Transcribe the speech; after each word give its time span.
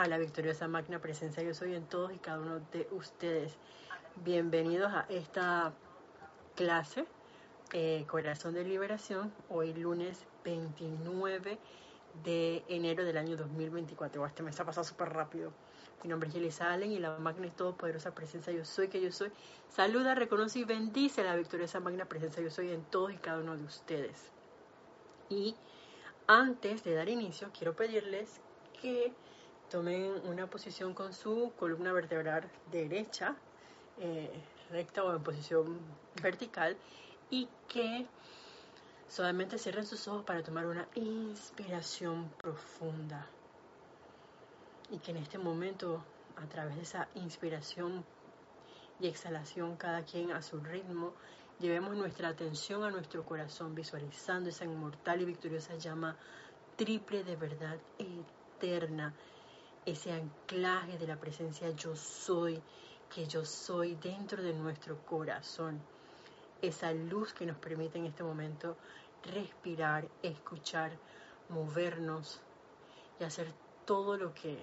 a 0.00 0.06
la 0.06 0.16
victoriosa 0.16 0.66
magna 0.66 0.98
presencia 0.98 1.42
yo 1.42 1.52
soy 1.52 1.74
en 1.74 1.84
todos 1.84 2.10
y 2.14 2.16
cada 2.16 2.38
uno 2.38 2.60
de 2.72 2.88
ustedes. 2.92 3.52
Bienvenidos 4.24 4.90
a 4.94 5.04
esta 5.10 5.74
clase 6.56 7.04
eh, 7.74 8.06
Corazón 8.08 8.54
de 8.54 8.64
Liberación, 8.64 9.30
hoy 9.50 9.74
lunes 9.74 10.24
29 10.42 11.58
de 12.24 12.64
enero 12.68 13.04
del 13.04 13.18
año 13.18 13.36
2024. 13.36 14.26
Este 14.26 14.42
mes 14.42 14.58
ha 14.58 14.64
pasado 14.64 14.84
súper 14.84 15.10
rápido. 15.10 15.52
Mi 16.02 16.08
nombre 16.08 16.30
es 16.30 16.34
Elisa 16.34 16.72
Allen 16.72 16.92
y 16.92 16.98
la 16.98 17.18
magna 17.18 17.48
y 17.48 17.50
todopoderosa 17.50 18.14
presencia 18.14 18.54
yo 18.54 18.64
soy 18.64 18.88
que 18.88 19.02
yo 19.02 19.12
soy. 19.12 19.30
Saluda, 19.68 20.14
reconoce 20.14 20.60
y 20.60 20.64
bendice 20.64 21.22
la 21.24 21.36
victoriosa 21.36 21.78
magna 21.78 22.06
presencia 22.06 22.42
yo 22.42 22.50
soy 22.50 22.70
en 22.70 22.84
todos 22.84 23.12
y 23.12 23.18
cada 23.18 23.40
uno 23.40 23.54
de 23.54 23.64
ustedes. 23.64 24.30
Y 25.28 25.56
antes 26.26 26.84
de 26.84 26.94
dar 26.94 27.10
inicio, 27.10 27.50
quiero 27.52 27.76
pedirles 27.76 28.40
que 28.80 29.12
tomen 29.70 30.12
una 30.26 30.48
posición 30.48 30.92
con 30.94 31.14
su 31.14 31.52
columna 31.58 31.92
vertebral 31.92 32.50
derecha, 32.70 33.36
eh, 33.98 34.30
recta 34.70 35.04
o 35.04 35.14
en 35.14 35.22
posición 35.22 35.78
vertical, 36.22 36.76
y 37.30 37.48
que 37.68 38.06
solamente 39.08 39.58
cierren 39.58 39.86
sus 39.86 40.06
ojos 40.08 40.24
para 40.24 40.42
tomar 40.42 40.66
una 40.66 40.86
inspiración 40.94 42.28
profunda. 42.36 43.26
Y 44.90 44.98
que 44.98 45.12
en 45.12 45.18
este 45.18 45.38
momento, 45.38 46.04
a 46.36 46.46
través 46.46 46.74
de 46.74 46.82
esa 46.82 47.08
inspiración 47.14 48.04
y 48.98 49.06
exhalación, 49.06 49.76
cada 49.76 50.02
quien 50.02 50.32
a 50.32 50.42
su 50.42 50.58
ritmo, 50.58 51.14
llevemos 51.60 51.96
nuestra 51.96 52.28
atención 52.28 52.82
a 52.82 52.90
nuestro 52.90 53.24
corazón, 53.24 53.76
visualizando 53.76 54.50
esa 54.50 54.64
inmortal 54.64 55.20
y 55.20 55.26
victoriosa 55.26 55.76
llama 55.76 56.16
triple 56.76 57.22
de 57.22 57.36
verdad 57.36 57.78
eterna 57.98 59.14
ese 59.86 60.12
anclaje 60.12 60.98
de 60.98 61.06
la 61.06 61.16
presencia 61.16 61.70
yo 61.70 61.96
soy, 61.96 62.62
que 63.14 63.26
yo 63.26 63.44
soy 63.44 63.96
dentro 63.96 64.42
de 64.42 64.52
nuestro 64.52 64.98
corazón, 65.04 65.80
esa 66.62 66.92
luz 66.92 67.32
que 67.32 67.46
nos 67.46 67.56
permite 67.56 67.98
en 67.98 68.06
este 68.06 68.22
momento 68.22 68.76
respirar, 69.24 70.06
escuchar, 70.22 70.92
movernos 71.48 72.40
y 73.18 73.24
hacer 73.24 73.52
todo 73.84 74.16
lo 74.16 74.34
que 74.34 74.58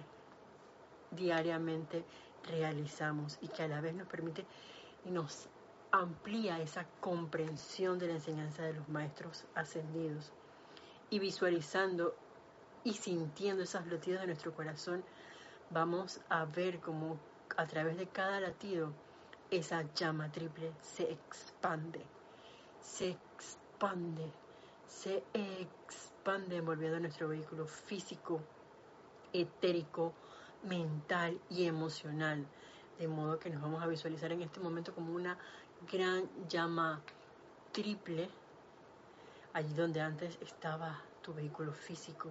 diariamente 1.12 2.04
realizamos 2.44 3.38
y 3.42 3.48
que 3.48 3.64
a 3.64 3.68
la 3.68 3.82
vez 3.82 3.94
nos 3.94 4.08
permite 4.08 4.46
y 5.06 5.12
nos 5.12 5.48
amplía 5.92 6.60
esa 6.60 6.86
comprensión 7.00 7.98
de 8.00 8.08
la 8.08 8.14
enseñanza 8.14 8.64
de 8.64 8.74
los 8.74 8.88
maestros 8.90 9.46
ascendidos. 9.56 10.32
Y 11.10 11.20
visualizando 11.20 12.16
y 12.84 12.94
sintiendo 12.94 13.64
esos 13.64 13.86
latidos 13.88 14.22
de 14.22 14.28
nuestro 14.28 14.54
corazón, 14.54 15.04
vamos 15.72 16.22
a 16.30 16.46
ver 16.46 16.80
cómo 16.80 17.20
a 17.58 17.66
través 17.68 17.98
de 17.98 18.08
cada 18.08 18.40
latido 18.40 18.92
esa 19.52 19.84
llama 19.94 20.32
triple 20.32 20.72
se 20.82 21.12
expande, 21.12 22.02
se 22.82 23.10
expande, 23.10 24.32
se 24.88 25.24
expande 25.34 26.58
envolviendo 26.58 27.00
nuestro 27.00 27.30
vehículo 27.30 27.66
físico, 27.66 28.42
etérico, 29.34 30.14
mental 30.64 31.40
y 31.50 31.66
emocional. 31.66 32.46
De 33.00 33.08
modo 33.08 33.40
que 33.40 33.50
nos 33.50 33.62
vamos 33.62 33.82
a 33.84 33.88
visualizar 33.88 34.32
en 34.32 34.42
este 34.42 34.60
momento 34.60 34.94
como 34.94 35.14
una 35.14 35.38
gran 35.92 36.28
llama 36.50 37.02
triple, 37.72 38.28
allí 39.54 39.74
donde 39.74 40.02
antes 40.02 40.38
estaba 40.42 41.00
tu 41.22 41.34
vehículo 41.34 41.72
físico, 41.74 42.30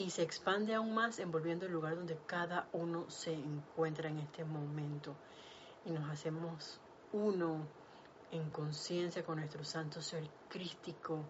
y 0.00 0.08
se 0.08 0.22
expande 0.22 0.74
aún 0.74 0.94
más 0.94 1.18
envolviendo 1.18 1.66
el 1.66 1.72
lugar 1.72 1.94
donde 1.94 2.16
cada 2.24 2.70
uno 2.72 3.04
se 3.10 3.34
encuentra 3.34 4.08
en 4.08 4.20
este 4.20 4.46
momento. 4.46 5.14
Y 5.84 5.90
nos 5.90 6.08
hacemos 6.08 6.80
uno 7.12 7.66
en 8.30 8.48
conciencia 8.48 9.22
con 9.26 9.40
nuestro 9.40 9.62
santo 9.62 10.00
ser 10.00 10.26
crístico, 10.48 11.22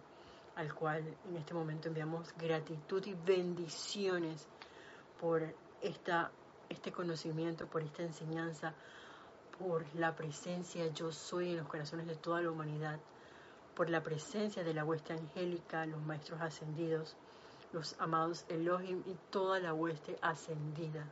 al 0.55 0.73
cual 0.73 1.03
en 1.27 1.35
este 1.35 1.53
momento 1.53 1.89
enviamos 1.89 2.33
gratitud 2.37 3.05
y 3.07 3.13
bendiciones 3.13 4.47
por 5.19 5.53
esta, 5.81 6.31
este 6.69 6.93
conocimiento, 6.93 7.67
por 7.67 7.83
esta 7.83 8.03
enseñanza, 8.03 8.73
por 9.59 9.83
la 9.95 10.15
presencia 10.15 10.87
yo 10.93 11.11
soy 11.11 11.49
en 11.49 11.57
los 11.57 11.67
corazones 11.67 12.07
de 12.07 12.15
toda 12.15 12.39
la 12.41 12.49
humanidad, 12.49 13.01
por 13.75 13.89
la 13.89 14.01
presencia 14.01 14.63
de 14.63 14.73
la 14.73 14.85
hueste 14.85 15.11
angélica, 15.11 15.85
los 15.85 16.01
maestros 16.01 16.39
ascendidos, 16.39 17.17
los 17.73 17.95
amados 17.99 18.45
Elohim 18.49 19.03
y 19.05 19.15
toda 19.29 19.59
la 19.59 19.73
hueste 19.73 20.17
ascendida. 20.21 21.05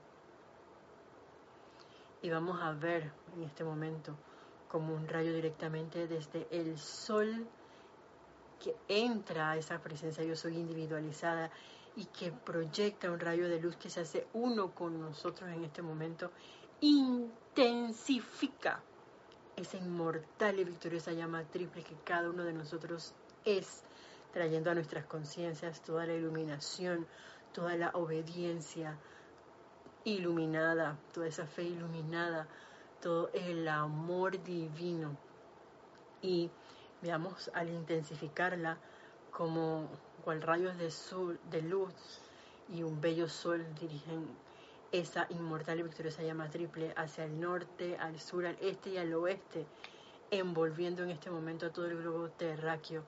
Y 2.22 2.30
vamos 2.30 2.62
a 2.62 2.74
ver 2.74 3.12
en 3.36 3.44
este 3.44 3.64
momento 3.64 4.16
como 4.70 4.94
un 4.94 5.08
rayo 5.08 5.34
directamente 5.34 6.08
desde 6.08 6.48
el 6.52 6.78
sol 6.78 7.48
que 8.60 8.76
entra 8.88 9.52
a 9.52 9.58
esa 9.58 9.80
presencia 9.80 10.24
yo 10.24 10.36
soy 10.36 10.58
individualizada 10.58 11.50
y 11.96 12.06
que 12.06 12.32
proyecta 12.32 13.10
un 13.10 13.20
rayo 13.20 13.50
de 13.50 13.60
luz 13.60 13.76
que 13.78 13.90
se 13.90 14.02
hace 14.02 14.28
uno 14.34 14.76
con 14.76 15.02
nosotros 15.02 15.50
en 15.50 15.64
este 15.64 15.82
momento, 15.82 16.32
intensifica 16.82 18.82
esa 19.56 19.78
inmortal 19.78 20.60
y 20.60 20.66
victoriosa 20.66 21.12
llama 21.12 21.44
triple 21.44 21.84
que 21.84 21.96
cada 22.04 22.30
uno 22.30 22.44
de 22.44 22.54
nosotros 22.54 23.16
es 23.44 23.84
trayendo 24.34 24.72
a 24.72 24.76
nuestras 24.76 25.06
conciencias 25.06 25.82
toda 25.82 26.06
la 26.06 26.14
iluminación, 26.14 27.08
toda 27.54 27.76
la 27.76 27.90
obediencia 27.94 28.98
iluminada, 30.04 30.98
toda 31.14 31.28
esa 31.28 31.46
fe 31.46 31.64
iluminada, 31.64 32.48
todo 33.02 33.30
el 33.34 33.68
amor 33.68 34.42
divino. 34.44 35.18
Y 36.22 36.50
veamos 37.02 37.50
al 37.54 37.70
intensificarla 37.70 38.78
como 39.32 39.90
cual 40.24 40.42
rayos 40.42 40.78
de, 40.78 40.92
sol, 40.92 41.40
de 41.50 41.62
luz 41.62 41.94
y 42.68 42.84
un 42.84 43.02
bello 43.02 43.28
sol 43.28 43.66
dirigen 43.80 44.28
esa 44.92 45.28
inmortal 45.30 45.80
y 45.80 45.84
victoriosa 45.84 46.24
llama 46.24 46.50
triple 46.50 46.94
hacia 46.98 47.26
el 47.26 47.40
norte, 47.40 47.98
al 47.98 48.20
sur, 48.20 48.46
al 48.46 48.58
este 48.60 48.92
y 48.92 48.98
al 48.98 49.14
oeste, 49.14 49.66
envolviendo 50.32 51.04
en 51.04 51.12
este 51.12 51.30
momento 51.30 51.68
a 51.68 51.72
todo 51.72 51.86
el 51.86 51.98
globo 51.98 52.30
terráqueo 52.30 53.04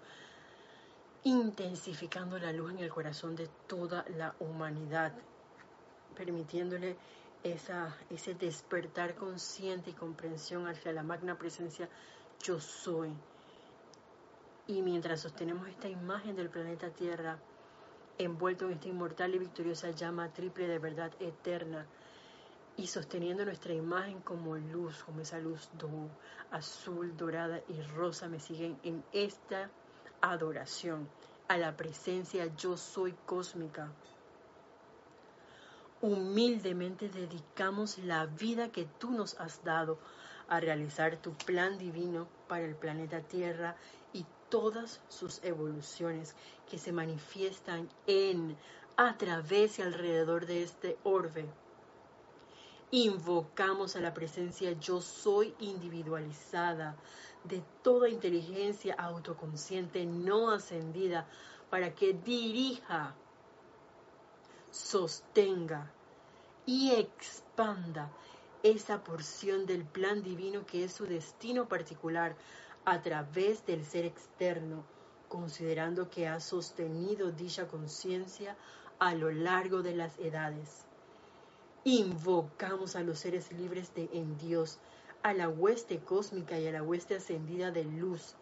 intensificando 1.23 2.39
la 2.39 2.51
luz 2.51 2.71
en 2.71 2.79
el 2.79 2.89
corazón 2.89 3.35
de 3.35 3.47
toda 3.67 4.05
la 4.17 4.35
humanidad, 4.39 5.13
permitiéndole 6.15 6.97
esa, 7.43 7.95
ese 8.09 8.33
despertar 8.33 9.15
consciente 9.15 9.91
y 9.91 9.93
comprensión 9.93 10.67
hacia 10.67 10.93
la 10.93 11.03
magna 11.03 11.37
presencia 11.37 11.89
yo 12.43 12.59
soy. 12.59 13.13
Y 14.67 14.81
mientras 14.81 15.21
sostenemos 15.21 15.67
esta 15.67 15.89
imagen 15.89 16.35
del 16.35 16.49
planeta 16.49 16.89
Tierra, 16.89 17.37
envuelto 18.17 18.65
en 18.65 18.73
esta 18.73 18.87
inmortal 18.87 19.35
y 19.35 19.39
victoriosa 19.39 19.91
llama 19.91 20.33
triple 20.33 20.67
de 20.67 20.79
verdad 20.79 21.11
eterna, 21.19 21.85
y 22.77 22.87
sosteniendo 22.87 23.45
nuestra 23.45 23.73
imagen 23.73 24.21
como 24.21 24.55
luz, 24.55 25.03
como 25.03 25.21
esa 25.21 25.39
luz 25.39 25.69
azul, 26.51 27.15
dorada 27.17 27.61
y 27.67 27.81
rosa, 27.95 28.27
me 28.27 28.39
siguen 28.39 28.79
en 28.83 29.03
esta 29.11 29.69
adoración 30.21 31.07
a 31.47 31.57
la 31.57 31.75
presencia 31.75 32.45
yo 32.55 32.77
soy 32.77 33.13
cósmica. 33.25 33.91
Humildemente 36.01 37.09
dedicamos 37.09 37.97
la 37.99 38.25
vida 38.25 38.71
que 38.71 38.85
tú 38.99 39.11
nos 39.11 39.39
has 39.39 39.63
dado 39.63 39.99
a 40.47 40.59
realizar 40.59 41.17
tu 41.17 41.33
plan 41.33 41.77
divino 41.77 42.27
para 42.47 42.65
el 42.65 42.75
planeta 42.75 43.21
Tierra 43.21 43.75
y 44.13 44.25
todas 44.49 45.01
sus 45.09 45.43
evoluciones 45.43 46.35
que 46.69 46.77
se 46.77 46.91
manifiestan 46.91 47.89
en, 48.07 48.57
a 48.97 49.17
través 49.17 49.79
y 49.79 49.81
alrededor 49.81 50.45
de 50.45 50.63
este 50.63 50.97
orbe. 51.03 51.45
Invocamos 52.93 53.95
a 53.95 54.01
la 54.01 54.13
presencia 54.13 54.73
yo 54.73 54.99
soy 54.99 55.55
individualizada 55.59 56.97
de 57.45 57.63
toda 57.81 58.09
inteligencia 58.09 58.95
autoconsciente 58.95 60.05
no 60.05 60.51
ascendida 60.51 61.25
para 61.69 61.95
que 61.95 62.11
dirija, 62.11 63.15
sostenga 64.71 65.89
y 66.65 66.91
expanda 66.91 68.11
esa 68.61 69.01
porción 69.01 69.65
del 69.65 69.85
plan 69.85 70.21
divino 70.21 70.65
que 70.65 70.83
es 70.83 70.91
su 70.91 71.05
destino 71.05 71.69
particular 71.69 72.35
a 72.83 73.01
través 73.01 73.65
del 73.65 73.85
ser 73.85 74.03
externo, 74.03 74.83
considerando 75.29 76.09
que 76.09 76.27
ha 76.27 76.41
sostenido 76.41 77.31
dicha 77.31 77.69
conciencia 77.69 78.57
a 78.99 79.15
lo 79.15 79.31
largo 79.31 79.81
de 79.81 79.95
las 79.95 80.19
edades. 80.19 80.85
Invocamos 81.83 82.95
a 82.95 83.01
los 83.01 83.19
seres 83.19 83.51
libres 83.53 83.93
de 83.95 84.07
en 84.13 84.37
Dios 84.37 84.79
a 85.23 85.33
la 85.33 85.49
hueste 85.49 85.99
cósmica 85.99 86.59
y 86.59 86.67
a 86.67 86.71
la 86.71 86.83
hueste 86.83 87.15
ascendida 87.15 87.71
de 87.71 87.83
luz, 87.85 88.35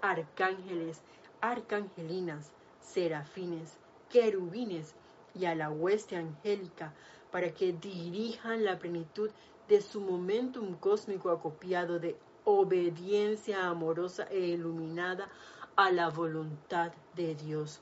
arcángeles, 0.00 1.00
arcangelinas, 1.40 2.52
serafines, 2.80 3.78
querubines, 4.10 4.94
y 5.34 5.46
a 5.46 5.54
la 5.54 5.70
hueste 5.70 6.16
angélica 6.16 6.92
para 7.32 7.52
que 7.52 7.72
dirijan 7.72 8.64
la 8.64 8.78
plenitud 8.78 9.30
de 9.68 9.80
su 9.80 10.00
momentum 10.00 10.74
cósmico 10.76 11.30
acopiado 11.30 11.98
de 11.98 12.16
obediencia 12.44 13.66
amorosa 13.66 14.28
e 14.30 14.38
iluminada 14.38 15.28
a 15.76 15.90
la 15.90 16.10
voluntad 16.10 16.92
de 17.16 17.34
Dios 17.34 17.80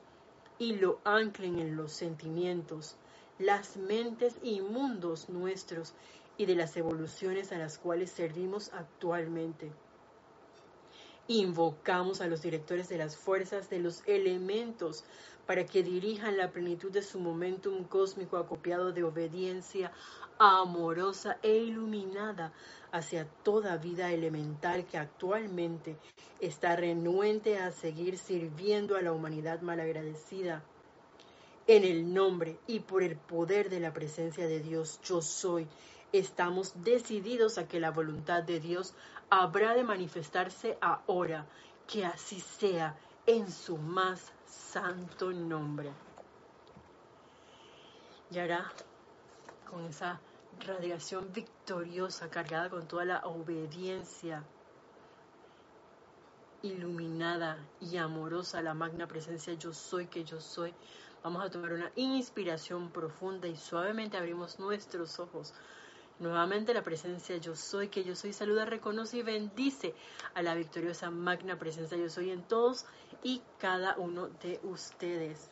y 0.58 0.76
lo 0.76 1.00
anclen 1.04 1.58
en 1.58 1.76
los 1.76 1.92
sentimientos, 1.92 2.96
las 3.38 3.76
mentes 3.76 4.37
y 4.43 4.61
mundos 4.61 5.29
nuestros 5.29 5.94
y 6.37 6.46
de 6.46 6.55
las 6.55 6.76
evoluciones 6.76 7.52
a 7.52 7.58
las 7.58 7.79
cuales 7.79 8.11
servimos 8.11 8.73
actualmente. 8.73 9.70
Invocamos 11.29 12.20
a 12.20 12.26
los 12.26 12.43
directores 12.43 12.88
de 12.88 12.99
las 12.99 13.17
fuerzas 13.17 13.70
de 13.70 13.79
los 13.79 14.02
elementos 14.06 15.05
para 15.46 15.64
que 15.67 15.82
dirijan 15.82 16.37
la 16.37 16.50
plenitud 16.50 16.90
de 16.90 17.02
su 17.02 17.20
momentum 17.20 17.84
cósmico 17.84 18.37
acopiado 18.37 18.93
de 18.93 19.05
obediencia 19.05 19.93
amorosa 20.38 21.38
e 21.43 21.56
iluminada 21.56 22.52
hacia 22.90 23.26
toda 23.44 23.76
vida 23.76 24.11
elemental 24.12 24.84
que 24.87 24.99
actualmente 24.99 25.96
está 26.40 26.76
renuente 26.76 27.58
a 27.58 27.70
seguir 27.70 28.19
sirviendo 28.19 28.96
a 28.96 29.02
la 29.02 29.12
humanidad 29.12 29.61
malagradecida. 29.62 30.64
En 31.66 31.84
el 31.84 32.12
nombre 32.12 32.58
y 32.66 32.80
por 32.80 33.02
el 33.02 33.16
poder 33.16 33.70
de 33.70 33.80
la 33.80 33.92
presencia 33.92 34.46
de 34.46 34.60
Dios, 34.60 35.00
yo 35.04 35.22
soy, 35.22 35.68
estamos 36.12 36.82
decididos 36.82 37.58
a 37.58 37.68
que 37.68 37.80
la 37.80 37.90
voluntad 37.90 38.42
de 38.42 38.60
Dios 38.60 38.94
habrá 39.30 39.74
de 39.74 39.84
manifestarse 39.84 40.76
ahora, 40.80 41.46
que 41.86 42.04
así 42.04 42.40
sea 42.40 42.96
en 43.26 43.50
su 43.50 43.78
más 43.78 44.32
santo 44.46 45.32
nombre. 45.32 45.90
Y 48.30 48.38
ahora, 48.38 48.72
con 49.70 49.84
esa 49.86 50.20
radiación 50.66 51.32
victoriosa 51.32 52.28
cargada 52.30 52.70
con 52.70 52.86
toda 52.86 53.04
la 53.04 53.20
obediencia 53.24 54.44
iluminada 56.62 57.58
y 57.80 57.96
amorosa 57.96 58.62
la 58.62 58.74
magna 58.74 59.06
presencia 59.06 59.54
yo 59.54 59.72
soy 59.72 60.06
que 60.06 60.24
yo 60.24 60.40
soy. 60.40 60.72
Vamos 61.22 61.44
a 61.44 61.50
tomar 61.50 61.72
una 61.72 61.92
inspiración 61.94 62.90
profunda 62.90 63.46
y 63.46 63.56
suavemente 63.56 64.16
abrimos 64.16 64.58
nuestros 64.58 65.20
ojos. 65.20 65.54
Nuevamente 66.19 66.74
la 66.74 66.82
presencia 66.82 67.36
yo 67.36 67.54
soy 67.54 67.88
que 67.88 68.02
yo 68.02 68.16
soy 68.16 68.32
saluda, 68.32 68.64
reconoce 68.64 69.19
y 69.19 69.22
bendice 69.22 69.94
a 70.34 70.42
la 70.42 70.54
victoriosa 70.54 71.10
magna 71.10 71.58
presencia 71.58 71.96
yo 71.96 72.08
soy 72.10 72.30
en 72.30 72.42
todos 72.42 72.86
y 73.22 73.40
cada 73.58 73.96
uno 73.96 74.28
de 74.42 74.60
ustedes. 74.64 75.50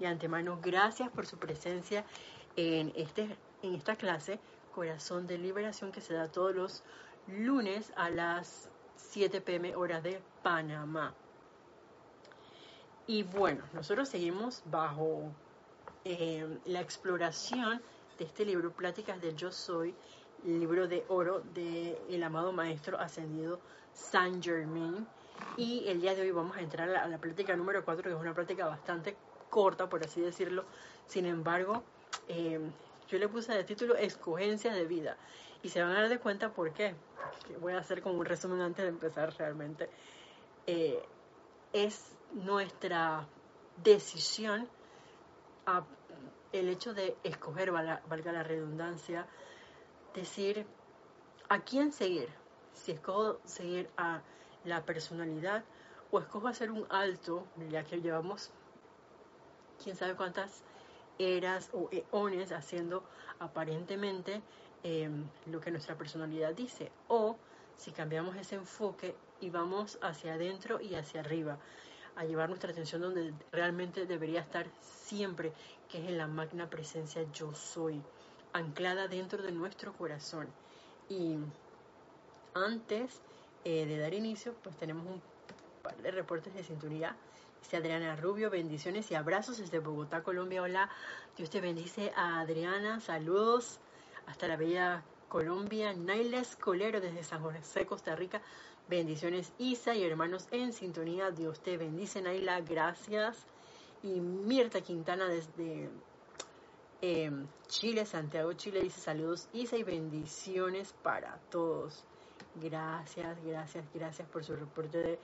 Y 0.00 0.06
antemano, 0.06 0.58
gracias 0.60 1.08
por 1.10 1.26
su 1.26 1.38
presencia 1.38 2.04
en 2.56 2.92
este 2.96 3.36
en 3.62 3.74
esta 3.74 3.96
clase 3.96 4.40
Corazón 4.74 5.26
de 5.26 5.38
Liberación 5.38 5.92
que 5.92 6.00
se 6.00 6.14
da 6.14 6.28
todos 6.28 6.54
los 6.54 6.82
lunes 7.28 7.92
a 7.96 8.10
las 8.10 8.68
7 8.96 9.40
pm 9.40 9.74
hora 9.76 10.00
de 10.00 10.20
Panamá. 10.42 11.14
Y 13.06 13.22
bueno, 13.22 13.62
nosotros 13.72 14.08
seguimos 14.08 14.62
bajo 14.64 15.30
eh, 16.04 16.58
la 16.64 16.80
exploración 16.80 17.80
de 18.18 18.24
este 18.24 18.44
libro, 18.44 18.72
Pláticas 18.72 19.20
del 19.20 19.36
Yo 19.36 19.52
Soy, 19.52 19.94
libro 20.44 20.88
de 20.88 21.04
oro 21.08 21.40
del 21.54 21.96
el 22.10 22.22
amado 22.24 22.52
Maestro 22.52 22.98
Ascendido 22.98 23.60
Saint 23.92 24.44
Germain. 24.44 25.06
Y 25.56 25.86
el 25.86 26.00
día 26.00 26.16
de 26.16 26.22
hoy 26.22 26.32
vamos 26.32 26.56
a 26.56 26.60
entrar 26.60 26.88
a 26.88 26.92
la, 26.92 27.02
a 27.04 27.08
la 27.08 27.18
plática 27.18 27.54
número 27.54 27.84
4, 27.84 28.02
que 28.02 28.10
es 28.10 28.20
una 28.20 28.34
plática 28.34 28.66
bastante 28.66 29.16
corta, 29.50 29.88
por 29.88 30.02
así 30.02 30.20
decirlo. 30.20 30.64
Sin 31.06 31.26
embargo, 31.26 31.84
eh, 32.26 32.58
yo 33.08 33.18
le 33.18 33.28
puse 33.28 33.52
de 33.52 33.62
título 33.62 33.94
Escogencia 33.94 34.72
de 34.72 34.84
vida. 34.84 35.16
Y 35.62 35.68
se 35.68 35.80
van 35.80 35.92
a 35.92 36.00
dar 36.00 36.08
de 36.08 36.18
cuenta 36.18 36.50
por 36.50 36.72
qué. 36.72 36.94
Voy 37.60 37.74
a 37.74 37.78
hacer 37.78 38.02
como 38.02 38.18
un 38.18 38.24
resumen 38.24 38.60
antes 38.60 38.84
de 38.84 38.88
empezar 38.88 39.32
realmente. 39.38 39.88
Eh, 40.66 41.00
es 41.72 42.15
nuestra 42.32 43.26
decisión 43.82 44.68
el 46.52 46.68
hecho 46.68 46.94
de 46.94 47.16
escoger, 47.24 47.70
valga 47.70 48.32
la 48.32 48.42
redundancia, 48.42 49.26
decir 50.14 50.66
a 51.48 51.60
quién 51.60 51.92
seguir. 51.92 52.28
Si 52.72 52.92
escojo 52.92 53.40
seguir 53.44 53.88
a 53.96 54.22
la 54.64 54.84
personalidad 54.84 55.64
o 56.10 56.20
escojo 56.20 56.48
hacer 56.48 56.70
un 56.70 56.86
alto, 56.90 57.46
ya 57.70 57.84
que 57.84 58.00
llevamos 58.00 58.50
quién 59.82 59.96
sabe 59.96 60.14
cuántas 60.14 60.62
eras 61.18 61.70
o 61.72 61.88
eones 61.90 62.52
haciendo 62.52 63.02
aparentemente 63.38 64.42
em, 64.82 65.28
lo 65.46 65.60
que 65.60 65.70
nuestra 65.70 65.96
personalidad 65.96 66.54
dice. 66.54 66.90
O 67.08 67.36
si 67.76 67.92
cambiamos 67.92 68.36
ese 68.36 68.56
enfoque 68.56 69.14
y 69.40 69.50
vamos 69.50 69.98
hacia 70.02 70.34
adentro 70.34 70.80
y 70.80 70.94
hacia 70.94 71.20
arriba, 71.20 71.58
a 72.16 72.24
llevar 72.24 72.48
nuestra 72.48 72.70
atención 72.70 73.02
donde 73.02 73.32
realmente 73.52 74.06
debería 74.06 74.40
estar 74.40 74.66
siempre, 74.80 75.52
que 75.88 76.02
es 76.02 76.08
en 76.08 76.18
la 76.18 76.26
magna 76.26 76.68
presencia 76.68 77.24
yo 77.32 77.54
soy, 77.54 78.02
anclada 78.52 79.08
dentro 79.08 79.42
de 79.42 79.52
nuestro 79.52 79.92
corazón. 79.92 80.48
Y 81.08 81.36
antes 82.54 83.20
eh, 83.64 83.86
de 83.86 83.98
dar 83.98 84.14
inicio, 84.14 84.54
pues 84.62 84.76
tenemos 84.76 85.06
un 85.06 85.22
par 85.82 85.96
de 85.98 86.10
reportes 86.10 86.54
de 86.54 86.64
sintonía 86.64 87.16
Adriana 87.74 88.14
Rubio, 88.14 88.48
bendiciones 88.48 89.10
y 89.10 89.16
abrazos 89.16 89.58
desde 89.58 89.80
Bogotá, 89.80 90.22
Colombia. 90.22 90.62
Hola, 90.62 90.88
Dios 91.36 91.50
te 91.50 91.60
bendice 91.60 92.12
a 92.14 92.40
Adriana, 92.40 93.00
saludos 93.00 93.80
hasta 94.26 94.46
la 94.46 94.56
bella 94.56 95.02
Colombia. 95.28 95.92
Naila 95.92 96.38
Escolero 96.38 97.00
desde 97.00 97.24
San 97.24 97.42
José, 97.42 97.84
Costa 97.84 98.14
Rica. 98.14 98.40
Bendiciones 98.88 99.52
Isa 99.58 99.96
y 99.96 100.04
hermanos 100.04 100.46
en 100.52 100.72
sintonía. 100.72 101.32
Dios 101.32 101.58
te 101.60 101.76
bendice 101.76 102.22
Naila, 102.22 102.60
gracias. 102.60 103.36
Y 104.04 104.20
Mirta 104.20 104.80
Quintana 104.80 105.26
desde 105.26 105.90
em, 107.00 107.48
Chile, 107.66 108.06
Santiago, 108.06 108.52
Chile 108.52 108.82
dice 108.82 109.00
saludos 109.00 109.48
Isa 109.52 109.76
y 109.76 109.82
bendiciones 109.82 110.94
para 111.02 111.38
todos. 111.50 112.04
Gracias, 112.54 113.36
gracias, 113.44 113.84
gracias 113.92 114.28
por 114.28 114.44
su 114.44 114.54
reporte 114.54 115.18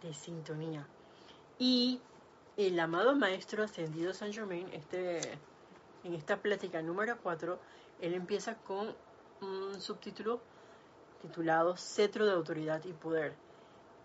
de 0.00 0.14
sintonía. 0.14 0.86
Y 1.58 2.00
el 2.56 2.78
amado 2.78 3.16
Maestro 3.16 3.64
Ascendido 3.64 4.14
San 4.14 4.32
Germain, 4.32 4.68
este, 4.72 5.20
en 6.04 6.14
esta 6.14 6.36
plática 6.36 6.82
número 6.82 7.18
4, 7.20 7.58
él 8.00 8.14
empieza 8.14 8.54
con 8.58 8.94
un 9.40 9.80
subtítulo 9.80 10.40
titulado 11.20 11.76
Cetro 11.76 12.26
de 12.26 12.32
Autoridad 12.32 12.84
y 12.84 12.92
Poder. 12.92 13.34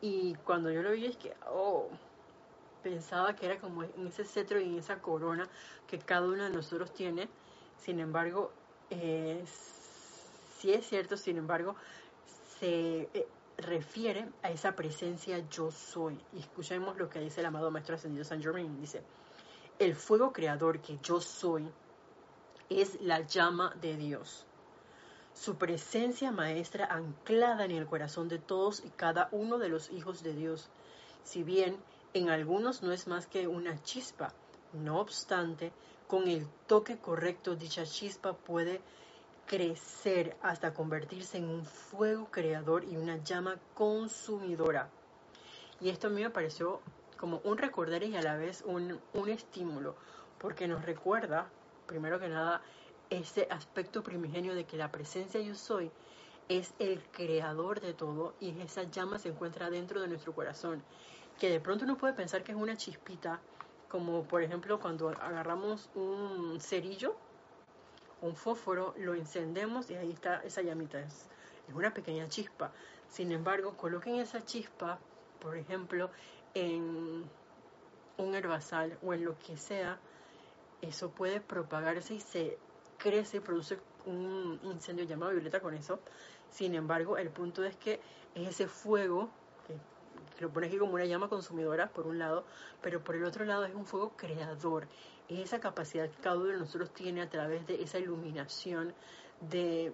Y 0.02 0.36
cuando 0.46 0.72
yo 0.72 0.82
lo 0.82 0.92
vi 0.92 1.06
es 1.06 1.18
que, 1.18 1.34
oh, 1.48 1.90
pensaba 2.84 3.36
que 3.36 3.46
era 3.46 3.60
como 3.60 3.84
en 3.84 4.08
ese 4.08 4.26
cetro 4.26 4.60
y 4.60 4.66
en 4.66 4.78
esa 4.78 5.00
corona 5.00 5.48
que 5.88 5.98
cada 6.00 6.28
uno 6.28 6.44
de 6.44 6.50
nosotros 6.50 6.94
tiene. 6.94 7.30
Sin 7.78 8.00
embargo, 8.00 8.52
eh, 8.90 9.44
sí 10.58 10.74
es 10.74 10.86
cierto, 10.86 11.18
sin 11.18 11.38
embargo, 11.38 11.76
se, 12.60 13.10
eh, 13.14 13.28
refiere 13.58 14.28
a 14.42 14.52
esa 14.52 14.76
presencia 14.76 15.40
yo 15.50 15.72
soy. 15.72 16.20
Y 16.34 16.40
escuchemos 16.40 16.98
lo 16.98 17.10
que 17.10 17.20
dice 17.20 17.42
el 17.42 17.48
amado 17.48 17.72
Maestro 17.72 17.96
Ascendido 17.96 18.24
San 18.24 18.42
Germain. 18.42 18.80
Dice, 18.80 19.02
el 19.80 19.96
fuego 19.96 20.34
creador 20.34 20.80
que 20.80 21.00
yo 21.02 21.22
soy 21.22 21.70
es 22.70 23.00
la 23.02 23.22
llama 23.22 23.74
de 23.82 23.96
Dios. 23.96 24.46
Su 25.34 25.56
presencia 25.56 26.32
maestra 26.32 26.86
anclada 26.86 27.66
en 27.66 27.72
el 27.72 27.88
corazón 27.88 28.30
de 28.30 28.40
todos 28.40 28.84
y 28.86 28.90
cada 28.90 29.30
uno 29.32 29.58
de 29.58 29.70
los 29.70 29.92
hijos 29.92 30.24
de 30.24 30.34
Dios. 30.34 30.70
Si 31.24 31.44
bien 31.44 31.78
en 32.14 32.30
algunos 32.30 32.84
no 32.84 32.92
es 32.92 33.08
más 33.08 33.28
que 33.28 33.48
una 33.48 33.82
chispa, 33.82 34.34
no 34.74 35.00
obstante, 35.00 35.72
con 36.08 36.28
el 36.28 36.48
toque 36.68 36.98
correcto 36.98 37.56
dicha 37.56 37.86
chispa 37.86 38.34
puede 38.34 38.82
crecer 39.48 40.38
hasta 40.42 40.74
convertirse 40.74 41.38
en 41.38 41.50
un 41.50 41.66
fuego 41.66 42.28
creador 42.30 42.84
y 42.84 42.98
una 42.98 43.18
llama 43.18 43.58
consumidora. 43.74 44.90
Y 45.82 45.90
esto 45.90 46.08
a 46.08 46.10
mí 46.12 46.22
me 46.22 46.30
pareció 46.30 46.82
como 47.18 47.42
un 47.44 47.58
recordar 47.58 48.04
y 48.04 48.16
a 48.16 48.22
la 48.22 48.38
vez 48.38 48.64
un, 48.66 49.00
un 49.14 49.30
estímulo, 49.30 49.96
porque 50.38 50.68
nos 50.68 50.86
recuerda, 50.86 51.50
primero 51.88 52.20
que 52.20 52.30
nada, 52.30 52.62
ese 53.18 53.48
aspecto 53.50 54.04
primigenio 54.04 54.56
de 54.56 54.66
que 54.66 54.78
la 54.78 54.92
presencia 54.92 55.40
yo 55.42 55.56
soy 55.56 55.92
es 56.50 56.74
el 56.80 57.02
creador 57.12 57.80
de 57.80 57.94
todo 57.94 58.34
y 58.40 58.60
esa 58.62 58.84
llama 58.84 59.20
se 59.20 59.30
encuentra 59.30 59.70
dentro 59.70 60.02
de 60.02 60.08
nuestro 60.08 60.34
corazón, 60.34 60.84
que 61.40 61.50
de 61.50 61.60
pronto 61.60 61.86
uno 61.86 61.98
puede 61.98 62.14
pensar 62.14 62.44
que 62.44 62.52
es 62.52 62.58
una 62.58 62.78
chispita, 62.78 63.40
como 63.90 64.24
por 64.24 64.44
ejemplo 64.44 64.80
cuando 64.80 65.10
agarramos 65.10 65.90
un 65.96 66.60
cerillo 66.60 67.16
un 68.24 68.38
fósforo, 68.38 68.96
lo 68.98 69.16
encendemos 69.16 69.92
y 69.92 69.96
ahí 69.96 70.12
está 70.12 70.42
esa 70.44 70.62
llamita. 70.62 71.00
Es, 71.00 71.28
una 71.74 71.94
pequeña 71.94 72.28
chispa. 72.28 72.72
Sin 73.10 73.32
embargo, 73.32 73.76
coloquen 73.78 74.16
esa 74.16 74.44
chispa, 74.44 75.00
por 75.40 75.58
ejemplo, 75.58 76.10
en 76.54 77.24
un 78.18 78.36
herbazal 78.36 78.98
o 79.04 79.14
en 79.14 79.26
lo 79.26 79.38
que 79.40 79.58
sea, 79.58 80.00
eso 80.82 81.12
puede 81.12 81.42
propagarse 81.42 82.16
y 82.16 82.20
se 82.20 82.58
crece, 82.98 83.42
produce 83.42 83.80
un 84.06 84.60
incendio 84.64 85.06
llamado 85.06 85.32
violeta 85.32 85.60
con 85.60 85.74
eso. 85.74 86.00
Sin 86.50 86.76
embargo, 86.76 87.18
el 87.18 87.30
punto 87.30 87.64
es 87.64 87.76
que 87.78 88.00
es 88.36 88.48
ese 88.48 88.68
fuego, 88.68 89.30
que, 89.68 89.76
lo 90.42 90.52
pones 90.52 90.70
aquí 90.70 90.78
como 90.78 90.94
una 90.94 91.06
llama 91.06 91.30
consumidora 91.30 91.90
por 91.90 92.08
un 92.08 92.20
lado, 92.20 92.46
pero 92.82 93.04
por 93.04 93.16
el 93.16 93.26
otro 93.26 93.46
lado 93.46 93.66
es 93.66 93.74
un 93.74 93.86
fuego 93.86 94.14
creador. 94.16 94.88
Es 95.30 95.40
esa 95.40 95.60
capacidad 95.60 96.10
que 96.10 96.22
cada 96.22 96.38
uno 96.38 96.46
de 96.46 96.58
nosotros 96.58 96.94
tiene 96.94 97.22
a 97.22 97.30
través 97.30 97.66
de 97.66 97.82
esa 97.82 98.00
iluminación 98.00 98.94
de 99.42 99.94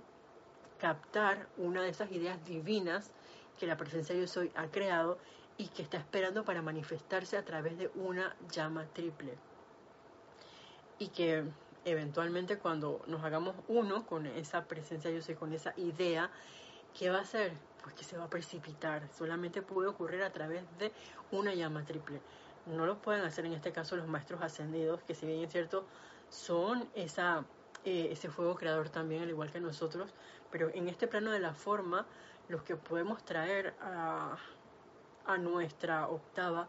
captar 0.80 1.48
una 1.58 1.82
de 1.82 1.90
esas 1.90 2.12
ideas 2.12 2.44
divinas 2.46 3.12
que 3.60 3.68
la 3.68 3.78
presencia 3.78 4.16
de 4.16 4.22
yo 4.22 4.28
soy 4.28 4.52
ha 4.56 4.68
creado 4.68 5.18
y 5.58 5.68
que 5.68 5.82
está 5.82 5.98
esperando 5.98 6.46
para 6.46 6.62
manifestarse 6.62 7.38
a 7.38 7.44
través 7.44 7.78
de 7.78 7.92
una 7.96 8.36
llama 8.50 8.86
triple. 8.94 9.38
Y 10.98 11.10
que 11.10 11.44
eventualmente 11.86 12.58
cuando 12.58 13.02
nos 13.08 13.24
hagamos 13.24 13.56
uno 13.68 14.06
con 14.06 14.26
esa 14.26 14.66
presencia 14.66 15.12
yo 15.12 15.22
soy, 15.22 15.36
con 15.36 15.54
esa 15.54 15.74
idea, 15.78 16.30
¿qué 16.98 17.10
va 17.10 17.20
a 17.20 17.22
hacer? 17.22 17.54
Pues 17.84 17.96
que 17.96 18.04
se 18.04 18.18
va 18.18 18.26
a 18.26 18.30
precipitar. 18.30 19.08
Solamente 19.18 19.62
puede 19.62 19.88
ocurrir 19.88 20.24
a 20.24 20.32
través 20.32 20.64
de 20.78 20.92
una 21.32 21.54
llama 21.54 21.86
triple. 21.86 22.22
No 22.66 22.86
lo 22.86 23.02
pueden 23.02 23.24
hacer 23.24 23.46
en 23.46 23.54
este 23.54 23.72
caso 23.72 23.96
los 23.96 24.08
maestros 24.08 24.42
ascendidos, 24.42 25.02
que 25.04 25.16
si 25.16 25.26
bien 25.26 25.44
es 25.44 25.52
cierto, 25.52 25.86
son 26.30 26.90
esa, 26.94 27.46
eh, 27.86 28.10
ese 28.12 28.30
fuego 28.30 28.56
creador 28.56 28.90
también, 28.90 29.24
al 29.24 29.30
igual 29.30 29.52
que 29.52 29.60
nosotros, 29.60 30.14
pero 30.52 30.70
en 30.74 30.88
este 30.88 31.08
plano 31.08 31.32
de 31.32 31.40
la 31.40 31.54
forma, 31.54 32.06
los 32.48 32.64
que 32.64 32.76
podemos 32.76 33.24
traer 33.24 33.74
a, 33.82 34.38
a 35.26 35.38
nuestra 35.38 36.08
octava 36.08 36.68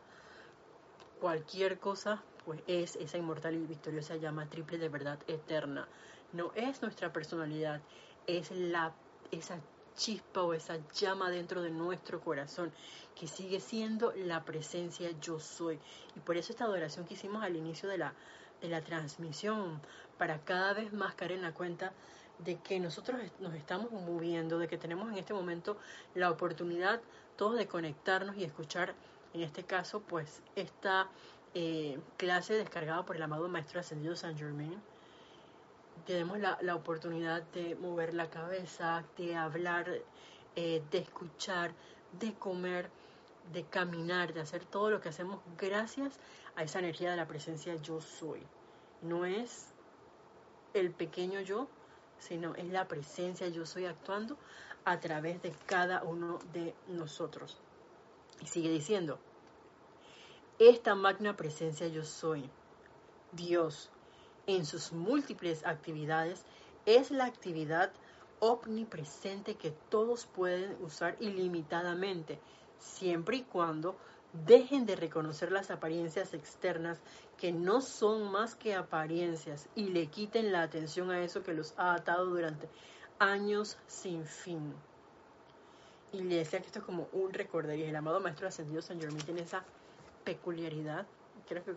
cualquier 1.20 1.78
cosa, 1.78 2.22
pues 2.44 2.60
es 2.66 2.96
esa 2.96 3.18
inmortal 3.18 3.54
y 3.54 3.66
victoriosa 3.66 4.16
llama 4.16 4.48
triple 4.48 4.78
de 4.78 4.88
verdad 4.88 5.18
eterna. 5.26 5.88
No 6.32 6.52
es 6.54 6.82
nuestra 6.82 7.12
personalidad, 7.12 7.80
es 8.26 8.50
la 8.50 8.92
esa 9.30 9.60
chispa 9.96 10.42
o 10.42 10.54
esa 10.54 10.78
llama 10.94 11.30
dentro 11.30 11.62
de 11.62 11.70
nuestro 11.70 12.20
corazón 12.20 12.72
que 13.14 13.26
sigue 13.26 13.60
siendo 13.60 14.12
la 14.12 14.44
presencia 14.44 15.10
yo 15.20 15.38
soy. 15.40 15.78
Y 16.16 16.20
por 16.20 16.36
eso 16.36 16.52
esta 16.52 16.64
adoración 16.64 17.04
que 17.06 17.14
hicimos 17.14 17.42
al 17.42 17.56
inicio 17.56 17.88
de 17.88 17.98
la, 17.98 18.14
de 18.60 18.68
la 18.68 18.82
transmisión, 18.82 19.80
para 20.18 20.38
cada 20.44 20.72
vez 20.72 20.92
más 20.92 21.14
caer 21.14 21.32
en 21.32 21.42
la 21.42 21.52
cuenta 21.52 21.92
de 22.38 22.56
que 22.56 22.80
nosotros 22.80 23.20
nos 23.40 23.54
estamos 23.54 23.90
moviendo, 23.90 24.58
de 24.58 24.68
que 24.68 24.78
tenemos 24.78 25.10
en 25.10 25.18
este 25.18 25.34
momento 25.34 25.76
la 26.14 26.30
oportunidad 26.30 27.00
todos 27.36 27.56
de 27.56 27.66
conectarnos 27.66 28.36
y 28.36 28.44
escuchar, 28.44 28.94
en 29.34 29.42
este 29.42 29.64
caso, 29.64 30.00
pues 30.00 30.42
esta 30.56 31.08
eh, 31.54 31.98
clase 32.16 32.54
descargada 32.54 33.04
por 33.04 33.16
el 33.16 33.22
amado 33.22 33.48
Maestro 33.48 33.80
Ascendido 33.80 34.16
San 34.16 34.36
Germain. 34.36 34.80
Tenemos 36.06 36.38
la, 36.38 36.58
la 36.62 36.74
oportunidad 36.74 37.42
de 37.52 37.74
mover 37.76 38.14
la 38.14 38.30
cabeza, 38.30 39.04
de 39.16 39.36
hablar, 39.36 39.86
eh, 40.56 40.82
de 40.90 40.98
escuchar, 40.98 41.72
de 42.18 42.34
comer, 42.34 42.90
de 43.52 43.64
caminar, 43.64 44.32
de 44.32 44.40
hacer 44.40 44.64
todo 44.64 44.90
lo 44.90 45.00
que 45.00 45.08
hacemos 45.08 45.40
gracias 45.58 46.18
a 46.56 46.62
esa 46.62 46.78
energía 46.78 47.10
de 47.10 47.16
la 47.16 47.26
presencia 47.26 47.74
yo 47.76 48.00
soy. 48.00 48.40
No 49.02 49.24
es 49.24 49.66
el 50.74 50.90
pequeño 50.90 51.40
yo, 51.40 51.68
sino 52.18 52.54
es 52.54 52.66
la 52.66 52.86
presencia 52.86 53.48
yo 53.48 53.66
soy 53.66 53.86
actuando 53.86 54.36
a 54.84 55.00
través 55.00 55.42
de 55.42 55.52
cada 55.66 56.02
uno 56.04 56.38
de 56.52 56.74
nosotros. 56.88 57.58
Y 58.40 58.46
sigue 58.46 58.70
diciendo, 58.70 59.18
esta 60.60 60.94
magna 60.94 61.38
presencia 61.38 61.88
yo 61.88 62.04
soy, 62.04 62.50
Dios, 63.32 63.90
en 64.46 64.66
sus 64.66 64.92
múltiples 64.92 65.64
actividades, 65.64 66.44
es 66.84 67.10
la 67.10 67.24
actividad 67.24 67.90
omnipresente 68.40 69.54
que 69.54 69.70
todos 69.88 70.26
pueden 70.26 70.76
usar 70.84 71.16
ilimitadamente, 71.18 72.38
siempre 72.78 73.38
y 73.38 73.42
cuando 73.42 73.96
dejen 74.32 74.84
de 74.84 74.96
reconocer 74.96 75.50
las 75.50 75.70
apariencias 75.70 76.34
externas 76.34 77.00
que 77.38 77.52
no 77.52 77.80
son 77.80 78.30
más 78.30 78.54
que 78.54 78.74
apariencias 78.74 79.66
y 79.74 79.84
le 79.84 80.08
quiten 80.08 80.52
la 80.52 80.60
atención 80.60 81.10
a 81.10 81.22
eso 81.22 81.42
que 81.42 81.54
los 81.54 81.72
ha 81.78 81.94
atado 81.94 82.26
durante 82.26 82.68
años 83.18 83.78
sin 83.86 84.26
fin. 84.26 84.74
Y 86.12 86.20
le 86.20 86.36
decía 86.36 86.60
que 86.60 86.66
esto 86.66 86.80
es 86.80 86.84
como 86.84 87.08
un 87.12 87.32
recordaría. 87.32 87.88
El 87.88 87.96
amado 87.96 88.20
Maestro 88.20 88.46
Ascendido 88.46 88.82
San 88.82 89.00
Germán 89.00 89.24
tiene 89.24 89.42
esa 89.42 89.64
peculiaridad, 90.24 91.06
creo 91.48 91.64
que 91.64 91.74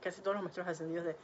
casi 0.00 0.20
todos 0.20 0.34
los 0.34 0.42
Maestros 0.42 0.68
Ascendidos, 0.68 1.04
de 1.04 1.16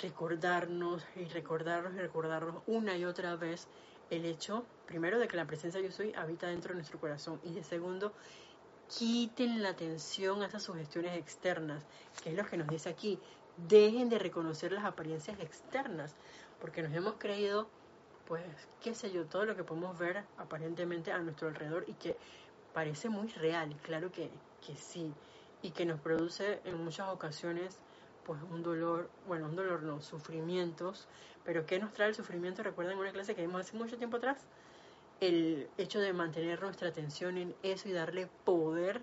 recordarnos 0.00 1.04
y 1.16 1.24
recordarnos 1.24 1.94
y 1.94 1.98
recordarnos 1.98 2.62
una 2.66 2.96
y 2.96 3.04
otra 3.04 3.36
vez 3.36 3.68
el 4.10 4.24
hecho, 4.24 4.64
primero, 4.86 5.18
de 5.18 5.28
que 5.28 5.36
la 5.36 5.46
presencia 5.46 5.80
yo 5.80 5.90
soy 5.90 6.12
habita 6.14 6.48
dentro 6.48 6.70
de 6.70 6.76
nuestro 6.76 6.98
corazón 7.00 7.40
y 7.44 7.52
de 7.54 7.64
segundo, 7.64 8.12
quiten 8.88 9.62
la 9.62 9.70
atención 9.70 10.42
a 10.42 10.46
esas 10.46 10.62
sugestiones 10.62 11.16
externas, 11.16 11.84
que 12.22 12.30
es 12.30 12.36
lo 12.36 12.44
que 12.46 12.56
nos 12.56 12.68
dice 12.68 12.90
aquí. 12.90 13.18
Dejen 13.56 14.08
de 14.08 14.18
reconocer 14.18 14.72
las 14.72 14.84
apariencias 14.84 15.38
externas, 15.40 16.14
porque 16.60 16.82
nos 16.82 16.92
hemos 16.92 17.14
creído, 17.14 17.68
pues, 18.26 18.44
qué 18.82 18.94
sé 18.94 19.10
yo, 19.10 19.24
todo 19.24 19.46
lo 19.46 19.56
que 19.56 19.64
podemos 19.64 19.98
ver 19.98 20.24
aparentemente 20.36 21.12
a 21.12 21.18
nuestro 21.18 21.48
alrededor 21.48 21.84
y 21.86 21.94
que 21.94 22.16
parece 22.74 23.08
muy 23.08 23.28
real, 23.28 23.74
claro 23.82 24.10
que, 24.10 24.30
que 24.66 24.76
sí, 24.76 25.12
y 25.62 25.70
que 25.70 25.86
nos 25.86 26.00
produce 26.00 26.60
en 26.64 26.82
muchas 26.84 27.08
ocasiones, 27.08 27.78
pues, 28.24 28.40
un 28.50 28.62
dolor, 28.62 29.08
bueno, 29.26 29.46
un 29.46 29.56
dolor 29.56 29.82
no, 29.82 30.00
sufrimientos, 30.02 31.08
pero 31.44 31.66
¿qué 31.66 31.78
nos 31.78 31.92
trae 31.92 32.08
el 32.08 32.14
sufrimiento? 32.14 32.62
Recuerden 32.62 32.98
una 32.98 33.12
clase 33.12 33.34
que 33.34 33.42
vimos 33.42 33.62
hace 33.62 33.76
mucho 33.76 33.96
tiempo 33.96 34.16
atrás, 34.16 34.44
el 35.20 35.68
hecho 35.78 36.00
de 36.00 36.12
mantener 36.12 36.60
nuestra 36.60 36.88
atención 36.88 37.38
en 37.38 37.54
eso 37.62 37.88
y 37.88 37.92
darle 37.92 38.28
poder 38.44 39.02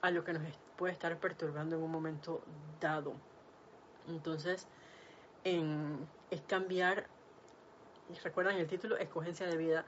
a 0.00 0.10
lo 0.10 0.24
que 0.24 0.32
nos 0.32 0.42
puede 0.76 0.92
estar 0.92 1.18
perturbando 1.18 1.76
en 1.76 1.82
un 1.82 1.90
momento 1.90 2.40
dado. 2.80 3.14
Entonces, 4.08 4.66
es 5.44 6.40
cambiar, 6.46 7.06
recuerdan 8.22 8.56
el 8.56 8.66
título, 8.66 8.96
escogencia 8.96 9.46
de 9.46 9.56
vida, 9.56 9.84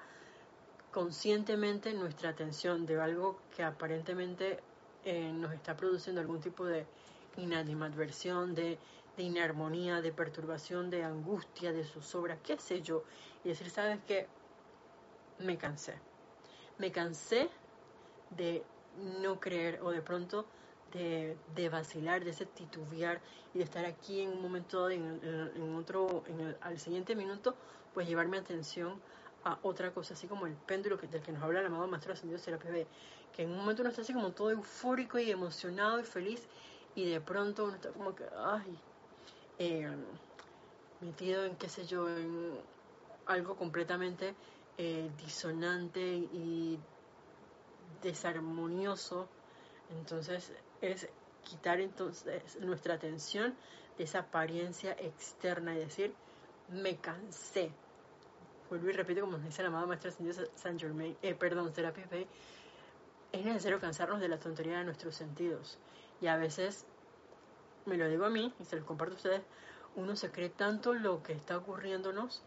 conscientemente 0.90 1.94
nuestra 1.94 2.30
atención 2.30 2.84
de 2.84 3.00
algo 3.00 3.38
que 3.56 3.62
aparentemente 3.62 4.60
eh, 5.04 5.32
nos 5.32 5.52
está 5.52 5.76
produciendo 5.76 6.20
algún 6.20 6.40
tipo 6.40 6.64
de 6.64 6.86
inanimadversión, 7.36 8.54
de, 8.54 8.78
de 9.16 9.22
inarmonía, 9.22 10.00
de 10.00 10.12
perturbación, 10.12 10.90
de 10.90 11.04
angustia, 11.04 11.72
de 11.72 11.84
zozobra, 11.84 12.36
qué 12.42 12.58
sé 12.58 12.82
yo, 12.82 13.04
y 13.44 13.48
decir, 13.48 13.70
¿sabes 13.70 13.98
qué? 14.06 14.28
me 15.42 15.56
cansé. 15.58 15.94
Me 16.78 16.90
cansé 16.90 17.48
de 18.30 18.64
no 19.20 19.40
creer 19.40 19.80
o 19.82 19.90
de 19.90 20.02
pronto 20.02 20.46
de, 20.92 21.68
vacilar, 21.70 22.22
de 22.22 22.30
ese 22.30 22.44
titubear 22.44 23.20
y 23.54 23.58
de 23.58 23.64
estar 23.64 23.84
aquí 23.86 24.20
en 24.20 24.30
un 24.30 24.42
momento, 24.42 24.90
en, 24.90 25.20
en, 25.56 25.74
otro, 25.74 26.22
en 26.26 26.40
el, 26.40 26.56
al 26.60 26.78
siguiente 26.78 27.14
minuto, 27.14 27.54
pues 27.94 28.06
llevar 28.06 28.28
mi 28.28 28.36
atención 28.36 29.00
a 29.44 29.58
otra 29.62 29.92
cosa, 29.92 30.14
así 30.14 30.26
como 30.26 30.46
el 30.46 30.54
péndulo 30.54 30.98
que, 30.98 31.06
del 31.06 31.22
que 31.22 31.32
nos 31.32 31.42
habla 31.42 31.60
el 31.60 31.66
amado 31.66 31.86
Maestro 31.88 32.12
Ascendido 32.12 32.38
Serapis 32.38 32.70
B, 32.70 32.86
que 33.34 33.42
en 33.42 33.50
un 33.50 33.56
momento 33.56 33.82
uno 33.82 33.90
está 33.90 34.02
así 34.02 34.12
como 34.12 34.30
todo 34.32 34.50
eufórico 34.50 35.18
y 35.18 35.30
emocionado 35.30 36.00
y 36.00 36.04
feliz, 36.04 36.42
y 36.94 37.10
de 37.10 37.20
pronto 37.20 37.64
uno 37.64 37.74
está 37.74 37.90
como 37.90 38.14
que, 38.14 38.24
ay, 38.36 38.78
eh, 39.58 39.96
metido 41.00 41.44
en 41.44 41.56
qué 41.56 41.68
sé 41.68 41.86
yo, 41.86 42.08
en 42.08 42.52
algo 43.26 43.56
completamente 43.56 44.34
eh, 44.78 45.10
disonante 45.24 46.00
y 46.00 46.78
desarmonioso. 48.02 49.26
Entonces 50.00 50.52
es 50.80 51.08
quitar 51.44 51.80
entonces 51.80 52.58
nuestra 52.60 52.94
atención 52.94 53.54
de 53.98 54.04
esa 54.04 54.20
apariencia 54.20 54.92
externa 54.92 55.74
y 55.74 55.78
decir, 55.78 56.14
me 56.68 56.96
cansé. 56.96 57.70
Vuelvo 58.72 58.88
y 58.88 58.92
repito, 58.92 59.20
como 59.20 59.36
nos 59.36 59.44
dice 59.44 59.60
la 59.60 59.68
amada 59.68 59.84
maestra 59.84 60.10
San 60.54 60.78
Germain, 60.78 61.14
eh, 61.20 61.34
perdón, 61.34 61.74
Serapis 61.74 62.08
Bay, 62.08 62.26
es 63.30 63.44
necesario 63.44 63.78
cansarnos 63.78 64.18
de 64.18 64.28
la 64.28 64.40
tontería 64.40 64.78
de 64.78 64.84
nuestros 64.84 65.14
sentidos. 65.14 65.76
Y 66.22 66.26
a 66.28 66.38
veces, 66.38 66.86
me 67.84 67.98
lo 67.98 68.08
digo 68.08 68.24
a 68.24 68.30
mí 68.30 68.50
y 68.58 68.64
se 68.64 68.76
lo 68.76 68.86
comparto 68.86 69.12
a 69.12 69.16
ustedes, 69.16 69.42
uno 69.94 70.16
se 70.16 70.30
cree 70.30 70.48
tanto 70.48 70.94
lo 70.94 71.22
que 71.22 71.34
está 71.34 71.58
ocurriéndonos 71.58 72.42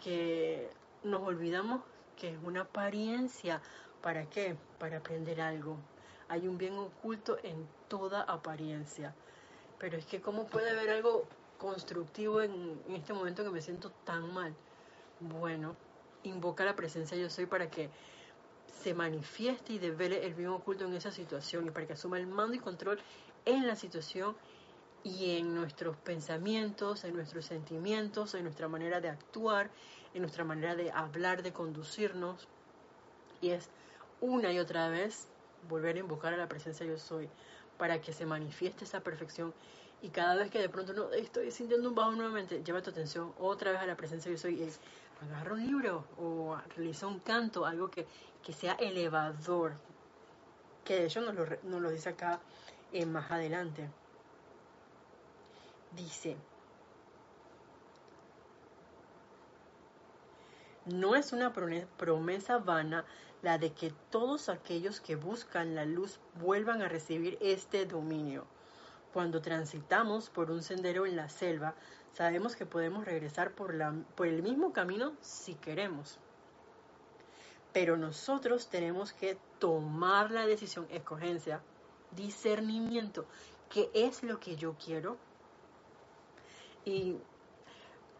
que 0.00 0.70
nos 1.02 1.22
olvidamos 1.22 1.80
que 2.16 2.34
es 2.34 2.38
una 2.44 2.60
apariencia. 2.60 3.60
¿Para 4.00 4.30
qué? 4.30 4.56
Para 4.78 4.98
aprender 4.98 5.40
algo. 5.40 5.76
Hay 6.28 6.46
un 6.46 6.56
bien 6.56 6.78
oculto 6.78 7.36
en 7.42 7.66
toda 7.88 8.22
apariencia. 8.22 9.12
Pero 9.80 9.96
es 9.96 10.06
que 10.06 10.20
¿cómo 10.20 10.46
puede 10.46 10.70
haber 10.70 10.90
algo 10.90 11.24
constructivo 11.58 12.42
en, 12.42 12.80
este 12.90 13.12
momento 13.12 13.42
que 13.42 13.50
me 13.50 13.60
siento 13.60 13.90
tan 14.04 14.32
mal? 14.32 14.54
Bueno, 15.28 15.74
invoca 16.22 16.64
la 16.64 16.76
presencia 16.76 17.16
yo 17.16 17.30
soy 17.30 17.46
para 17.46 17.70
que 17.70 17.88
se 18.82 18.92
manifieste 18.92 19.72
y 19.72 19.78
devele 19.78 20.26
el 20.26 20.34
bien 20.34 20.50
oculto 20.50 20.84
en 20.84 20.92
esa 20.92 21.10
situación 21.10 21.66
y 21.66 21.70
para 21.70 21.86
que 21.86 21.94
asuma 21.94 22.18
el 22.18 22.26
mando 22.26 22.54
y 22.54 22.58
control 22.58 22.98
en 23.46 23.66
la 23.66 23.74
situación 23.74 24.36
y 25.02 25.38
en 25.38 25.54
nuestros 25.54 25.96
pensamientos, 25.96 27.04
en 27.04 27.14
nuestros 27.14 27.46
sentimientos, 27.46 28.34
en 28.34 28.42
nuestra 28.42 28.68
manera 28.68 29.00
de 29.00 29.08
actuar, 29.08 29.70
en 30.12 30.20
nuestra 30.20 30.44
manera 30.44 30.74
de 30.74 30.90
hablar, 30.90 31.42
de 31.42 31.52
conducirnos. 31.52 32.46
Y 33.40 33.50
es 33.50 33.70
una 34.20 34.52
y 34.52 34.58
otra 34.58 34.88
vez 34.88 35.26
volver 35.70 35.96
a 35.96 36.00
invocar 36.00 36.34
a 36.34 36.36
la 36.36 36.48
presencia 36.48 36.84
yo 36.84 36.98
soy 36.98 37.28
para 37.78 38.00
que 38.00 38.12
se 38.12 38.26
manifieste 38.26 38.84
esa 38.84 39.00
perfección. 39.00 39.54
Y 40.04 40.10
cada 40.10 40.34
vez 40.34 40.50
que 40.50 40.58
de 40.58 40.68
pronto 40.68 40.92
no 40.92 41.10
estoy 41.14 41.50
sintiendo 41.50 41.88
un 41.88 41.94
bajo 41.94 42.10
nuevamente, 42.10 42.62
lleva 42.62 42.82
tu 42.82 42.90
atención 42.90 43.32
otra 43.38 43.72
vez 43.72 43.80
a 43.80 43.86
la 43.86 43.96
presencia 43.96 44.30
yo 44.30 44.36
soy 44.36 44.62
y 44.62 44.68
agarra 45.24 45.54
un 45.54 45.66
libro 45.66 46.04
o 46.18 46.58
realiza 46.76 47.06
un 47.06 47.20
canto, 47.20 47.64
algo 47.64 47.90
que, 47.90 48.06
sea 48.52 48.74
elevador, 48.74 49.72
que 50.84 50.96
de 50.96 51.06
hecho 51.06 51.22
nos 51.22 51.34
lo, 51.34 51.46
nos 51.62 51.80
lo 51.80 51.90
dice 51.90 52.10
acá 52.10 52.38
eh, 52.92 53.06
más 53.06 53.30
adelante. 53.30 53.88
Dice, 55.96 56.36
no 60.84 61.16
es 61.16 61.32
una 61.32 61.54
promesa 61.54 62.58
vana 62.58 63.06
la 63.40 63.56
de 63.56 63.72
que 63.72 63.90
todos 64.10 64.50
aquellos 64.50 65.00
que 65.00 65.16
buscan 65.16 65.74
la 65.74 65.86
luz 65.86 66.20
vuelvan 66.34 66.82
a 66.82 66.90
recibir 66.90 67.38
este 67.40 67.86
dominio. 67.86 68.44
Cuando 69.14 69.40
transitamos 69.40 70.28
por 70.28 70.50
un 70.50 70.60
sendero 70.60 71.06
en 71.06 71.14
la 71.14 71.28
selva, 71.28 71.76
sabemos 72.14 72.56
que 72.56 72.66
podemos 72.66 73.04
regresar 73.04 73.52
por, 73.52 73.72
el 73.72 74.42
mismo 74.42 74.72
camino 74.72 75.12
si 75.20 75.54
queremos. 75.54 76.18
Pero 77.72 77.96
nosotros 77.96 78.68
tenemos 78.68 79.12
que 79.12 79.38
tomar 79.60 80.32
la 80.32 80.48
decisión, 80.48 80.88
escogencia, 80.90 81.60
discernimiento. 82.10 83.24
¿Qué 83.70 83.88
es 83.94 84.24
lo 84.24 84.40
que 84.40 84.56
yo 84.56 84.74
quiero? 84.84 85.16
Y 86.84 87.14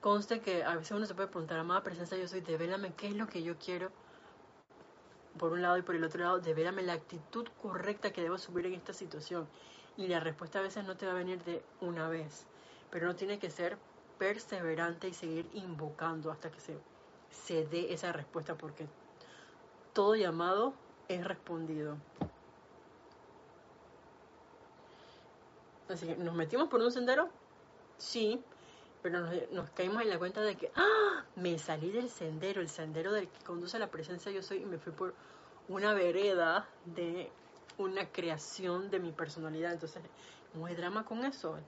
conste 0.01 0.41
que 0.41 0.63
a 0.63 0.77
veces 0.77 0.93
uno 0.93 1.07
se 1.07 1.15
puede 1.17 1.27
preguntar, 1.27 1.59
amada 1.59 1.83
presencia, 1.83 2.17
yo 2.17 2.29
soy, 2.29 2.41
devélame 2.41 2.95
qué 2.95 3.09
es 3.09 3.17
lo 3.17 3.27
que 3.27 3.43
yo 3.43 3.59
quiero 3.59 3.91
por 5.41 5.53
un 5.53 5.63
lado 5.63 5.77
y 5.77 5.83
por 5.83 5.97
el 5.97 6.05
otro 6.05 6.23
lado, 6.23 6.39
devélame 6.39 6.83
la 6.83 6.93
actitud 6.93 7.49
correcta 7.61 8.13
que 8.13 8.23
debo 8.23 8.39
subir 8.39 8.67
en 8.67 8.75
esta 8.75 8.93
situación. 8.93 9.49
Y 9.97 10.09
la 10.09 10.21
respuesta 10.21 10.59
a 10.59 10.63
veces 10.63 10.85
no 10.85 10.97
te 10.97 11.07
va 11.07 11.13
a 11.13 11.17
venir 11.17 11.43
de 11.45 11.63
una 11.81 12.09
vez, 12.09 12.47
pero 12.91 13.07
no 13.07 13.15
tiene 13.15 13.39
que 13.39 13.51
ser 13.51 13.79
perseverante 14.19 15.09
y 15.09 15.15
seguir 15.15 15.49
invocando 15.55 16.31
hasta 16.31 16.51
que 16.51 16.61
se, 16.61 16.79
se 17.31 17.67
dé 17.67 17.93
esa 17.93 18.13
respuesta, 18.13 18.57
porque 18.57 18.87
todo 19.93 20.17
llamado 20.17 20.75
es 21.09 21.25
respondido. 21.25 21.97
Así 25.89 26.07
que 26.07 26.17
nos 26.17 26.35
metimos 26.35 26.69
por 26.69 26.81
un 26.81 26.91
sendero, 26.91 27.29
sí, 27.99 28.43
pero 29.03 29.21
nos, 29.53 29.71
caímos 29.71 30.03
en 30.03 30.11
la 30.11 30.19
cuenta 30.19 30.41
de 30.41 30.57
que, 30.57 30.73
¡ah! 30.77 31.25
Me 31.37 31.59
salí 31.59 31.91
del 31.91 32.09
sendero, 32.09 32.61
el 32.61 32.71
sendero 32.71 33.13
del 33.13 33.29
que 33.29 33.45
conduce 33.45 33.77
a 33.77 33.81
la 33.81 33.91
presencia 33.91 34.33
yo 34.33 34.43
soy, 34.43 34.63
y 34.63 34.65
me 34.65 34.79
fui 34.79 34.93
por 34.93 35.15
una 35.69 35.93
vereda 35.93 36.67
de 36.87 37.31
una 37.79 38.11
creación 38.11 38.91
de 38.91 39.01
mi 39.01 39.13
personalidad. 39.13 39.73
Entonces, 39.73 40.03
no 40.55 40.67
hay 40.67 40.75
drama 40.75 41.05
con 41.05 41.25
eso. 41.25 41.59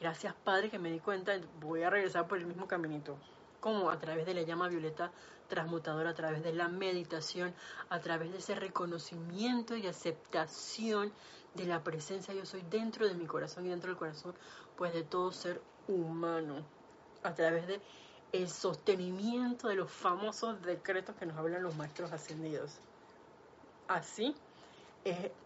Gracias, 0.00 0.34
Padre, 0.44 0.70
que 0.70 0.78
me 0.78 0.90
di 0.90 1.00
cuenta, 1.00 1.32
voy 1.60 1.82
a 1.82 1.90
regresar 1.90 2.28
por 2.28 2.38
el 2.38 2.46
mismo 2.46 2.68
caminito. 2.68 3.16
Como 3.60 3.90
a 3.90 3.98
través 3.98 4.26
de 4.26 4.34
la 4.34 4.42
llama 4.42 4.68
violeta 4.68 5.10
transmutadora, 5.48 6.10
a 6.10 6.14
través 6.14 6.42
de 6.44 6.52
la 6.52 6.68
meditación, 6.68 7.54
a 7.88 7.98
través 8.00 8.30
de 8.30 8.38
ese 8.38 8.54
reconocimiento 8.54 9.76
y 9.76 9.86
aceptación 9.86 11.12
de 11.54 11.66
la 11.66 11.82
presencia 11.82 12.34
yo 12.34 12.46
soy 12.46 12.62
dentro 12.70 13.08
de 13.08 13.14
mi 13.14 13.26
corazón 13.26 13.66
y 13.66 13.70
dentro 13.70 13.90
del 13.90 13.98
corazón, 13.98 14.34
pues 14.76 14.92
de 14.92 15.02
todo 15.02 15.32
ser 15.32 15.60
humano, 15.88 16.64
a 17.22 17.34
través 17.34 17.66
de 17.66 17.80
el 18.32 18.48
sostenimiento 18.48 19.68
de 19.68 19.74
los 19.74 19.90
famosos 19.90 20.60
decretos 20.62 21.16
que 21.16 21.26
nos 21.26 21.36
hablan 21.36 21.62
los 21.62 21.74
maestros 21.76 22.12
ascendidos. 22.12 22.78
Así 23.88 24.36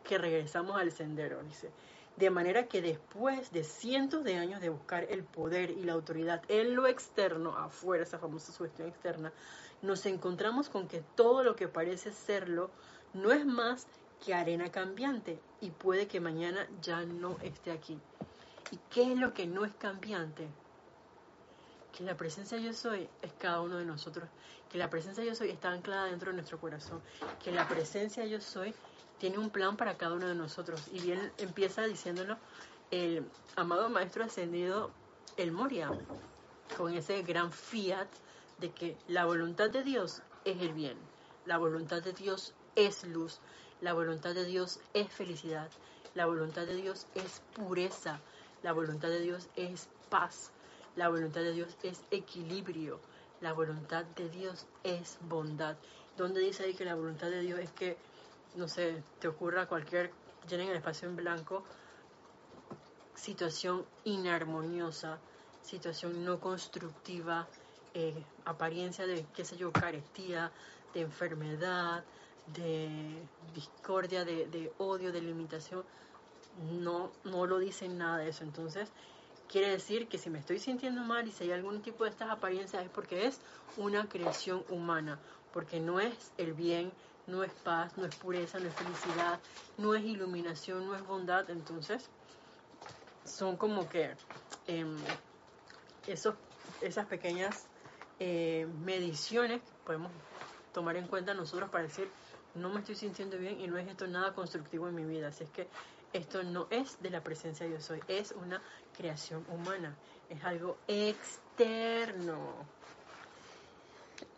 que 0.04 0.18
regresamos 0.18 0.80
al 0.80 0.92
sendero, 0.92 1.42
dice. 1.42 1.70
De 2.16 2.28
manera 2.28 2.68
que 2.68 2.82
después 2.82 3.52
de 3.52 3.64
cientos 3.64 4.22
de 4.22 4.36
años 4.36 4.60
de 4.60 4.68
buscar 4.68 5.06
el 5.10 5.24
poder 5.24 5.70
y 5.70 5.82
la 5.84 5.94
autoridad 5.94 6.42
en 6.48 6.74
lo 6.74 6.86
externo, 6.86 7.56
afuera, 7.56 8.02
esa 8.02 8.18
famosa 8.18 8.52
sugestión 8.52 8.88
externa, 8.88 9.32
nos 9.80 10.04
encontramos 10.06 10.68
con 10.68 10.88
que 10.88 11.02
todo 11.16 11.42
lo 11.42 11.56
que 11.56 11.68
parece 11.68 12.12
serlo 12.12 12.70
no 13.14 13.32
es 13.32 13.46
más 13.46 13.86
que 14.24 14.34
arena 14.34 14.70
cambiante 14.70 15.40
y 15.60 15.70
puede 15.70 16.06
que 16.06 16.20
mañana 16.20 16.68
ya 16.80 17.04
no 17.04 17.38
esté 17.42 17.72
aquí. 17.72 17.98
¿Y 18.70 18.78
qué 18.90 19.12
es 19.12 19.18
lo 19.18 19.34
que 19.34 19.46
no 19.46 19.64
es 19.64 19.72
cambiante? 19.74 20.46
Que 21.96 22.04
la 22.04 22.16
presencia 22.16 22.58
yo 22.58 22.72
soy 22.72 23.08
es 23.22 23.32
cada 23.34 23.60
uno 23.60 23.76
de 23.76 23.84
nosotros, 23.84 24.28
que 24.70 24.78
la 24.78 24.88
presencia 24.88 25.24
yo 25.24 25.34
soy 25.34 25.50
está 25.50 25.70
anclada 25.70 26.06
dentro 26.06 26.30
de 26.30 26.36
nuestro 26.36 26.58
corazón, 26.58 27.02
que 27.42 27.52
la 27.52 27.68
presencia 27.68 28.24
yo 28.24 28.40
soy 28.40 28.74
tiene 29.22 29.38
un 29.38 29.50
plan 29.50 29.76
para 29.76 29.96
cada 29.96 30.16
uno 30.16 30.26
de 30.26 30.34
nosotros. 30.34 30.82
Y 30.90 31.00
bien 31.00 31.30
empieza 31.38 31.82
diciéndolo 31.82 32.38
el 32.90 33.24
amado 33.54 33.88
Maestro 33.88 34.24
Ascendido, 34.24 34.90
el 35.36 35.52
Moria, 35.52 35.92
con 36.76 36.92
ese 36.92 37.22
gran 37.22 37.52
fiat 37.52 38.08
de 38.58 38.72
que 38.72 38.96
la 39.06 39.24
voluntad 39.24 39.70
de 39.70 39.84
Dios 39.84 40.22
es 40.44 40.60
el 40.60 40.72
bien, 40.72 40.96
la 41.46 41.56
voluntad 41.56 42.02
de 42.02 42.12
Dios 42.12 42.52
es 42.74 43.04
luz, 43.04 43.38
la 43.80 43.92
voluntad 43.92 44.34
de 44.34 44.44
Dios 44.44 44.80
es 44.92 45.08
felicidad, 45.08 45.70
la 46.16 46.26
voluntad 46.26 46.66
de 46.66 46.74
Dios 46.74 47.06
es 47.14 47.42
pureza, 47.54 48.18
la 48.64 48.72
voluntad 48.72 49.06
de 49.06 49.20
Dios 49.20 49.46
es 49.54 49.88
paz, 50.10 50.50
la 50.96 51.08
voluntad 51.08 51.42
de 51.42 51.52
Dios 51.52 51.76
es 51.84 52.02
equilibrio, 52.10 52.98
la 53.40 53.52
voluntad 53.52 54.04
de 54.16 54.28
Dios 54.30 54.66
es 54.82 55.18
bondad. 55.28 55.76
Donde 56.16 56.40
dice 56.40 56.64
ahí 56.64 56.74
que 56.74 56.84
la 56.84 56.96
voluntad 56.96 57.30
de 57.30 57.42
Dios 57.42 57.60
es 57.60 57.70
que 57.70 57.96
no 58.54 58.68
sé, 58.68 59.02
te 59.18 59.28
ocurra 59.28 59.66
cualquier, 59.66 60.12
llenen 60.48 60.68
el 60.68 60.76
espacio 60.76 61.08
en 61.08 61.16
blanco, 61.16 61.64
situación 63.14 63.84
inarmoniosa, 64.04 65.18
situación 65.62 66.24
no 66.24 66.40
constructiva, 66.40 67.48
eh, 67.94 68.24
apariencia 68.44 69.06
de, 69.06 69.26
qué 69.34 69.44
sé 69.44 69.56
yo, 69.56 69.72
carestía, 69.72 70.50
de 70.94 71.00
enfermedad, 71.02 72.04
de 72.46 73.22
discordia, 73.54 74.24
de, 74.24 74.46
de, 74.46 74.72
odio, 74.78 75.12
de 75.12 75.20
limitación, 75.20 75.84
no, 76.72 77.12
no 77.24 77.46
lo 77.46 77.58
dicen 77.58 77.98
nada 77.98 78.18
de 78.18 78.28
eso. 78.28 78.44
Entonces, 78.44 78.90
quiere 79.48 79.70
decir 79.70 80.08
que 80.08 80.18
si 80.18 80.30
me 80.30 80.38
estoy 80.38 80.58
sintiendo 80.58 81.02
mal 81.02 81.26
y 81.28 81.32
si 81.32 81.44
hay 81.44 81.52
algún 81.52 81.82
tipo 81.82 82.04
de 82.04 82.10
estas 82.10 82.30
apariencias 82.30 82.84
es 82.84 82.90
porque 82.90 83.26
es 83.26 83.40
una 83.76 84.08
creación 84.08 84.64
humana, 84.68 85.18
porque 85.52 85.80
no 85.80 86.00
es 86.00 86.32
el 86.38 86.54
bien, 86.54 86.92
no 87.26 87.42
es 87.42 87.52
paz, 87.64 87.96
no 87.96 88.04
es 88.06 88.14
pureza, 88.16 88.58
no 88.58 88.68
es 88.68 88.74
felicidad, 88.74 89.38
no 89.78 89.94
es 89.94 90.04
iluminación, 90.04 90.86
no 90.86 90.94
es 90.94 91.06
bondad. 91.06 91.48
Entonces, 91.50 92.08
son 93.24 93.56
como 93.56 93.88
que 93.88 94.10
em, 94.66 94.96
esos, 96.06 96.34
esas 96.80 97.06
pequeñas 97.06 97.66
eh, 98.18 98.66
mediciones 98.84 99.62
que 99.62 99.68
podemos 99.84 100.10
tomar 100.72 100.96
en 100.96 101.06
cuenta 101.06 101.34
nosotros 101.34 101.70
para 101.70 101.84
decir, 101.84 102.08
no 102.54 102.68
me 102.68 102.80
estoy 102.80 102.94
sintiendo 102.94 103.38
bien 103.38 103.60
y 103.60 103.66
no 103.66 103.78
es 103.78 103.88
esto 103.88 104.06
nada 104.06 104.34
constructivo 104.34 104.88
en 104.88 104.94
mi 104.94 105.04
vida. 105.04 105.28
Así 105.28 105.44
es 105.44 105.50
que 105.50 105.66
esto 106.12 106.42
no 106.42 106.66
es 106.70 107.00
de 107.02 107.10
la 107.10 107.22
presencia 107.22 107.66
de 107.66 107.72
yo 107.72 107.80
soy, 107.80 108.00
es 108.08 108.32
una 108.32 108.60
creación 108.96 109.44
humana, 109.48 109.94
es 110.28 110.44
algo 110.44 110.76
externo. 110.86 112.36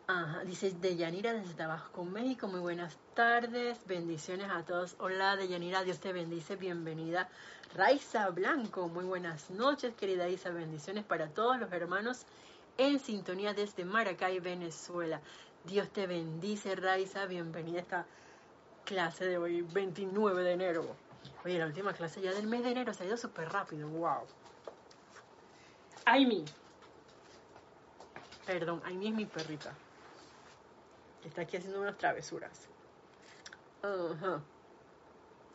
Ajá, 0.06 0.44
dice 0.44 0.70
Deyanira 0.70 1.32
desde 1.32 1.54
Tabasco, 1.54 2.04
México. 2.04 2.46
Muy 2.46 2.60
buenas 2.60 2.98
tardes, 3.14 3.78
bendiciones 3.86 4.50
a 4.50 4.62
todos. 4.62 4.96
Hola 4.98 5.34
Deyanira, 5.34 5.82
Dios 5.82 5.98
te 5.98 6.12
bendice, 6.12 6.56
bienvenida. 6.56 7.30
Raiza 7.74 8.28
Blanco, 8.28 8.88
muy 8.88 9.06
buenas 9.06 9.48
noches, 9.48 9.94
querida 9.94 10.28
Isa, 10.28 10.50
bendiciones 10.50 11.04
para 11.04 11.28
todos 11.28 11.58
los 11.58 11.72
hermanos 11.72 12.26
en 12.76 13.00
sintonía 13.00 13.54
desde 13.54 13.86
Maracay, 13.86 14.40
Venezuela. 14.40 15.22
Dios 15.64 15.88
te 15.88 16.06
bendice, 16.06 16.76
Raiza, 16.76 17.24
bienvenida 17.24 17.78
a 17.78 17.82
esta 17.82 18.06
clase 18.84 19.24
de 19.24 19.38
hoy, 19.38 19.62
29 19.62 20.42
de 20.42 20.52
enero. 20.52 20.96
Oye, 21.46 21.58
la 21.58 21.64
última 21.64 21.94
clase 21.94 22.20
ya 22.20 22.34
del 22.34 22.46
mes 22.46 22.62
de 22.62 22.72
enero 22.72 22.92
se 22.92 23.04
ha 23.04 23.06
ido 23.06 23.16
súper 23.16 23.48
rápido, 23.48 23.88
wow. 23.88 24.26
Aimi. 26.04 26.44
Perdón, 28.44 28.82
Aimi 28.84 29.08
es 29.08 29.14
mi 29.14 29.24
perrita 29.24 29.74
está 31.28 31.42
aquí 31.42 31.56
haciendo 31.56 31.80
unas 31.80 31.98
travesuras. 31.98 32.68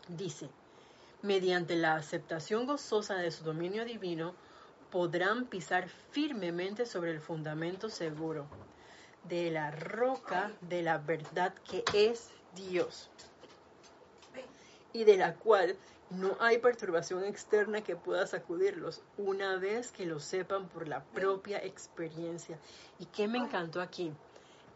Dice, 0.07 0.49
mediante 1.21 1.75
la 1.75 1.95
aceptación 1.95 2.65
gozosa 2.65 3.15
de 3.15 3.31
su 3.31 3.43
dominio 3.43 3.85
divino, 3.85 4.33
podrán 4.91 5.45
pisar 5.45 5.87
firmemente 6.11 6.85
sobre 6.85 7.11
el 7.11 7.19
fundamento 7.19 7.89
seguro 7.89 8.47
de 9.23 9.51
la 9.51 9.71
roca 9.71 10.51
de 10.61 10.81
la 10.81 10.97
verdad 10.97 11.53
que 11.69 11.83
es 11.93 12.29
Dios 12.55 13.09
y 14.93 15.03
de 15.03 15.17
la 15.17 15.35
cual 15.35 15.77
No 16.09 16.35
hay 16.39 16.57
perturbación 16.57 17.23
externa 17.23 17.81
que 17.81 17.95
pueda 17.95 18.25
sacudirlos 18.25 19.03
una 19.17 19.57
vez 19.57 19.91
que 19.91 20.07
lo 20.07 20.19
sepan 20.19 20.67
por 20.67 20.87
la 20.87 21.03
propia 21.03 21.63
experiencia. 21.63 22.57
¿Y 22.97 23.05
qué 23.05 23.27
me 23.27 23.37
encantó 23.37 23.79
aquí? 23.79 24.11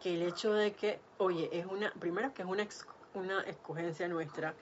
Que 0.03 0.13
el 0.15 0.23
hecho 0.23 0.53
de 0.53 0.73
que, 0.73 0.99
oye, 1.17 1.49
es 1.51 1.65
una, 1.65 1.91
primero 1.93 2.33
que 2.33 2.41
es 2.41 2.47
una, 2.47 2.67
una 3.13 3.41
escogencia 3.43 4.07
nuestra, 4.07 4.53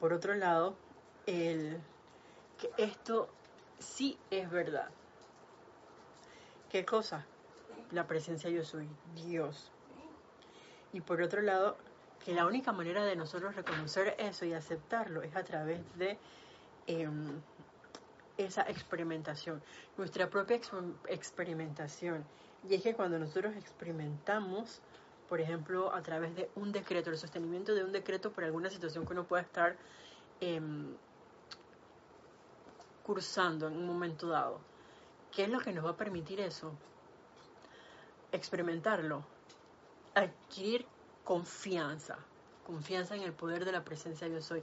por 0.00 0.12
otro 0.12 0.34
lado, 0.34 0.76
el 1.26 1.80
que 2.58 2.70
esto 2.78 3.28
sí 3.78 4.16
es 4.30 4.48
verdad. 4.50 4.88
¿Qué 6.70 6.84
cosa? 6.84 7.26
La 7.90 8.06
presencia 8.06 8.48
yo 8.48 8.64
soy, 8.64 8.88
Dios. 9.14 9.70
Y 10.92 11.00
por 11.00 11.20
otro 11.20 11.42
lado, 11.42 11.76
que 12.24 12.34
la 12.34 12.46
única 12.46 12.72
manera 12.72 13.04
de 13.04 13.16
nosotros 13.16 13.54
reconocer 13.54 14.16
eso 14.18 14.44
y 14.44 14.52
aceptarlo 14.52 15.22
es 15.22 15.36
a 15.36 15.44
través 15.44 15.80
de 15.96 16.18
em, 16.86 17.40
esa 18.36 18.62
experimentación, 18.62 19.62
nuestra 19.96 20.28
propia 20.28 20.60
experimentación. 21.08 22.24
Y 22.68 22.74
es 22.74 22.82
que 22.82 22.94
cuando 22.94 23.18
nosotros 23.18 23.54
experimentamos, 23.56 24.80
por 25.28 25.40
ejemplo, 25.40 25.92
a 25.92 26.02
través 26.02 26.34
de 26.34 26.50
un 26.56 26.72
decreto, 26.72 27.10
el 27.10 27.18
sostenimiento 27.18 27.74
de 27.74 27.84
un 27.84 27.92
decreto 27.92 28.32
por 28.32 28.44
alguna 28.44 28.70
situación 28.70 29.06
que 29.06 29.12
uno 29.12 29.24
pueda 29.24 29.42
estar 29.42 29.76
em, 30.40 30.94
cursando 33.04 33.68
en 33.68 33.76
un 33.76 33.86
momento 33.86 34.28
dado, 34.28 34.58
¿qué 35.32 35.44
es 35.44 35.50
lo 35.50 35.60
que 35.60 35.72
nos 35.72 35.84
va 35.84 35.90
a 35.90 35.96
permitir 35.96 36.40
eso? 36.40 36.72
Experimentarlo, 38.32 39.24
adquirir 40.14 40.86
confianza, 41.22 42.18
confianza 42.66 43.14
en 43.14 43.22
el 43.22 43.32
poder 43.32 43.64
de 43.64 43.72
la 43.72 43.84
presencia 43.84 44.26
yo 44.26 44.42
soy. 44.42 44.62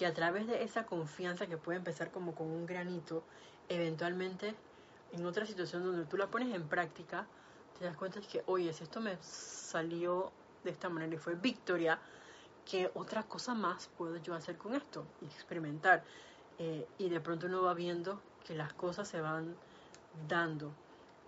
Y 0.00 0.06
a 0.06 0.12
través 0.12 0.48
de 0.48 0.64
esa 0.64 0.86
confianza 0.86 1.46
que 1.46 1.56
puede 1.56 1.78
empezar 1.78 2.10
como 2.10 2.34
con 2.34 2.48
un 2.48 2.66
granito, 2.66 3.22
eventualmente 3.68 4.56
en 5.12 5.24
otra 5.24 5.46
situación 5.46 5.84
donde 5.84 6.04
tú 6.06 6.16
la 6.16 6.26
pones 6.26 6.52
en 6.52 6.66
práctica, 6.68 7.26
te 7.78 7.84
das 7.84 7.96
cuenta 7.96 8.20
de 8.20 8.26
que, 8.26 8.42
oye, 8.46 8.72
si 8.72 8.84
esto 8.84 9.00
me 9.00 9.16
salió 9.20 10.32
de 10.62 10.70
esta 10.70 10.88
manera 10.88 11.14
y 11.14 11.18
fue 11.18 11.34
victoria, 11.34 11.98
¿qué 12.64 12.90
otra 12.94 13.22
cosa 13.24 13.54
más 13.54 13.88
puedo 13.98 14.16
yo 14.18 14.34
hacer 14.34 14.56
con 14.56 14.74
esto? 14.74 15.04
Y 15.20 15.26
experimentar. 15.26 16.04
Eh, 16.58 16.86
y 16.98 17.08
de 17.08 17.20
pronto 17.20 17.46
uno 17.46 17.62
va 17.62 17.74
viendo 17.74 18.20
que 18.46 18.54
las 18.54 18.72
cosas 18.72 19.08
se 19.08 19.20
van 19.20 19.56
dando 20.28 20.72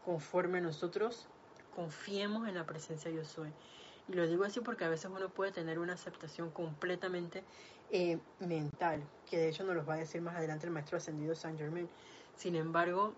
conforme 0.05 0.61
nosotros 0.61 1.27
confiemos 1.75 2.49
en 2.49 2.55
la 2.55 2.65
presencia 2.65 3.11
yo 3.11 3.25
soy. 3.25 3.53
Y 4.09 4.15
lo 4.15 4.27
digo 4.27 4.45
así 4.45 4.61
porque 4.61 4.85
a 4.85 4.89
veces 4.89 5.11
uno 5.15 5.29
puede 5.29 5.53
tener 5.53 5.79
una 5.79 5.93
aceptación 5.93 6.51
completamente 6.51 7.43
eh, 7.91 8.19
mental, 8.41 9.03
que 9.29 9.37
de 9.37 9.49
hecho 9.49 9.65
nos 9.65 9.77
los 9.77 9.89
va 9.89 9.95
a 9.95 9.99
decir 9.99 10.23
más 10.23 10.37
adelante 10.37 10.67
el 10.67 10.73
maestro 10.73 10.97
ascendido 10.97 11.35
Saint 11.35 11.59
Germain. 11.59 11.89
Sin 12.37 12.55
embargo, 12.55 13.13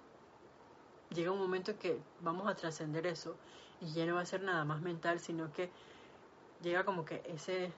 llega 1.14 1.32
un 1.32 1.38
momento 1.38 1.78
que 1.78 1.98
vamos 2.20 2.48
a 2.48 2.54
trascender 2.54 3.06
eso 3.06 3.36
y 3.80 3.92
ya 3.92 4.06
no 4.06 4.16
va 4.16 4.22
a 4.22 4.26
ser 4.26 4.42
nada 4.42 4.64
más 4.64 4.80
mental, 4.80 5.20
sino 5.20 5.52
que 5.52 5.70
llega 6.62 6.84
como 6.84 7.04
que 7.04 7.22
ese, 7.26 7.72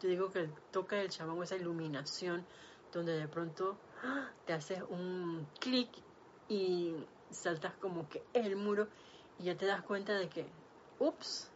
yo 0.00 0.08
digo 0.08 0.30
que 0.30 0.40
el 0.40 0.52
toque 0.70 0.96
del 0.96 1.10
chamán 1.10 1.42
esa 1.42 1.56
iluminación 1.56 2.44
donde 2.92 3.18
de 3.18 3.28
pronto 3.28 3.76
¡ah! 4.04 4.30
te 4.46 4.52
haces 4.52 4.82
un 4.88 5.46
clic 5.58 5.88
y 6.48 6.94
saltas 7.30 7.74
como 7.74 8.08
que 8.08 8.22
el 8.32 8.56
muro 8.56 8.88
y 9.38 9.44
ya 9.44 9.56
te 9.56 9.66
das 9.66 9.82
cuenta 9.82 10.14
de 10.14 10.28
que, 10.28 10.46
ups, 10.98 11.50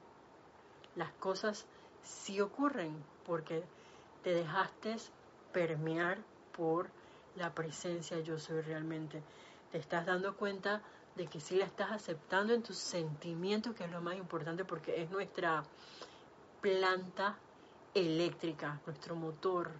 las 0.97 1.13
cosas 1.15 1.67
sí 2.03 2.41
ocurren 2.41 3.05
porque 3.27 3.63
te 4.23 4.35
dejaste 4.35 4.97
permear 5.53 6.19
por 6.57 6.89
la 7.37 7.55
presencia 7.55 8.21
yo 8.21 8.39
soy 8.39 8.61
realmente. 8.63 9.23
Te 9.73 9.79
estás 9.79 10.07
dando 10.07 10.37
cuenta 10.37 10.83
de 11.17 11.27
que 11.27 11.41
sí 11.41 11.57
la 11.57 11.65
estás 11.65 11.93
aceptando 11.93 12.53
en 12.55 12.63
tus 12.63 12.77
sentimientos, 12.77 13.75
que 13.75 13.85
es 13.85 13.91
lo 13.91 14.01
más 14.01 14.17
importante 14.17 14.65
porque 14.65 15.03
es 15.03 15.11
nuestra 15.11 15.65
planta 16.61 17.37
eléctrica, 17.95 18.81
nuestro 18.87 19.15
motor. 19.15 19.71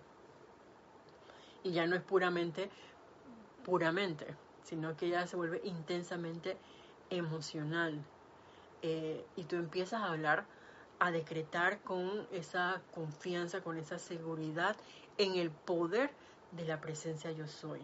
Y 1.63 1.73
ya 1.73 1.87
no 1.87 1.97
es 1.97 2.03
puramente, 2.03 2.71
puramente, 3.65 4.27
sino 4.63 4.97
que 4.97 5.09
ya 5.09 5.27
se 5.27 5.37
vuelve 5.37 5.61
intensamente 5.65 6.57
emocional. 7.11 8.05
Eh, 8.83 9.25
y 9.37 9.45
tú 9.45 9.57
empiezas 9.57 10.03
a 10.03 10.13
hablar 10.13 10.45
a 10.99 11.11
decretar 11.11 11.81
con 11.81 12.27
esa 12.31 12.81
confianza, 12.95 13.63
con 13.63 13.77
esa 13.79 13.99
seguridad 13.99 14.77
en 15.19 15.37
el 15.37 15.51
poder 15.51 16.11
de 16.53 16.65
la 16.65 16.81
presencia 16.81 17.33
yo 17.33 17.49
soy. 17.49 17.81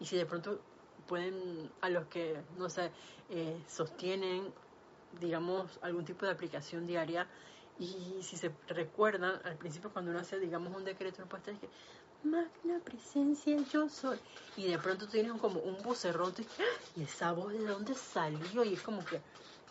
Y 0.00 0.06
si 0.06 0.16
de 0.16 0.26
pronto 0.26 0.60
pueden, 1.08 1.70
a 1.80 1.90
los 1.90 2.06
que, 2.06 2.40
no 2.56 2.68
sé, 2.70 2.92
eh, 3.30 3.60
sostienen, 3.66 4.52
digamos, 5.20 5.78
algún 5.82 6.04
tipo 6.04 6.26
de 6.26 6.32
aplicación 6.32 6.86
diaria, 6.86 7.26
y 7.80 8.22
si 8.22 8.36
se 8.36 8.52
recuerdan, 8.68 9.40
al 9.44 9.56
principio 9.56 9.90
cuando 9.92 10.12
uno 10.12 10.20
hace, 10.20 10.38
digamos, 10.38 10.74
un 10.76 10.84
decreto, 10.84 11.16
uno 11.18 11.28
puede 11.28 11.52
estar 11.52 11.56
que, 11.56 11.68
magna 12.22 12.80
presencia 12.84 13.56
yo 13.72 13.88
soy. 13.88 14.18
Y 14.56 14.66
de 14.66 14.78
pronto 14.78 15.08
tienes 15.08 15.32
como 15.40 15.60
un 15.60 15.82
vocerrón, 15.82 16.32
y 16.94 17.02
esa 17.02 17.32
voz 17.32 17.52
de 17.52 17.64
dónde 17.64 17.94
salió, 17.94 18.62
y 18.62 18.74
es 18.74 18.82
como 18.82 19.04
que 19.04 19.20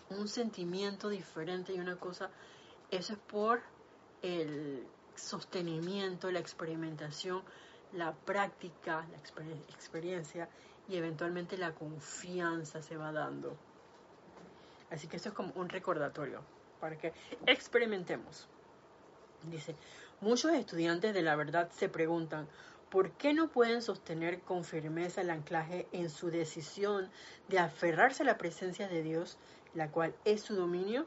un 0.10 0.28
sentimiento 0.28 1.10
diferente 1.10 1.74
y 1.74 1.80
una 1.80 1.98
cosa 1.98 2.30
eso 2.90 3.14
es 3.14 3.20
por 3.20 3.62
el 4.22 4.88
sostenimiento, 5.16 6.32
la 6.32 6.40
experimentación, 6.40 7.44
la 7.94 8.14
práctica, 8.14 9.06
la 9.12 9.18
experiencia 9.74 10.48
y 10.88 10.98
eventualmente 10.98 11.58
la 11.58 11.74
confianza 11.74 12.82
se 12.82 12.98
va 12.98 13.12
dando. 13.12 13.56
Así 14.90 15.08
que 15.08 15.18
eso 15.18 15.30
es 15.30 15.36
como 15.36 15.52
un 15.56 15.70
recordatorio 15.70 16.42
para 16.80 16.98
que 16.98 17.14
experimentemos. 17.46 18.48
Dice, 19.44 19.76
muchos 20.22 20.54
estudiantes 20.54 21.14
de 21.14 21.22
la 21.22 21.36
verdad 21.36 21.70
se 21.72 21.90
preguntan, 21.90 22.48
¿por 22.90 23.12
qué 23.12 23.34
no 23.34 23.50
pueden 23.50 23.82
sostener 23.82 24.40
con 24.42 24.64
firmeza 24.64 25.22
el 25.22 25.30
anclaje 25.30 25.88
en 25.92 26.10
su 26.10 26.32
decisión 26.32 27.10
de 27.50 27.60
aferrarse 27.60 28.24
a 28.24 28.28
la 28.28 28.38
presencia 28.38 28.88
de 28.88 29.04
Dios, 29.04 29.38
la 29.74 29.92
cual 29.92 30.16
es 30.26 30.42
su 30.42 30.56
dominio? 30.56 31.06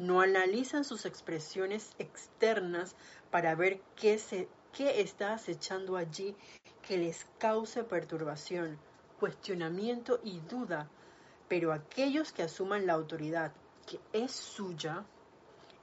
no 0.00 0.22
analizan 0.22 0.82
sus 0.82 1.04
expresiones 1.04 1.94
externas 1.98 2.96
para 3.30 3.54
ver 3.54 3.80
qué, 3.96 4.18
se, 4.18 4.48
qué 4.72 5.00
está 5.00 5.34
acechando 5.34 5.96
allí 5.96 6.34
que 6.82 6.98
les 6.98 7.26
cause 7.38 7.84
perturbación, 7.84 8.78
cuestionamiento 9.18 10.20
y 10.24 10.40
duda. 10.40 10.88
Pero 11.48 11.72
aquellos 11.72 12.32
que 12.32 12.42
asuman 12.42 12.86
la 12.86 12.94
autoridad 12.94 13.52
que 13.86 14.00
es 14.12 14.32
suya 14.32 15.04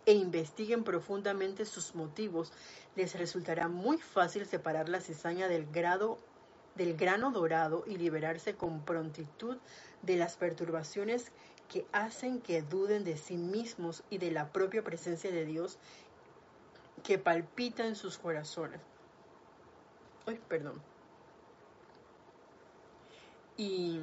e 0.05 0.13
investiguen 0.13 0.83
profundamente 0.85 1.65
sus 1.65 1.93
motivos, 1.93 2.53
les 2.95 3.13
resultará 3.15 3.67
muy 3.67 3.97
fácil 3.97 4.45
separar 4.45 4.87
la 4.87 5.01
cizaña 5.01 5.47
del 5.47 5.67
del 6.75 6.95
grano 6.95 7.31
dorado 7.31 7.83
y 7.87 7.97
liberarse 7.97 8.55
con 8.55 8.85
prontitud 8.85 9.57
de 10.03 10.15
las 10.15 10.37
perturbaciones 10.37 11.31
que 11.67 11.85
hacen 11.91 12.39
que 12.39 12.61
duden 12.61 13.03
de 13.03 13.17
sí 13.17 13.35
mismos 13.35 14.03
y 14.09 14.19
de 14.19 14.31
la 14.31 14.51
propia 14.53 14.83
presencia 14.83 15.31
de 15.31 15.43
Dios 15.43 15.77
que 17.03 17.17
palpita 17.17 17.85
en 17.85 17.95
sus 17.95 18.17
corazones. 18.17 18.81
Ay, 20.25 20.39
perdón. 20.47 20.81
Y 23.55 24.01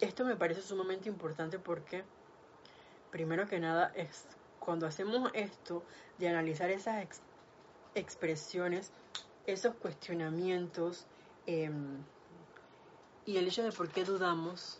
esto 0.00 0.24
me 0.24 0.36
parece 0.36 0.62
sumamente 0.62 1.08
importante 1.08 1.58
porque, 1.58 2.04
primero 3.10 3.46
que 3.46 3.58
nada, 3.58 3.92
es 3.94 4.24
cuando 4.60 4.86
hacemos 4.86 5.30
esto 5.34 5.82
de 6.18 6.28
analizar 6.28 6.70
esas 6.70 7.06
expresiones, 7.94 8.92
esos 9.46 9.74
cuestionamientos, 9.74 11.06
eh, 11.46 11.70
y 13.26 13.36
el 13.36 13.46
hecho 13.46 13.62
de 13.62 13.72
por 13.72 13.88
qué 13.88 14.04
dudamos, 14.04 14.78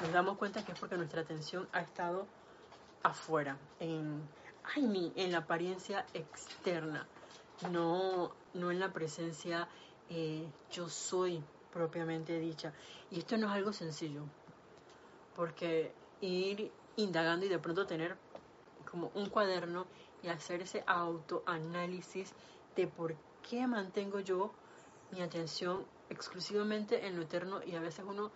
nos 0.00 0.12
damos 0.12 0.38
cuenta 0.38 0.64
que 0.64 0.72
es 0.72 0.78
porque 0.78 0.96
nuestra 0.96 1.22
atención 1.22 1.68
ha 1.72 1.80
estado 1.80 2.26
afuera, 3.04 3.56
en, 3.78 4.22
ay, 4.74 5.12
en 5.14 5.30
la 5.30 5.38
apariencia 5.38 6.04
externa, 6.14 7.06
no, 7.70 8.32
no 8.54 8.70
en 8.72 8.80
la 8.80 8.92
presencia 8.92 9.68
eh, 10.10 10.44
yo 10.72 10.88
soy 10.88 11.42
propiamente 11.72 12.38
dicha. 12.40 12.72
Y 13.10 13.20
esto 13.20 13.36
no 13.36 13.46
es 13.46 13.52
algo 13.52 13.72
sencillo, 13.72 14.22
porque 15.36 15.92
ir 16.20 16.72
indagando 16.96 17.46
y 17.46 17.48
de 17.48 17.58
pronto 17.58 17.86
tener 17.86 18.16
como 18.90 19.10
un 19.14 19.28
cuaderno 19.28 19.86
y 20.22 20.28
hacer 20.28 20.62
ese 20.62 20.82
autoanálisis 20.86 22.32
de 22.74 22.86
por 22.86 23.14
qué 23.48 23.66
mantengo 23.66 24.20
yo 24.20 24.52
mi 25.10 25.20
atención 25.20 25.84
exclusivamente 26.10 27.06
en 27.06 27.16
lo 27.16 27.22
eterno 27.22 27.62
y 27.62 27.74
a 27.74 27.80
veces 27.80 28.04
uno, 28.08 28.30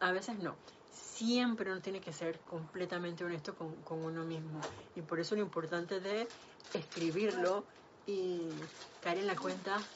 a 0.00 0.12
veces 0.12 0.38
no. 0.38 0.56
Siempre 0.90 1.70
uno 1.70 1.80
tiene 1.80 2.00
que 2.00 2.12
ser 2.12 2.42
completamente 2.44 3.24
honesto 3.24 3.54
con, 3.54 3.84
uno 3.88 4.24
mismo. 4.24 4.66
Y 4.94 5.02
por 5.02 5.20
eso 5.20 5.36
lo 5.36 5.42
importante 5.42 6.00
de 6.00 6.28
escribirlo 6.72 7.66
y 8.06 8.70
caer 9.00 9.18
en 9.18 9.26
la 9.28 9.36
cuenta, 9.36 9.88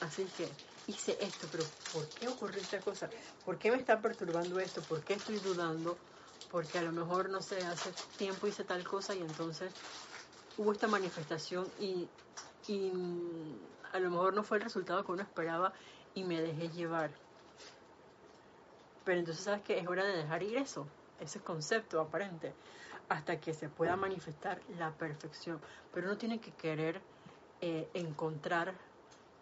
así 0.00 0.30
que 0.30 0.58
hice 0.86 1.16
esto, 1.20 1.48
pero 1.50 1.72
¿por 1.90 2.12
qué 2.12 2.28
ocurrió 2.28 2.60
esta 2.60 2.82
cosa? 2.82 3.10
¿Por 3.44 3.58
qué 3.58 3.70
me 3.70 3.76
está 3.78 4.00
perturbando 4.02 4.58
esto? 4.58 4.84
¿Por 4.84 5.04
qué 5.04 5.14
estoy 5.14 5.38
dudando? 5.38 6.00
Porque 6.48 6.78
a 6.78 6.82
lo 6.82 6.92
mejor, 6.92 7.30
no 7.30 7.40
sé, 7.40 7.64
hace 7.64 7.96
tiempo 8.16 8.46
hice 8.46 8.64
tal 8.64 8.84
cosa 8.84 9.14
y 9.14 9.20
entonces 9.22 9.74
hubo 10.56 10.72
esta 10.72 10.88
manifestación 10.88 11.72
y, 11.76 12.12
y 12.66 12.92
a 13.92 14.00
lo 14.00 14.10
mejor 14.10 14.34
no 14.34 14.42
fue 14.44 14.58
el 14.58 14.64
resultado 14.64 15.04
que 15.04 15.12
uno 15.12 15.22
esperaba 15.22 15.72
y 16.14 16.24
me 16.24 16.40
dejé 16.40 16.70
llevar. 16.70 17.20
Pero 19.04 19.18
entonces, 19.18 19.44
¿sabes 19.44 19.62
qué? 19.62 19.78
Es 19.78 19.86
hora 19.86 20.04
de 20.04 20.16
dejar 20.16 20.42
ir 20.42 20.56
eso, 20.56 20.86
ese 21.20 21.40
concepto 21.40 22.00
aparente, 22.00 22.52
hasta 23.08 23.40
que 23.40 23.52
se 23.52 23.68
pueda 23.68 23.96
manifestar 23.96 24.60
la 24.78 24.92
perfección. 24.92 25.60
Pero 25.92 26.06
uno 26.06 26.16
tiene 26.16 26.40
que 26.40 26.52
querer 26.52 27.00
eh, 27.60 27.88
encontrar 27.94 28.74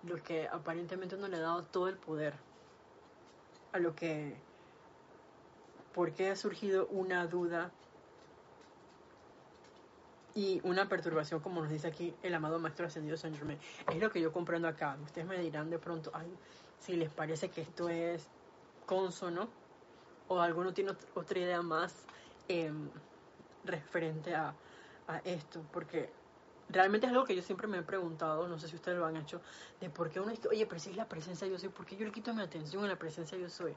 lo 0.02 0.22
que 0.22 0.48
aparentemente 0.48 1.16
uno 1.16 1.28
le 1.28 1.36
ha 1.36 1.40
dado 1.40 1.62
todo 1.64 1.88
el 1.88 1.96
poder 1.96 2.34
a 3.72 3.78
lo 3.78 3.94
que 3.94 4.34
por 5.94 6.12
qué 6.12 6.30
ha 6.30 6.36
surgido 6.36 6.86
una 6.88 7.26
duda 7.26 7.70
y 10.34 10.60
una 10.64 10.88
perturbación 10.88 11.40
como 11.40 11.60
nos 11.60 11.70
dice 11.70 11.88
aquí 11.88 12.14
el 12.22 12.34
amado 12.34 12.58
maestro 12.58 12.86
ascendido 12.86 13.16
San 13.16 13.34
Germain 13.34 13.58
es 13.90 14.00
lo 14.00 14.10
que 14.10 14.20
yo 14.20 14.32
comprendo 14.32 14.68
acá 14.68 14.96
ustedes 15.04 15.26
me 15.26 15.38
dirán 15.38 15.70
de 15.70 15.78
pronto 15.78 16.10
ay, 16.14 16.32
si 16.78 16.96
les 16.96 17.10
parece 17.10 17.48
que 17.48 17.62
esto 17.62 17.88
es 17.88 18.26
consono 18.90 19.48
o 20.26 20.40
alguno 20.40 20.74
tiene 20.74 20.90
otra 21.14 21.38
idea 21.38 21.62
más 21.62 21.94
eh, 22.48 22.72
referente 23.64 24.34
a, 24.34 24.52
esto 25.24 25.60
porque 25.72 26.08
realmente 26.68 27.06
es 27.06 27.12
algo 27.12 27.24
que 27.24 27.34
yo 27.34 27.42
siempre 27.42 27.66
me 27.66 27.78
he 27.78 27.82
preguntado, 27.82 28.46
no 28.46 28.60
sé 28.60 28.68
si 28.68 28.76
ustedes 28.76 28.96
lo 28.96 29.06
han 29.06 29.16
hecho, 29.16 29.40
de 29.80 29.90
por 29.90 30.08
qué 30.08 30.20
uno 30.20 30.30
dice, 30.30 30.46
oye, 30.46 30.66
pero 30.66 30.80
si 30.80 30.90
es 30.90 30.96
la 30.96 31.08
presencia 31.08 31.48
yo 31.48 31.58
soy, 31.58 31.68
¿por 31.68 31.84
qué 31.84 31.96
yo 31.96 32.04
le 32.04 32.12
quito 32.12 32.32
mi 32.32 32.42
atención 32.42 32.84
a 32.84 32.88
la 32.88 32.96
presencia 32.96 33.36
yo 33.36 33.48
soy? 33.48 33.74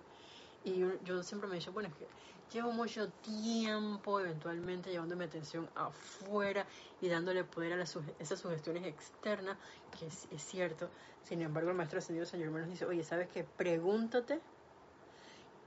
Y 0.64 0.84
yo, 1.04 1.24
siempre 1.24 1.50
me 1.50 1.56
he 1.56 1.60
dicho, 1.60 1.72
bueno, 1.72 1.90
es 1.90 1.96
que 1.96 2.08
llevo 2.52 2.72
mucho 2.72 3.10
tiempo 3.10 4.20
eventualmente 4.20 4.92
llevando 4.92 5.16
mi 5.16 5.26
atención 5.26 5.68
afuera 5.74 6.68
y 7.02 7.08
dándole 7.08 7.44
poder 7.44 7.74
a 7.74 7.84
esas 7.84 8.40
sugestiones 8.40 8.86
externas, 8.86 9.58
que 9.98 10.06
es, 10.06 10.28
cierto. 10.44 10.88
Sin 11.24 11.42
embargo, 11.42 11.72
el 11.72 11.76
maestro 11.76 11.98
ascendido 11.98 12.28
Señor 12.28 12.52
nos 12.52 12.68
dice, 12.68 12.86
oye, 12.86 13.04
¿sabes 13.04 13.28
qué? 13.30 13.44
Pregúntate 13.44 14.40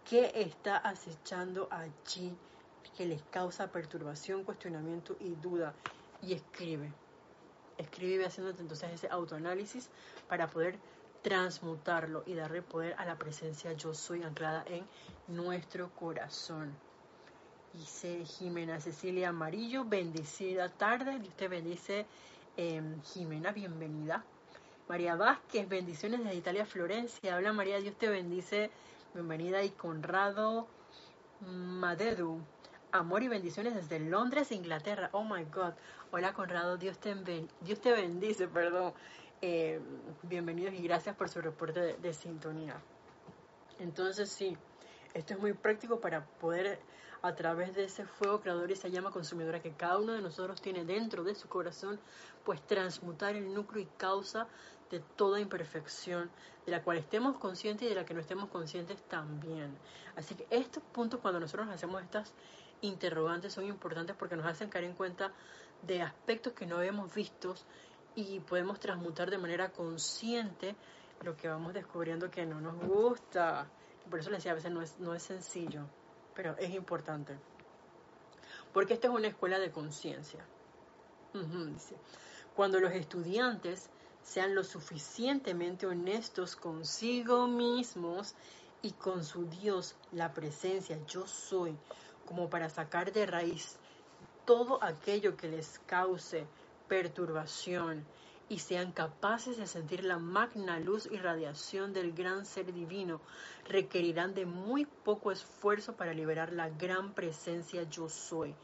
qué 0.09 0.33
está 0.35 0.77
acechando 0.77 1.69
allí 1.71 2.37
que 2.97 3.07
les 3.07 3.23
causa 3.31 3.71
perturbación, 3.71 4.45
cuestionamiento 4.45 5.17
y 5.21 5.35
duda 5.35 5.75
y 6.23 6.33
escribe 6.33 6.93
escribe 7.79 8.27
haciéndote 8.27 8.63
entonces 8.63 8.93
ese 8.93 9.09
autoanálisis 9.09 9.89
para 10.29 10.49
poder 10.49 10.77
transmutarlo 11.23 12.23
y 12.27 12.35
darle 12.35 12.63
poder 12.63 12.95
a 12.99 13.05
la 13.05 13.17
presencia 13.17 13.73
yo 13.73 13.95
soy 13.95 14.23
anclada 14.23 14.65
en 14.69 14.85
nuestro 15.29 15.91
corazón. 15.91 16.75
Dice 17.73 18.25
Jimena 18.25 18.81
Cecilia 18.81 19.31
Amarillo, 19.31 19.85
bendecida 19.85 20.69
tarde, 20.69 21.19
Dios 21.19 21.35
te 21.35 21.49
bendice. 21.49 22.07
Em, 22.57 23.03
Jimena, 23.03 23.53
bienvenida. 23.53 24.25
María 24.89 25.17
Vázquez, 25.17 25.69
bendiciones 25.69 26.21
desde 26.21 26.37
Italia, 26.37 26.65
Florencia. 26.65 27.35
Habla 27.35 27.53
María, 27.53 27.81
Dios 27.81 27.97
te 27.99 28.09
bendice. 28.09 28.71
Bienvenida. 29.17 29.65
Y 29.65 29.71
Conrado 29.71 30.69
Madedu, 31.41 32.39
amor 32.93 33.23
y 33.23 33.29
bendiciones 33.29 33.75
desde 33.75 33.99
Londres, 33.99 34.53
Inglaterra. 34.53 35.09
Oh 35.13 35.25
my 35.25 35.43
God. 35.45 35.73
Hola 36.11 36.35
Conrado, 36.35 36.77
Dios 36.77 36.99
te, 36.99 37.15
Dios 37.63 37.81
te 37.81 37.93
bendice, 37.93 38.47
perdón. 38.47 38.93
Eh, 39.41 39.81
bienvenidos 40.23 40.75
y 40.75 40.83
gracias 40.83 41.17
por 41.17 41.31
su 41.31 41.41
reporte 41.41 41.97
de, 41.97 42.13
sintonía. 42.13 42.77
Entonces 43.79 44.29
sí, 44.29 44.55
esto 45.15 45.33
es 45.33 45.41
muy 45.41 45.55
práctico 45.55 45.99
para 45.99 46.27
poder 46.27 46.79
a 47.23 47.35
través 47.35 47.75
de 47.75 47.85
ese 47.85 48.05
fuego 48.05 48.43
creador 48.43 48.69
y 48.69 48.75
esa 48.75 48.89
llama 48.89 49.13
consumidora 49.13 49.63
que 49.63 49.73
cada 49.73 49.97
uno 49.97 50.13
de 50.13 50.21
nosotros 50.21 50.61
tiene 50.61 50.85
dentro 50.85 51.25
de 51.25 51.35
su 51.35 51.49
corazón, 51.49 51.99
pues 52.45 52.61
transmutar 52.67 53.35
el 53.35 53.55
núcleo 53.55 53.83
y 53.83 53.87
causa 53.97 54.47
de 54.91 55.01
toda 55.01 55.41
imperfección, 55.41 56.31
de 56.65 56.73
la 56.73 56.83
cual 56.83 56.99
estemos 56.99 57.37
conscientes 57.39 57.87
y 57.87 57.89
de 57.89 57.95
la 57.95 58.05
que 58.05 58.15
no 58.15 58.21
estemos 58.21 58.49
conscientes 58.49 59.01
también. 59.09 59.77
Así 60.17 60.35
que 60.35 60.47
estos 60.51 60.83
puntos 60.83 61.21
cuando 61.21 61.41
nosotros 61.41 61.69
hacemos 61.69 62.03
estas 62.03 62.33
interrogantes 62.81 63.53
son 63.53 63.65
importantes 63.65 64.17
porque 64.17 64.37
nos 64.37 64.47
hacen 64.47 64.69
caer 64.69 64.85
en 64.85 64.95
cuenta 64.95 65.33
de 65.83 66.03
aspectos 66.03 66.53
que 66.53 66.67
no 66.67 66.77
habíamos 66.77 67.15
visto 67.15 67.55
y 68.15 68.41
podemos 68.41 68.81
transmutar 68.81 69.31
de 69.31 69.39
manera 69.39 69.71
consciente 69.71 70.75
lo 71.23 71.37
que 71.37 71.49
vamos 71.49 71.75
descubriendo 71.75 72.31
que 72.31 72.47
no 72.47 72.61
nos 72.61 72.77
gusta. 72.79 73.67
Por 74.11 74.21
eso 74.21 74.31
les 74.31 74.39
decía, 74.39 74.53
a 74.53 74.55
veces 74.55 74.71
no 74.71 74.83
es, 74.83 74.99
no 74.99 75.15
es 75.15 75.23
sencillo, 75.23 75.83
pero 76.35 76.57
es 76.59 76.71
importante. 76.71 77.37
Porque 78.73 78.95
esta 78.95 79.09
es 79.09 79.15
una 79.15 79.29
escuela 79.29 79.59
de 79.59 79.71
conciencia. 79.71 80.45
Cuando 82.55 82.81
los 82.81 82.93
estudiantes 82.93 83.91
sean 84.27 84.57
lo 84.57 84.65
suficientemente 84.65 85.87
honestos 85.87 86.57
consigo 86.57 87.47
mismos 87.47 88.35
y 88.83 88.91
con 88.91 89.25
su 89.25 89.47
Dios, 89.47 89.95
la 90.11 90.35
presencia, 90.35 90.99
yo 91.07 91.27
soy, 91.27 91.77
como 92.27 92.51
para 92.51 92.69
sacar 92.69 93.13
de 93.13 93.25
raíz 93.25 93.79
todo 94.45 94.83
aquello 94.83 95.37
que 95.37 95.49
les 95.49 95.79
cause 95.87 96.47
perturbación 96.89 98.05
y 98.49 98.59
sean 98.59 98.93
capaces 98.93 99.57
de 99.57 99.67
sentir 99.67 100.05
la 100.05 100.19
magna 100.19 100.79
luz 100.81 101.09
y 101.11 101.17
radiación 101.17 101.93
del 101.93 102.13
gran 102.13 102.47
ser 102.47 102.73
divino, 102.73 103.21
requerirán 103.69 104.35
de 104.35 104.45
muy 104.45 104.87
poco 104.87 105.31
esfuerzo 105.33 105.95
para 105.95 106.15
liberar 106.15 106.53
la 106.53 106.69
gran 106.69 107.13
presencia 107.13 107.85
yo 107.85 108.09
soy, 108.09 108.55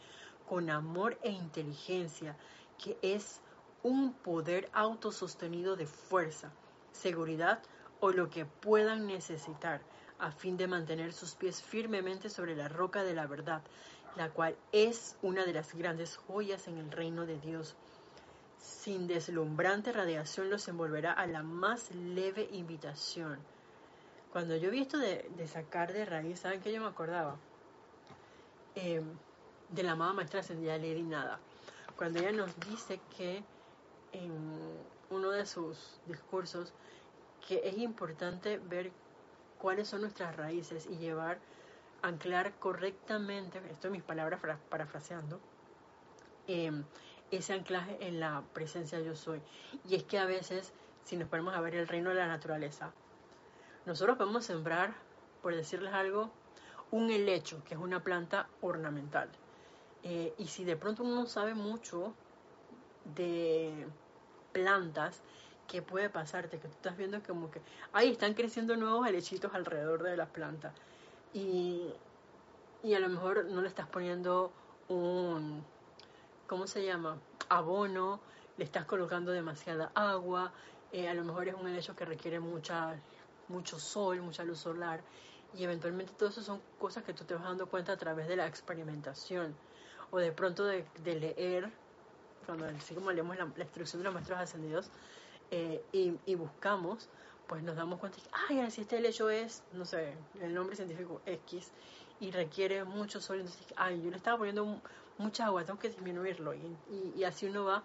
con 0.49 0.71
amor 0.71 1.19
e 1.23 1.31
inteligencia, 1.31 2.37
que 2.79 2.99
es 3.03 3.41
un 3.83 4.13
poder 4.13 4.69
autosostenido 4.73 5.77
de 5.77 5.87
fuerza, 5.87 6.51
seguridad 6.93 7.61
o 8.01 8.11
lo 8.11 8.31
que 8.31 8.45
puedan 8.45 9.07
necesitar, 9.07 9.81
a 10.19 10.31
fin 10.31 10.57
de 10.57 10.69
mantener 10.69 11.13
sus 11.13 11.35
pies 11.35 11.63
firmemente 11.63 12.31
sobre 12.31 12.55
la 12.55 12.69
roca 12.69 13.03
de 13.03 13.15
la 13.15 13.27
verdad, 13.27 13.63
la 14.17 14.31
cual 14.31 14.57
es 14.71 15.17
una 15.23 15.45
de 15.45 15.53
las 15.53 15.75
grandes 15.75 16.17
joyas 16.17 16.69
en 16.69 16.79
el 16.79 16.91
reino 16.91 17.27
de 17.27 17.39
Dios. 17.41 17.75
Sin 18.59 19.07
deslumbrante 19.07 19.93
radiación 19.93 20.51
los 20.51 20.69
envolverá 20.69 21.13
a 21.13 21.27
la 21.27 21.43
más 21.43 21.93
leve 21.95 22.49
invitación. 22.53 23.39
Cuando 24.33 24.57
yo 24.57 24.71
vi 24.71 24.81
esto 24.81 24.99
de, 24.99 25.29
sacar 25.47 25.93
de 25.93 26.05
raíz, 26.05 26.41
¿saben 26.41 26.61
qué 26.61 26.73
yo 26.73 26.81
me 26.81 26.87
acordaba? 26.87 27.37
Em, 28.75 29.05
de 29.71 29.83
la 29.83 29.93
amada 29.93 30.13
maestra 30.13 30.41
ascendida 30.41 30.79
Lady 30.79 31.03
Nada. 31.03 31.39
Cuando 31.97 32.21
ella 32.21 32.33
nos 32.33 32.59
dice 32.61 33.01
que 33.17 33.43
en 34.13 34.33
uno 35.11 35.31
de 35.31 35.47
sus 35.47 36.01
discursos 36.07 36.73
que 37.47 37.61
es 37.65 37.79
importante 37.79 38.59
ver 38.59 38.93
cuáles 39.59 39.89
son 39.89 40.03
nuestras 40.03 40.37
raíces 40.37 40.87
y 40.87 40.97
llevar 40.97 41.39
anclar 42.03 42.53
correctamente, 42.59 43.63
esto 43.71 43.87
es 43.87 43.93
mis 43.93 44.03
palabras 44.03 44.41
parafraseando, 44.69 45.41
em, 46.49 46.85
ese 47.31 47.55
anclaje 47.55 47.97
en 48.01 48.21
la 48.21 48.43
presencia 48.53 49.01
yo 49.01 49.15
soy. 49.15 49.41
Y 49.89 49.95
es 49.95 50.03
que 50.03 50.19
a 50.19 50.27
veces, 50.27 50.73
si 51.05 51.17
nos 51.17 51.29
ponemos 51.29 51.55
a 51.55 51.61
ver 51.61 51.77
el 51.77 51.89
reino 51.89 52.11
de 52.11 52.17
la 52.17 52.27
naturaleza, 52.27 52.93
nosotros 53.87 54.19
podemos 54.19 54.45
sembrar, 54.45 54.95
por 55.43 55.55
decirles 55.55 55.93
algo, 55.95 56.31
un 56.91 57.11
helecho, 57.11 57.63
que 57.65 57.75
es 57.75 57.81
una 57.81 58.03
planta 58.03 58.49
ornamental. 58.61 59.29
Eh, 60.03 60.35
y 60.37 60.47
si 60.49 60.65
de 60.65 60.77
pronto 60.77 61.05
uno 61.05 61.15
no 61.15 61.27
sabe 61.27 61.55
mucho 61.55 62.13
de 63.17 63.87
plantas, 64.53 65.21
¿qué 65.69 65.83
puede 65.83 66.11
pasarte? 66.11 66.59
Que 66.59 66.69
tú 66.69 66.75
estás 66.75 66.97
viendo 66.97 67.23
como 67.23 67.51
que, 67.51 67.61
ahí 67.93 68.11
están 68.11 68.35
creciendo 68.35 68.77
nuevos 68.77 69.07
helechitos 69.07 69.55
alrededor 69.55 70.03
de 70.03 70.17
las 70.17 70.29
plantas 70.29 70.75
y, 71.33 71.93
y 72.83 72.95
a 72.95 73.01
lo 73.01 73.09
mejor 73.09 73.47
no 73.47 73.63
le 73.63 73.69
estás 73.69 73.89
poniendo 73.89 74.53
un, 74.89 75.65
¿cómo 76.47 76.67
se 76.67 76.85
llama? 76.85 77.19
Abono, 77.49 78.21
le 78.57 78.65
estás 78.65 78.85
colocando 78.85 79.33
demasiada 79.33 79.91
agua, 79.95 80.53
eh, 80.93 81.09
a 81.09 81.15
lo 81.15 81.25
mejor 81.25 81.49
es 81.49 81.55
un 81.55 81.69
hecho 81.69 81.97
que 81.97 82.05
requiere 82.05 82.39
mucha, 82.41 82.95
mucho 83.49 83.79
sol, 83.79 84.21
mucha 84.21 84.45
luz 84.45 84.59
solar, 84.59 85.01
y 85.57 85.65
eventualmente 85.65 86.13
todo 86.19 86.29
eso 86.29 86.43
son 86.43 86.61
cosas 86.79 87.05
que 87.05 87.15
tú 87.15 87.25
te 87.25 87.35
vas 87.35 87.45
dando 87.45 87.67
cuenta 87.67 87.93
a 87.93 87.97
través 87.97 88.29
de 88.29 88.37
la 88.37 88.47
experimentación, 88.47 89.55
o 90.11 90.19
de 90.19 90.33
pronto 90.33 90.65
de, 90.65 90.85
leer, 91.05 91.71
cuando 92.45 92.67
así 92.67 92.95
como 92.95 93.11
leemos 93.13 93.37
la, 93.37 93.45
instrucción 93.59 94.01
de 94.01 94.05
los 94.05 94.15
maestros 94.15 94.39
ascendidos, 94.39 94.91
eh, 95.51 95.85
y, 95.93 96.15
y 96.27 96.35
buscamos, 96.35 97.09
pues 97.47 97.63
nos 97.63 97.77
damos 97.77 97.99
cuenta 97.99 98.19
que, 98.19 98.31
ay, 98.49 98.71
si 98.71 98.81
este 98.81 99.07
hecho 99.07 99.29
es, 99.29 99.63
no 99.73 99.85
sé, 99.85 100.15
el 100.41 100.55
nombre 100.55 100.77
científico 100.77 101.21
X 101.27 101.71
y 102.21 102.31
requiere 102.31 102.85
mucho 102.85 103.21
sol, 103.21 103.41
entonces, 103.41 103.67
ay, 103.77 104.01
yo 104.01 104.11
le 104.11 104.17
estaba 104.17 104.39
poniendo 104.39 104.81
mucha 105.19 105.47
agua, 105.47 105.65
tengo 105.65 105.79
que 105.79 105.89
disminuirlo. 105.89 106.55
Y, 106.55 106.79
y, 107.17 107.25
así 107.25 107.47
uno 107.47 107.65
va 107.65 107.83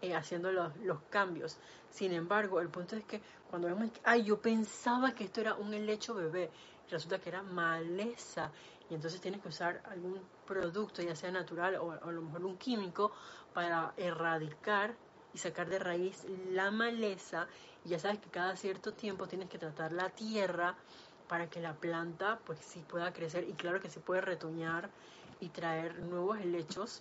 eh, 0.00 0.14
haciendo 0.14 0.52
los, 0.52 0.76
los, 0.78 1.00
cambios. 1.10 1.58
Sin 1.90 2.12
embargo, 2.12 2.60
el 2.60 2.68
punto 2.68 2.96
es 2.96 3.04
que 3.04 3.20
cuando 3.50 3.68
vemos, 3.68 3.90
ay, 4.04 4.24
yo 4.24 4.40
pensaba 4.40 5.14
que 5.14 5.24
esto 5.24 5.40
era 5.40 5.54
un 5.54 5.74
helecho 5.74 6.14
bebé, 6.14 6.50
resulta 6.90 7.18
que 7.18 7.28
era 7.28 7.42
maleza. 7.42 8.50
Y 8.92 8.94
entonces 8.94 9.22
tienes 9.22 9.40
que 9.40 9.48
usar 9.48 9.80
algún 9.86 10.20
producto, 10.46 11.00
ya 11.00 11.16
sea 11.16 11.30
natural 11.30 11.76
o, 11.76 11.92
a 11.92 12.12
lo 12.12 12.20
mejor 12.20 12.44
un 12.44 12.58
químico, 12.58 13.10
para 13.54 13.94
erradicar 13.96 14.94
y 15.32 15.38
sacar 15.38 15.70
de 15.70 15.78
raíz 15.78 16.26
la 16.50 16.70
maleza. 16.70 17.48
Y 17.86 17.88
ya 17.88 17.98
sabes 17.98 18.18
que 18.18 18.28
cada 18.28 18.54
cierto 18.54 18.92
tiempo 18.92 19.26
tienes 19.26 19.48
que 19.48 19.56
tratar 19.56 19.92
la 19.92 20.10
tierra 20.10 20.74
para 21.26 21.48
que 21.48 21.62
la 21.62 21.72
planta 21.72 22.38
pues 22.44 22.58
sí 22.58 22.84
pueda 22.86 23.14
crecer 23.14 23.48
y 23.48 23.54
claro 23.54 23.80
que 23.80 23.88
sí 23.88 23.98
puede 23.98 24.20
retoñar 24.20 24.90
y 25.40 25.48
traer 25.48 25.98
nuevos 26.00 26.38
helechos 26.38 27.00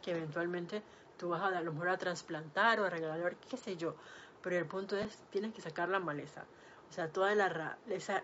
que 0.00 0.12
eventualmente 0.12 0.80
tú 1.18 1.30
vas 1.30 1.42
a, 1.42 1.58
a 1.58 1.60
lo 1.60 1.72
mejor 1.72 1.88
a 1.88 1.98
trasplantar 1.98 2.78
o 2.78 2.84
a 2.84 2.90
regalar, 2.90 3.34
qué 3.50 3.56
sé 3.56 3.76
yo. 3.76 3.96
Pero 4.44 4.58
el 4.58 4.66
punto 4.66 4.96
es, 4.96 5.18
tienes 5.32 5.52
que 5.52 5.60
sacar 5.60 5.88
la 5.88 5.98
maleza. 5.98 6.44
O 6.88 6.92
sea, 6.92 7.08
toda 7.08 7.34
la, 7.34 7.78
esa 7.88 8.22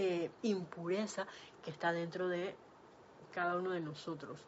eh, 0.00 0.30
impureza 0.42 1.26
que 1.64 1.70
está 1.70 1.92
dentro 1.92 2.28
de 2.28 2.54
cada 3.32 3.56
uno 3.56 3.70
de 3.70 3.80
nosotros, 3.80 4.38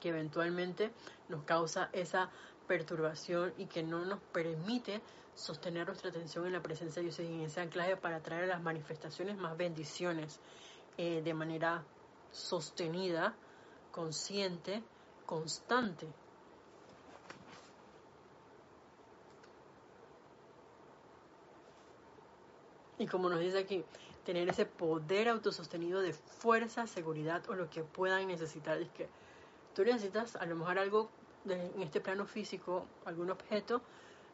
que 0.00 0.10
eventualmente 0.10 0.92
nos 1.28 1.44
causa 1.44 1.88
esa 1.92 2.30
perturbación 2.66 3.52
y 3.58 3.66
que 3.66 3.82
no 3.82 4.04
nos 4.04 4.20
permite 4.32 5.00
sostener 5.34 5.86
nuestra 5.86 6.10
atención 6.10 6.46
en 6.46 6.52
la 6.52 6.62
presencia 6.62 7.02
de 7.02 7.08
Dios 7.08 7.18
y 7.18 7.26
en 7.26 7.40
ese 7.40 7.60
anclaje 7.60 7.96
para 7.96 8.20
traer 8.20 8.48
las 8.48 8.62
manifestaciones 8.62 9.36
más 9.36 9.56
bendiciones 9.56 10.40
eh, 10.96 11.22
de 11.22 11.34
manera 11.34 11.84
sostenida, 12.30 13.34
consciente, 13.90 14.82
constante. 15.26 16.06
Y 22.98 23.06
como 23.06 23.28
nos 23.28 23.40
dice 23.40 23.58
aquí, 23.58 23.84
tener 24.24 24.48
ese 24.48 24.66
poder 24.66 25.28
autosostenido 25.28 26.00
de 26.00 26.12
fuerza, 26.12 26.86
seguridad 26.86 27.42
o 27.48 27.54
lo 27.54 27.70
que 27.70 27.82
puedan 27.82 28.26
necesitar. 28.26 28.78
Es 28.80 28.90
que 28.90 29.08
tú 29.74 29.84
necesitas 29.84 30.36
a 30.36 30.46
lo 30.46 30.56
mejor 30.56 30.78
algo 30.78 31.10
en 31.46 31.82
este 31.82 32.00
plano 32.00 32.26
físico, 32.26 32.86
algún 33.04 33.30
objeto, 33.30 33.82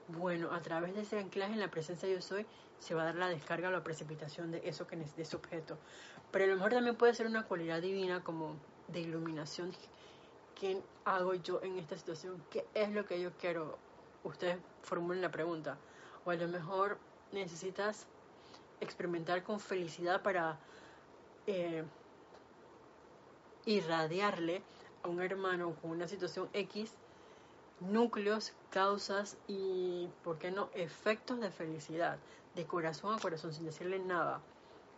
bueno, 0.09 0.53
a 0.53 0.61
través 0.61 0.94
de 0.94 1.03
ese 1.03 1.18
anclaje 1.18 1.53
en 1.53 1.61
la 1.61 1.70
presencia 1.70 2.09
de 2.09 2.14
yo 2.14 2.22
soy, 2.22 2.46
se 2.79 2.94
va 2.94 3.03
a 3.03 3.05
dar 3.07 3.16
la 3.16 3.29
descarga 3.29 3.68
o 3.68 3.72
la 3.72 3.85
precipitación 3.85 4.50
de 4.50 4.62
eso 4.64 4.87
que 4.87 4.96
de 4.96 5.22
ese 5.22 5.37
objeto. 5.37 5.79
Pero 6.31 6.44
a 6.44 6.48
lo 6.48 6.55
mejor 6.57 6.72
también 6.72 6.96
puede 6.96 7.14
ser 7.14 7.26
una 7.26 7.44
cualidad 7.44 7.81
divina 7.83 8.22
como 8.22 8.57
de 8.88 9.00
iluminación. 9.00 9.72
¿Qué 10.59 10.81
hago 11.05 11.35
yo 11.35 11.61
en 11.62 11.79
esta 11.79 11.96
situación? 11.96 12.42
¿Qué 12.50 12.66
es 12.74 12.90
lo 12.90 13.05
que 13.07 13.20
yo 13.20 13.33
quiero? 13.40 13.79
Ustedes 14.24 14.59
formulen 14.83 15.22
la 15.22 15.31
pregunta. 15.31 15.79
O 16.24 16.31
a 16.31 16.35
lo 16.35 16.48
mejor 16.48 16.98
necesitas 17.33 18.07
experimentar 18.81 19.43
con 19.43 19.61
felicidad 19.61 20.23
para 20.23 20.59
eh, 21.47 21.85
irradiarle 23.66 24.62
a 25.03 25.09
un 25.09 25.21
hermano 25.23 25.75
con 25.81 25.90
una 25.90 26.09
situación 26.09 26.49
X 26.53 26.93
núcleos, 27.81 28.53
causas 28.71 29.37
y, 29.49 30.09
¿por 30.23 30.38
qué 30.38 30.51
no?, 30.51 30.69
efectos 30.75 31.40
de 31.40 31.51
felicidad, 31.51 32.19
de 32.55 32.66
corazón 32.66 33.14
a 33.14 33.19
corazón, 33.19 33.55
sin 33.55 33.64
decirle 33.64 33.99
nada. 33.99 34.40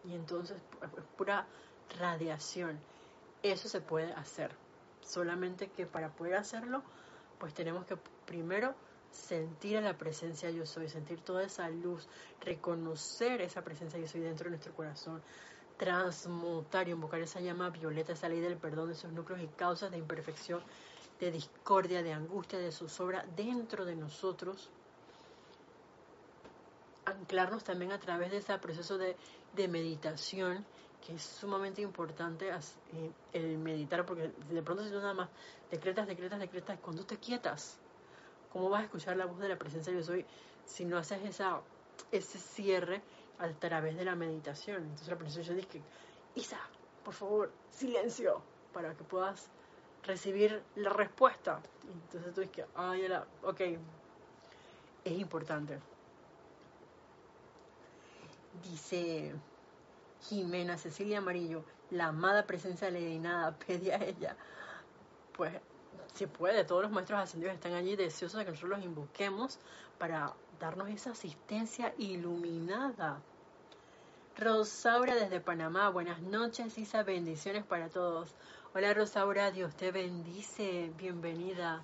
Y 0.05 0.15
entonces 0.15 0.61
es 0.83 1.05
pura 1.17 1.47
radiación. 1.99 2.79
Eso 3.43 3.69
se 3.69 3.81
puede 3.81 4.13
hacer. 4.15 4.51
Solamente 5.01 5.69
que 5.69 5.87
para 5.87 6.11
poder 6.11 6.35
hacerlo, 6.35 6.83
pues 7.39 7.55
tenemos 7.55 7.87
que 7.87 7.97
primero 8.27 8.75
sentir 9.13 9.81
la 9.83 9.97
presencia 9.97 10.51
yo 10.51 10.67
soy, 10.67 10.89
sentir 10.89 11.21
toda 11.21 11.45
esa 11.45 11.69
luz, 11.69 12.09
reconocer 12.41 13.41
esa 13.43 13.63
presencia 13.63 13.99
yo 13.99 14.09
soy 14.09 14.23
dentro 14.23 14.45
de 14.45 14.51
nuestro 14.51 14.75
corazón, 14.75 15.23
transmutar 15.77 16.89
y 16.89 16.93
invocar 16.93 17.21
esa 17.21 17.41
llama 17.41 17.71
violeta, 17.71 18.13
esa 18.13 18.29
ley 18.29 18.41
del 18.41 18.57
perdón 18.57 18.89
de 18.89 18.95
esos 18.95 19.13
núcleos 19.13 19.43
y 19.43 19.49
causas 19.49 19.91
de 19.91 19.99
imperfección, 19.99 20.63
de 21.21 21.31
discordia, 21.31 22.03
de 22.03 22.13
angustia, 22.13 22.59
de 22.59 22.73
zozobra 22.73 23.25
dentro 23.37 23.85
de 23.85 23.95
nosotros. 23.95 24.71
Anclarnos 27.05 27.65
también 27.65 27.93
a 27.93 27.99
través 27.99 28.31
de 28.31 28.39
ese 28.39 28.57
proceso 28.59 28.97
de, 28.97 29.17
de 29.55 29.69
meditación, 29.69 30.65
que 31.07 31.15
es 31.17 31.23
sumamente 31.23 31.83
importante 31.83 32.49
eh, 32.49 33.11
el 33.33 33.59
meditar, 33.59 34.07
porque 34.07 34.33
de 34.51 34.63
pronto 34.63 34.85
si 34.85 34.91
tú 34.91 34.99
nada 34.99 35.15
más 35.15 35.29
decretas, 35.71 36.07
decretas, 36.07 36.39
decretas, 36.39 36.79
cuando 36.81 37.05
te 37.05 37.17
quietas, 37.17 37.79
¿Cómo 38.53 38.69
vas 38.69 38.83
a 38.83 38.85
escuchar 38.85 39.17
la 39.17 39.25
voz 39.25 39.39
de 39.39 39.49
la 39.49 39.57
presencia 39.57 39.93
de 39.93 39.99
Dios 39.99 40.11
hoy 40.11 40.27
si 40.67 40.85
no 40.85 40.99
haces 40.99 41.21
ese 42.11 42.39
cierre 42.39 43.01
a 43.39 43.49
través 43.49 43.97
de 43.97 44.05
la 44.05 44.15
meditación? 44.15 44.83
Entonces 44.83 45.09
la 45.09 45.17
presencia 45.17 45.55
Dios 45.55 45.67
dice, 45.67 45.83
Isa, 46.35 46.61
por 47.03 47.15
favor, 47.15 47.51
silencio, 47.71 48.43
para 48.75 48.95
que 48.95 49.05
puedas 49.05 49.49
recibir 50.05 50.63
la 50.77 50.91
respuesta. 50.91 51.63
Entonces 51.91 52.35
tú 52.35 52.43
dices, 52.43 52.67
ay, 52.75 53.09
la, 53.09 53.27
ok, 53.43 53.61
es 55.05 55.13
importante. 55.13 55.79
Dice 58.63 59.35
Jimena 60.21 60.77
Cecilia 60.77 61.19
Amarillo, 61.19 61.65
la 61.91 62.09
amada 62.09 62.47
presencia 62.47 62.91
de 62.91 63.19
nada, 63.19 63.57
pedí 63.67 63.91
a 63.91 63.97
ella. 63.97 64.37
Pues 65.37 65.55
si 66.15 66.27
puede, 66.27 66.65
todos 66.65 66.83
los 66.83 66.91
maestros 66.91 67.21
ascendidos 67.21 67.55
están 67.55 67.73
allí 67.73 67.97
deseosos 67.97 68.39
de 68.39 68.45
que 68.45 68.51
nosotros 68.51 68.79
los 68.79 68.85
invoquemos 68.85 69.59
para 69.99 70.35
darnos 70.61 70.89
esa 70.89 71.13
asistencia 71.13 71.95
iluminada. 71.99 73.21
Rosaura 74.37 75.15
desde 75.15 75.41
Panamá, 75.41 75.89
buenas 75.89 76.21
noches, 76.21 76.77
Isa, 76.77 77.03
bendiciones 77.03 77.65
para 77.65 77.89
todos. 77.89 78.35
Hola 78.75 78.93
Rosaura, 78.95 79.51
Dios 79.51 79.75
te 79.75 79.91
bendice, 79.91 80.93
bienvenida. 80.99 81.83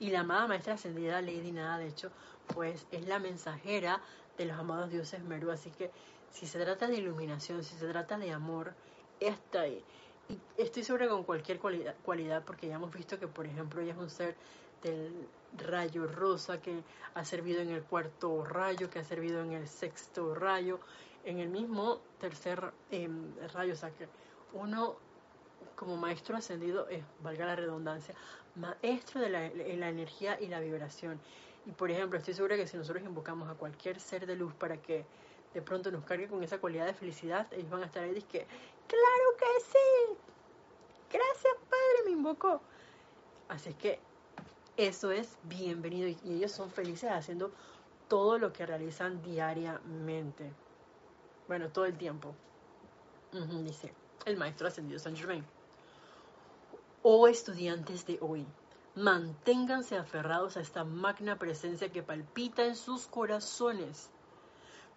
Y 0.00 0.10
la 0.10 0.20
amada 0.20 0.46
maestra 0.46 0.74
ascendida 0.74 1.20
Lady 1.20 1.52
Nada, 1.52 1.78
de 1.78 1.88
hecho, 1.88 2.10
pues 2.54 2.86
es 2.90 3.06
la 3.06 3.18
mensajera 3.18 4.00
de 4.36 4.46
los 4.46 4.58
amados 4.58 4.90
dioses 4.90 5.22
Meru, 5.22 5.50
así 5.50 5.70
que 5.70 5.90
si 6.30 6.46
se 6.46 6.58
trata 6.58 6.86
de 6.88 6.96
iluminación, 6.96 7.62
si 7.62 7.76
se 7.76 7.86
trata 7.86 8.18
de 8.18 8.32
amor, 8.32 8.74
está 9.20 9.60
ahí 9.60 9.84
estoy 10.56 10.84
segura 10.84 11.08
con 11.08 11.24
cualquier 11.24 11.58
cualidad, 11.58 12.42
porque 12.44 12.68
ya 12.68 12.76
hemos 12.76 12.92
visto 12.92 13.18
que, 13.18 13.26
por 13.26 13.46
ejemplo, 13.46 13.80
ella 13.80 13.92
es 13.92 13.98
un 13.98 14.10
ser 14.10 14.36
del 14.82 15.28
rayo 15.58 16.06
rosa 16.06 16.60
que 16.60 16.82
ha 17.14 17.24
servido 17.24 17.60
en 17.60 17.70
el 17.70 17.82
cuarto 17.82 18.44
rayo, 18.44 18.90
que 18.90 18.98
ha 18.98 19.04
servido 19.04 19.42
en 19.42 19.52
el 19.52 19.68
sexto 19.68 20.34
rayo, 20.34 20.80
en 21.24 21.38
el 21.38 21.48
mismo 21.48 22.00
tercer 22.18 22.72
em, 22.90 23.32
rayo. 23.52 23.74
O 23.74 23.76
sea 23.76 23.90
que 23.90 24.08
uno, 24.52 24.96
como 25.76 25.96
maestro 25.96 26.36
ascendido, 26.36 26.88
es, 26.88 27.04
valga 27.22 27.46
la 27.46 27.56
redundancia, 27.56 28.14
maestro 28.56 29.20
de 29.20 29.28
la, 29.30 29.46
energía 29.46 30.40
y 30.40 30.46
la 30.46 30.60
vibración. 30.60 31.20
Y 31.66 31.70
por 31.70 31.90
ejemplo, 31.90 32.18
estoy 32.18 32.34
segura 32.34 32.56
que 32.56 32.66
si 32.66 32.76
nosotros 32.76 33.04
invocamos 33.04 33.48
a 33.48 33.54
cualquier 33.54 34.00
ser 34.00 34.26
de 34.26 34.36
luz 34.36 34.52
para 34.54 34.78
que 34.78 35.04
de 35.54 35.62
pronto 35.62 35.90
nos 35.90 36.02
cargue 36.04 36.28
con 36.28 36.42
esa 36.42 36.58
cualidad 36.58 36.86
de 36.86 36.94
felicidad, 36.94 37.46
ellos 37.52 37.70
van 37.70 37.82
a 37.82 37.86
estar 37.86 38.02
ahí 38.02 38.22
que, 38.22 38.46
claro 38.86 39.36
que 39.38 39.60
sí, 39.60 40.16
gracias 41.10 41.54
Padre, 41.68 42.04
me 42.04 42.10
invocó. 42.12 42.60
Así 43.48 43.74
que 43.74 43.98
eso 44.76 45.10
es 45.10 45.36
bienvenido 45.44 46.08
y 46.08 46.34
ellos 46.34 46.52
son 46.52 46.70
felices 46.70 47.10
haciendo 47.10 47.52
todo 48.08 48.38
lo 48.38 48.52
que 48.52 48.66
realizan 48.66 49.22
diariamente. 49.22 50.52
Bueno, 51.48 51.68
todo 51.68 51.84
el 51.84 51.96
tiempo. 51.96 52.34
dice 53.32 53.94
el 54.24 54.36
maestro 54.36 54.68
ascendido 54.68 54.98
San 54.98 55.16
Germain. 55.16 55.44
Oh 57.02 57.26
estudiantes 57.26 58.06
de 58.06 58.18
hoy, 58.20 58.46
manténganse 58.94 59.96
aferrados 59.96 60.56
a 60.56 60.60
esta 60.60 60.84
magna 60.84 61.38
presencia 61.38 61.90
que 61.90 62.02
palpita 62.02 62.64
en 62.64 62.76
sus 62.76 63.06
corazones 63.06 64.10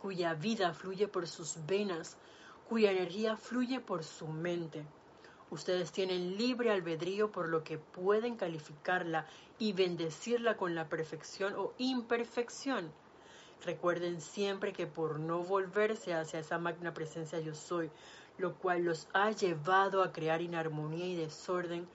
cuya 0.05 0.35
vida 0.35 0.71
fluye 0.71 1.07
por 1.07 1.27
sus 1.27 1.65
venas, 1.65 2.15
cuya 2.69 2.91
energía 2.91 3.37
fluye 3.37 3.79
por 3.79 4.03
su 4.03 4.27
mente. 4.27 4.83
Ustedes 5.51 5.91
tienen 5.91 6.37
libre 6.37 6.71
albedrío 6.71 7.31
por 7.31 7.47
lo 7.47 7.63
que 7.63 7.77
pueden 7.77 8.35
calificarla 8.35 9.27
y 9.59 9.73
bendecirla 9.73 10.57
con 10.57 10.75
la 10.75 10.89
perfección 10.89 11.53
o 11.55 11.73
imperfección. 11.77 12.91
Recuerden 13.63 14.21
siempre 14.21 14.73
que 14.73 14.87
por 14.87 15.19
no 15.19 15.43
volverse 15.43 16.13
hacia 16.13 16.39
esa 16.39 16.57
magna 16.57 16.93
presencia 16.93 17.39
yo 17.39 17.53
soy, 17.53 17.89
lo 18.37 18.55
cual 18.55 18.83
los 18.83 19.07
ha 19.13 19.31
llevado 19.31 20.03
a 20.03 20.11
crear 20.11 20.41
inarmonía 20.41 21.05
y 21.05 21.15
desorden, 21.15 21.87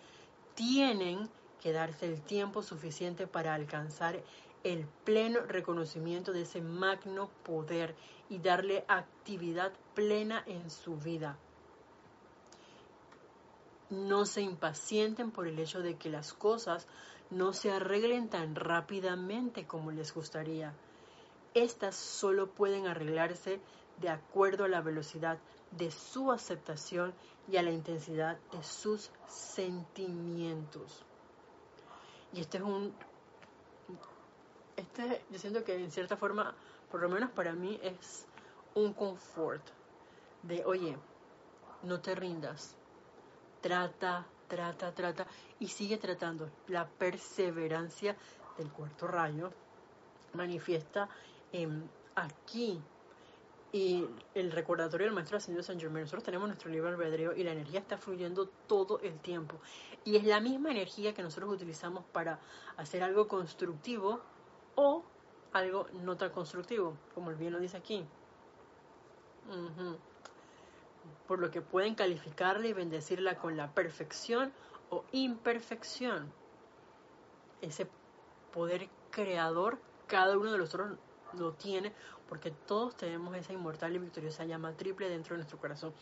tienen 0.55 1.29
que 1.61 1.73
darse 1.73 2.07
el 2.07 2.21
tiempo 2.23 2.63
suficiente 2.63 3.27
para 3.27 3.55
alcanzar 3.55 4.23
el 4.65 4.87
pleno 5.05 5.41
reconocimiento 5.41 6.33
de 6.33 6.43
ese 6.43 6.61
magno 6.61 7.31
poder 7.45 7.95
y 8.29 8.39
darle 8.39 8.85
actividad 8.89 9.73
plena 9.95 10.43
en 10.47 10.71
su 10.71 10.97
vida. 10.97 11.39
No 13.89 14.25
se 14.25 14.43
impacienten 14.43 15.31
por 15.31 15.47
el 15.47 15.59
hecho 15.59 15.81
de 15.81 15.97
que 15.97 16.11
las 16.11 16.33
cosas 16.33 16.87
no 17.31 17.53
se 17.53 17.73
arreglen 17.73 18.29
tan 18.29 18.55
rápidamente 18.55 19.67
como 19.67 19.91
les 19.91 20.15
gustaría. 20.15 20.75
Estas 21.55 21.97
solo 21.97 22.51
pueden 22.51 22.87
arreglarse 22.87 23.61
de 24.01 24.09
acuerdo 24.09 24.65
a 24.65 24.69
la 24.69 24.81
velocidad 24.81 25.39
de 25.73 25.91
su 25.91 26.31
aceptación 26.31 27.13
y 27.51 27.57
a 27.57 27.63
la 27.63 27.71
intensidad 27.71 28.39
de 28.53 28.63
sus 28.63 29.11
sentimientos. 29.27 31.05
Y 32.33 32.41
este 32.41 32.59
es 32.59 32.65
un... 32.65 32.95
Este, 34.77 35.23
yo 35.31 35.39
siento 35.39 35.65
que 35.65 35.75
en 35.75 35.91
cierta 35.91 36.17
forma, 36.17 36.55
por 36.91 37.03
lo 37.03 37.09
menos 37.09 37.31
para 37.31 37.53
mí, 37.53 37.79
es 37.83 38.27
un 38.75 38.95
confort 38.95 39.63
de, 40.43 40.65
oye, 40.65 40.97
no 41.83 42.01
te 42.01 42.15
rindas, 42.15 42.75
trata, 43.61 44.27
trata, 44.49 44.93
trata 44.93 45.27
y 45.59 45.69
sigue 45.69 45.99
tratando. 45.99 46.51
La 46.69 46.87
perseverancia 46.87 48.17
del 48.57 48.71
cuarto 48.71 49.07
rayo 49.07 49.53
manifiesta 50.35 51.09
aquí 52.15 52.81
y 53.73 54.07
el 54.35 54.51
recordatorio 54.51 55.07
del 55.07 55.15
maestro 55.15 55.37
ascendido 55.37 55.63
San 55.63 55.79
Germain. 55.79 56.03
Nosotros 56.03 56.25
tenemos 56.25 56.49
nuestro 56.49 56.71
libre 56.71 56.91
albedrío 56.91 57.33
y 57.35 57.45
la 57.45 57.53
energía 57.53 57.81
está 57.81 57.97
fluyendo 57.97 58.49
todo 58.67 58.99
el 59.01 59.19
tiempo. 59.21 59.57
Y 60.05 60.17
es 60.17 60.25
la 60.25 60.41
misma 60.41 60.71
energía 60.71 61.15
que 61.15 61.23
nosotros 61.23 61.55
utilizamos 61.55 62.05
para 62.13 62.41
hacer 62.77 63.03
algo 63.03 63.29
constructivo 63.29 64.21
o 64.75 65.05
algo 65.53 65.87
no 66.03 66.17
tan 66.17 66.31
constructivo, 66.31 66.97
como 67.15 67.31
el 67.31 67.37
bien 67.37 67.53
lo 67.53 67.61
dice 67.61 67.77
aquí. 67.77 68.05
Por 71.29 71.39
lo 71.39 71.51
que 71.51 71.61
pueden 71.61 71.95
calificarla 71.95 72.67
y 72.67 72.73
bendecirla 72.73 73.37
con 73.37 73.57
la 73.57 73.73
perfección 73.73 74.53
o 74.91 75.05
imperfección. 75.13 76.33
Ese 77.61 77.89
poder 78.53 78.89
creador, 79.11 79.79
cada 80.09 80.37
uno 80.37 80.51
de 80.51 80.59
nosotros 80.59 80.99
lo 81.39 81.53
tiene, 81.53 81.93
porque 82.29 82.51
todos 82.51 82.97
tenemos 82.97 83.37
esa 83.37 83.53
inmortal 83.53 83.95
y 83.95 83.99
victoriosa 83.99 84.45
llama 84.45 84.73
triple 84.77 85.09
dentro 85.09 85.35
de 85.35 85.39
nuestro 85.39 85.59
corazón. 85.59 85.93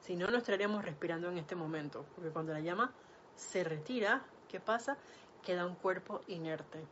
Si 0.00 0.16
no, 0.16 0.28
no 0.28 0.38
estaríamos 0.38 0.84
respirando 0.84 1.28
en 1.28 1.38
este 1.38 1.54
momento, 1.54 2.04
porque 2.14 2.30
cuando 2.30 2.52
la 2.52 2.60
llama 2.60 2.92
se 3.36 3.64
retira, 3.64 4.22
¿qué 4.48 4.60
pasa? 4.60 4.96
Queda 5.42 5.66
un 5.66 5.74
cuerpo 5.74 6.20
inerte, 6.26 6.84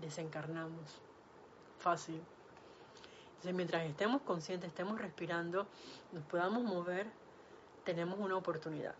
desencarnamos. 0.00 1.00
Fácil. 1.78 2.20
Entonces, 3.28 3.54
mientras 3.54 3.84
estemos 3.84 4.22
conscientes, 4.22 4.68
estemos 4.68 5.00
respirando, 5.00 5.66
nos 6.12 6.24
podamos 6.24 6.64
mover, 6.64 7.06
tenemos 7.84 8.18
una 8.18 8.36
oportunidad. 8.36 8.94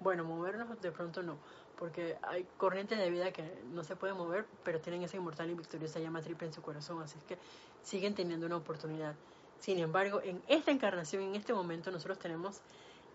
Bueno, 0.00 0.22
movernos 0.22 0.80
de 0.80 0.92
pronto 0.92 1.22
no, 1.24 1.38
porque 1.78 2.16
hay 2.22 2.44
corrientes 2.56 2.98
de 2.98 3.08
vida 3.08 3.32
que 3.32 3.62
no 3.72 3.84
se 3.84 3.94
pueden 3.94 4.16
mover, 4.16 4.46
pero 4.64 4.80
tienen 4.80 5.02
esa 5.02 5.16
inmortal 5.16 5.48
y 5.50 5.54
victoriosa 5.54 6.00
llama 6.00 6.20
triple 6.20 6.48
en 6.48 6.52
su 6.52 6.60
corazón, 6.60 7.00
así 7.02 7.18
que 7.28 7.38
siguen 7.82 8.14
teniendo 8.14 8.46
una 8.46 8.56
oportunidad. 8.56 9.14
Sin 9.60 9.78
embargo, 9.78 10.20
en 10.22 10.42
esta 10.48 10.70
encarnación, 10.70 11.22
en 11.22 11.36
este 11.36 11.54
momento, 11.54 11.90
nosotros 11.90 12.18
tenemos 12.18 12.60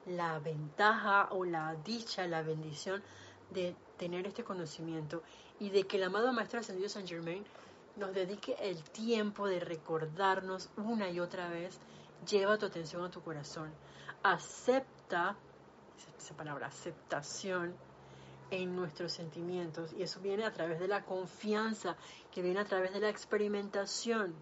la 0.06 0.40
ventaja 0.40 1.28
o 1.32 1.44
la 1.46 1.76
dicha, 1.84 2.26
la 2.26 2.42
bendición 2.42 3.04
de 3.52 3.76
tener 3.98 4.26
este 4.28 4.44
conocimiento 4.44 5.24
y 5.60 5.70
de 5.70 5.84
que 5.84 5.98
el 5.98 6.04
amado 6.04 6.32
Maestro 6.32 6.60
Ascendido 6.60 6.90
San 6.90 7.08
Germain 7.08 7.44
nos 7.98 8.14
dedique 8.14 8.56
el 8.60 8.82
tiempo 8.84 9.48
de 9.48 9.60
recordarnos 9.60 10.70
una 10.78 11.10
y 11.10 11.20
otra 11.20 11.50
vez, 11.50 11.78
lleva 12.28 12.58
tu 12.58 12.66
atención 12.66 13.04
a 13.04 13.12
tu 13.12 13.22
corazón, 13.22 13.72
acepta, 14.24 15.36
esa 16.18 16.36
palabra, 16.36 16.68
aceptación 16.68 17.76
en 18.52 18.76
nuestros 18.76 19.14
sentimientos 19.14 19.94
y 19.94 20.04
eso 20.04 20.20
viene 20.20 20.46
a 20.46 20.52
través 20.52 20.80
de 20.80 20.88
la 20.88 21.04
confianza, 21.04 21.96
que 22.32 22.42
viene 22.42 22.60
a 22.60 22.66
través 22.66 22.94
de 22.94 23.00
la 23.00 23.10
experimentación 23.10 24.34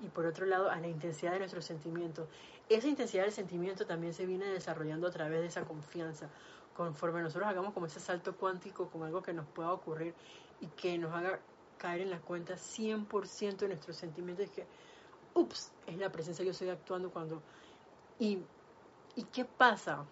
y 0.00 0.08
por 0.08 0.26
otro 0.26 0.46
lado 0.46 0.70
a 0.70 0.78
la 0.80 0.88
intensidad 0.88 1.32
de 1.32 1.40
nuestros 1.40 1.64
sentimientos. 1.64 2.28
Esa 2.68 2.86
intensidad 2.86 3.24
del 3.24 3.32
sentimiento 3.32 3.86
también 3.86 4.12
se 4.12 4.26
viene 4.26 4.46
desarrollando 4.46 5.06
a 5.06 5.10
través 5.10 5.40
de 5.40 5.46
esa 5.46 5.62
confianza. 5.62 6.28
Conforme 6.76 7.22
nosotros 7.22 7.48
hagamos 7.48 7.72
como 7.72 7.86
ese 7.86 7.98
salto 7.98 8.36
cuántico 8.36 8.88
con 8.88 9.02
algo 9.02 9.22
que 9.22 9.32
nos 9.32 9.46
pueda 9.46 9.72
ocurrir 9.72 10.14
y 10.60 10.66
que 10.68 10.98
nos 10.98 11.12
haga 11.14 11.40
caer 11.78 12.02
en 12.02 12.10
la 12.10 12.20
cuenta 12.20 12.54
100% 12.54 13.56
de 13.56 13.68
nuestros 13.68 13.96
sentimientos 13.96 14.46
es 14.46 14.50
que, 14.50 14.66
ups, 15.34 15.72
es 15.86 15.96
la 15.96 16.10
presencia 16.10 16.42
que 16.42 16.46
yo 16.46 16.52
estoy 16.52 16.68
actuando 16.68 17.10
cuando... 17.10 17.42
¿Y, 18.18 18.38
¿Y 19.16 19.22
qué 19.24 19.44
pasa? 19.44 20.04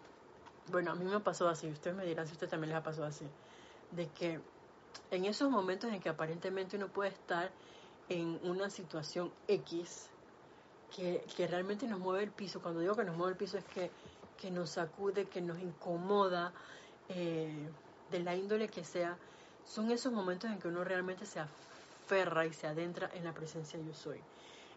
Bueno, 0.70 0.90
a 0.90 0.94
mí 0.96 1.04
me 1.04 1.20
pasó 1.20 1.48
así, 1.48 1.68
ustedes 1.68 1.96
me 1.96 2.04
dirán 2.04 2.26
si 2.26 2.32
a 2.32 2.34
ustedes 2.34 2.50
también 2.50 2.70
les 2.70 2.78
ha 2.78 2.82
pasado 2.82 3.06
así, 3.06 3.24
de 3.92 4.08
que 4.08 4.40
en 5.12 5.24
esos 5.24 5.48
momentos 5.48 5.92
en 5.92 6.00
que 6.00 6.08
aparentemente 6.08 6.76
uno 6.76 6.88
puede 6.88 7.10
estar 7.10 7.50
en 8.08 8.40
una 8.42 8.68
situación 8.68 9.32
X 9.46 10.08
que, 10.94 11.24
que 11.36 11.46
realmente 11.46 11.86
nos 11.86 12.00
mueve 12.00 12.24
el 12.24 12.30
piso, 12.30 12.60
cuando 12.60 12.80
digo 12.80 12.96
que 12.96 13.04
nos 13.04 13.16
mueve 13.16 13.32
el 13.32 13.38
piso 13.38 13.58
es 13.58 13.64
que, 13.64 13.90
que 14.36 14.50
nos 14.50 14.70
sacude, 14.70 15.26
que 15.26 15.40
nos 15.40 15.60
incomoda, 15.60 16.52
eh, 17.10 17.68
de 18.10 18.20
la 18.20 18.34
índole 18.34 18.68
que 18.68 18.82
sea, 18.84 19.16
son 19.64 19.92
esos 19.92 20.12
momentos 20.12 20.50
en 20.50 20.58
que 20.58 20.66
uno 20.66 20.82
realmente 20.82 21.26
se 21.26 21.40
aferra 21.40 22.44
y 22.44 22.52
se 22.52 22.66
adentra 22.66 23.08
en 23.14 23.24
la 23.24 23.32
presencia 23.32 23.78
yo 23.80 23.94
soy. 23.94 24.20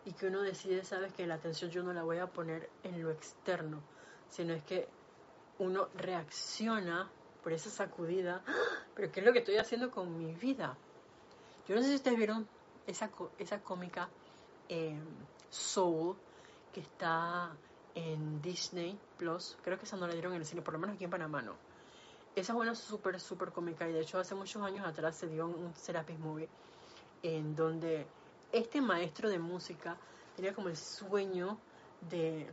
Y 0.06 0.12
que 0.14 0.28
uno 0.28 0.42
decide, 0.42 0.84
sabes, 0.84 1.14
que 1.14 1.26
la 1.26 1.36
atención 1.36 1.72
yo 1.72 1.82
no 1.82 1.94
la 1.94 2.04
voy 2.04 2.18
a 2.18 2.28
poner 2.28 2.70
en 2.84 3.02
lo 3.02 3.12
externo, 3.12 3.82
sino 4.30 4.54
es 4.54 4.64
que 4.64 4.88
uno 5.60 5.90
reacciona 5.96 7.10
por 7.44 7.54
esa 7.54 7.70
sacudida, 7.70 8.42
pero 8.96 9.12
¿qué 9.12 9.20
es 9.20 9.26
lo 9.26 9.34
que 9.34 9.40
estoy 9.40 9.58
haciendo 9.58 9.92
con 9.92 10.18
mi 10.18 10.34
vida? 10.34 10.76
Yo 11.68 11.76
no 11.76 11.82
sé 11.82 11.90
si 11.90 11.96
ustedes 11.96 12.18
vieron 12.18 12.48
esa, 12.88 13.12
esa 13.38 13.62
cómica 13.62 14.10
eh, 14.68 15.00
Soul 15.50 16.16
que 16.74 16.82
está 16.82 17.52
en 17.96 18.42
Disney 18.42 18.98
Plus, 19.18 19.58
creo 19.64 19.78
que 19.78 19.86
esa 19.86 19.98
no 19.98 20.08
la 20.08 20.14
dieron 20.14 20.34
en 20.34 20.40
el 20.40 20.46
cine, 20.46 20.62
por 20.62 20.74
lo 20.74 20.80
menos 20.80 20.96
aquí 20.96 21.04
en 21.04 21.10
Panamá 21.10 21.42
no. 21.42 21.56
Esa 22.36 22.54
es 22.54 22.60
una 22.60 22.76
súper, 22.76 23.20
súper 23.20 23.52
cómica 23.52 23.88
y 23.90 23.94
de 23.94 24.02
hecho 24.02 24.20
hace 24.20 24.36
muchos 24.36 24.62
años 24.64 24.86
atrás 24.88 25.18
se 25.18 25.28
dio 25.28 25.48
un 25.48 25.74
Serapis 25.76 26.18
Movie 26.20 26.48
en 27.24 27.56
donde 27.56 28.08
este 28.52 28.82
maestro 28.82 29.30
de 29.30 29.40
música 29.40 29.98
tenía 30.36 30.54
como 30.54 30.70
el 30.70 30.78
sueño 30.78 31.58
de, 32.10 32.50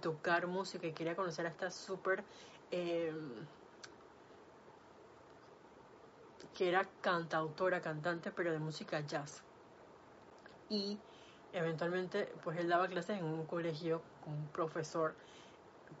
tocar 0.00 0.46
música 0.46 0.86
y 0.86 0.92
quería 0.92 1.16
conocer 1.16 1.46
a 1.46 1.48
esta 1.48 1.70
súper... 1.70 2.22
Em, 2.70 3.46
que 6.54 6.68
era 6.68 6.86
cantautora, 7.00 7.80
cantante, 7.80 8.30
pero 8.30 8.52
de 8.52 8.58
música 8.58 9.00
jazz. 9.00 9.42
Y 10.68 10.98
eventualmente, 11.52 12.30
pues 12.44 12.58
él 12.58 12.68
daba 12.68 12.86
clases 12.88 13.18
en 13.18 13.24
un 13.24 13.46
colegio 13.46 14.02
con 14.24 14.34
un 14.34 14.46
profesor 14.48 15.14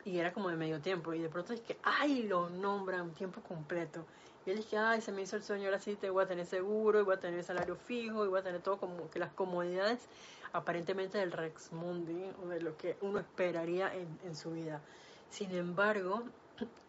y 0.04 0.18
era 0.18 0.32
como 0.32 0.48
de 0.48 0.56
medio 0.56 0.80
tiempo 0.80 1.12
y 1.12 1.20
de 1.20 1.28
pronto 1.28 1.52
es 1.52 1.60
que, 1.60 1.78
ay, 1.82 2.24
lo 2.24 2.48
nombran 2.50 3.10
tiempo 3.14 3.40
completo. 3.40 4.04
Y 4.46 4.50
él 4.50 4.58
dije, 4.58 4.78
ay, 4.78 5.00
se 5.00 5.12
me 5.12 5.22
hizo 5.22 5.36
el 5.36 5.42
sueño, 5.42 5.66
ahora 5.66 5.80
sí 5.80 5.96
te 5.96 6.08
voy 6.10 6.24
a 6.24 6.26
tener 6.26 6.46
seguro, 6.46 7.00
y 7.00 7.02
voy 7.02 7.14
a 7.14 7.20
tener 7.20 7.44
salario 7.44 7.76
fijo, 7.76 8.24
y 8.24 8.28
voy 8.28 8.40
a 8.40 8.42
tener 8.42 8.62
todo 8.62 8.78
como 8.78 9.10
que 9.10 9.18
las 9.18 9.32
comodidades 9.32 10.08
aparentemente 10.52 11.18
del 11.18 11.32
Rex 11.32 11.72
Mundi, 11.72 12.30
o 12.42 12.48
de 12.48 12.60
lo 12.60 12.76
que 12.76 12.96
uno 13.00 13.18
esperaría 13.18 13.94
en, 13.94 14.18
en 14.24 14.34
su 14.36 14.52
vida. 14.52 14.80
Sin 15.30 15.54
embargo, 15.54 16.24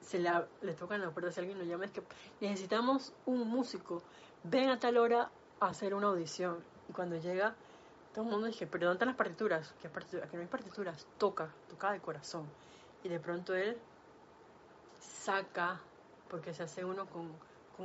se 0.01 0.19
la, 0.19 0.47
le 0.61 0.73
tocan 0.73 1.01
la 1.01 1.11
puerta 1.11 1.31
si 1.31 1.39
alguien 1.39 1.57
lo 1.57 1.65
llama, 1.65 1.85
es 1.85 1.91
que 1.91 2.03
necesitamos 2.39 3.13
un 3.25 3.47
músico, 3.47 4.01
ven 4.43 4.69
a 4.69 4.79
tal 4.79 4.97
hora 4.97 5.29
a 5.59 5.67
hacer 5.67 5.93
una 5.93 6.07
audición. 6.07 6.57
Y 6.89 6.93
cuando 6.93 7.17
llega, 7.17 7.55
todo 8.13 8.25
el 8.25 8.31
mundo 8.31 8.47
dice, 8.47 8.67
pero 8.67 8.87
¿dónde 8.87 8.95
están 8.95 9.07
las 9.09 9.17
partituras? 9.17 9.73
Que 9.81 9.89
no 10.35 10.41
hay 10.41 10.47
partituras, 10.47 11.07
toca, 11.17 11.53
toca 11.69 11.91
de 11.91 11.99
corazón 11.99 12.45
y 13.03 13.09
de 13.09 13.19
pronto 13.19 13.55
él 13.55 13.77
saca, 14.99 15.79
porque 16.29 16.53
se 16.53 16.63
hace 16.63 16.85
uno 16.85 17.07
con, 17.07 17.31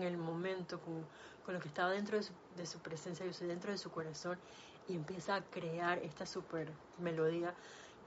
el 0.03 0.19
momento, 0.19 0.79
con, 0.81 1.07
lo 1.55 1.61
que 1.61 1.69
estaba 1.69 1.91
dentro 1.91 2.17
de 2.19 2.23
su, 2.23 2.33
de 2.57 2.67
su 2.67 2.81
presencia, 2.81 3.25
yo 3.25 3.33
soy 3.33 3.47
dentro 3.47 3.71
de 3.71 3.79
su 3.79 3.91
corazón, 3.91 4.37
y 4.89 4.95
empieza 4.95 5.37
a 5.37 5.43
crear 5.43 5.99
esta 5.99 6.27
super 6.27 6.69
melodía 6.99 7.55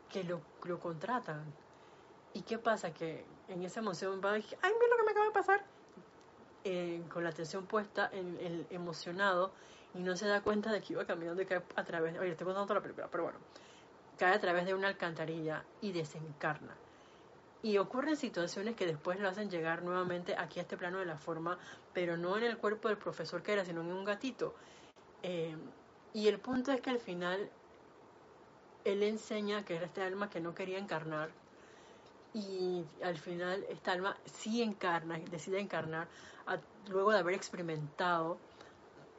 que 0.10 0.24
lo, 0.24 0.42
contratan. 0.80 1.44
¿Y 2.34 2.42
qué 2.42 2.58
pasa? 2.58 2.94
Que 2.94 3.26
en 3.48 3.64
esa 3.64 3.80
emoción 3.80 4.22
va 4.24 4.32
a 4.32 4.34
decir, 4.34 4.58
ay, 4.62 4.72
mira 4.80 4.92
lo 4.92 4.98
que 4.98 5.04
me 5.04 5.12
acaba 5.12 5.26
de 5.26 5.32
pasar. 5.32 5.66
Eh, 6.64 7.04
con 7.12 7.24
la 7.24 7.30
atención 7.30 7.66
puesta 7.66 8.10
en 8.12 8.38
el 8.42 8.68
emocionado 8.70 9.52
y 9.94 10.00
no 10.00 10.16
se 10.18 10.28
da 10.28 10.42
cuenta 10.42 10.72
de 10.72 10.82
que 10.82 10.94
iba 10.94 11.06
caminando 11.06 11.42
y 11.42 11.46
cae 11.46 11.64
a 11.76 11.84
través, 11.84 12.18
oye, 12.20 12.32
estoy 12.32 12.46
contando 12.46 12.68
toda 12.68 12.80
la 12.80 12.84
película, 12.84 13.08
pero 13.10 13.24
bueno, 13.24 13.40
cae 14.18 14.34
a 14.34 14.40
través 14.40 14.66
de 14.66 14.74
una 14.74 14.90
alcantarilla 14.90 15.64
y 15.82 15.94
desencarna. 15.94 16.76
Y 17.62 17.78
ocurren 17.78 18.16
situaciones 18.16 18.76
que 18.76 18.86
después 18.86 19.20
lo 19.20 19.28
hacen 19.28 19.50
llegar 19.50 19.84
nuevamente 19.84 20.36
aquí 20.38 20.60
a 20.60 20.64
este 20.64 20.78
plano 20.78 21.00
de 21.00 21.06
la 21.06 21.18
forma, 21.18 21.58
pero 21.94 22.18
no 22.18 22.38
en 22.38 22.44
el 22.44 22.58
cuerpo 22.58 22.88
del 22.88 22.98
profesor 22.98 23.42
que 23.42 23.54
era, 23.54 23.66
sino 23.66 23.82
en 23.82 23.92
un 23.92 24.06
gatito. 24.06 24.54
Eh, 25.24 25.56
y 26.14 26.28
el 26.28 26.39
punto 26.39 26.72
es 26.72 26.82
que 26.82 26.89
al 26.89 26.99
final 26.99 27.49
él 28.86 29.03
enseña 29.03 29.64
que 29.66 29.76
era 29.76 29.86
este 29.86 30.01
alma 30.01 30.30
que 30.30 30.39
no 30.39 30.55
quería 30.55 30.78
encarnar, 30.78 31.30
y 32.34 32.84
al 33.03 33.18
final 33.18 33.66
esta 33.70 33.91
alma 33.91 34.16
sí 34.26 34.62
encarna, 34.62 35.20
decide 35.32 35.60
encarnar, 35.60 36.07
luego 36.88 37.12
de 37.12 37.20
haber 37.20 37.36
experimentado 37.36 38.38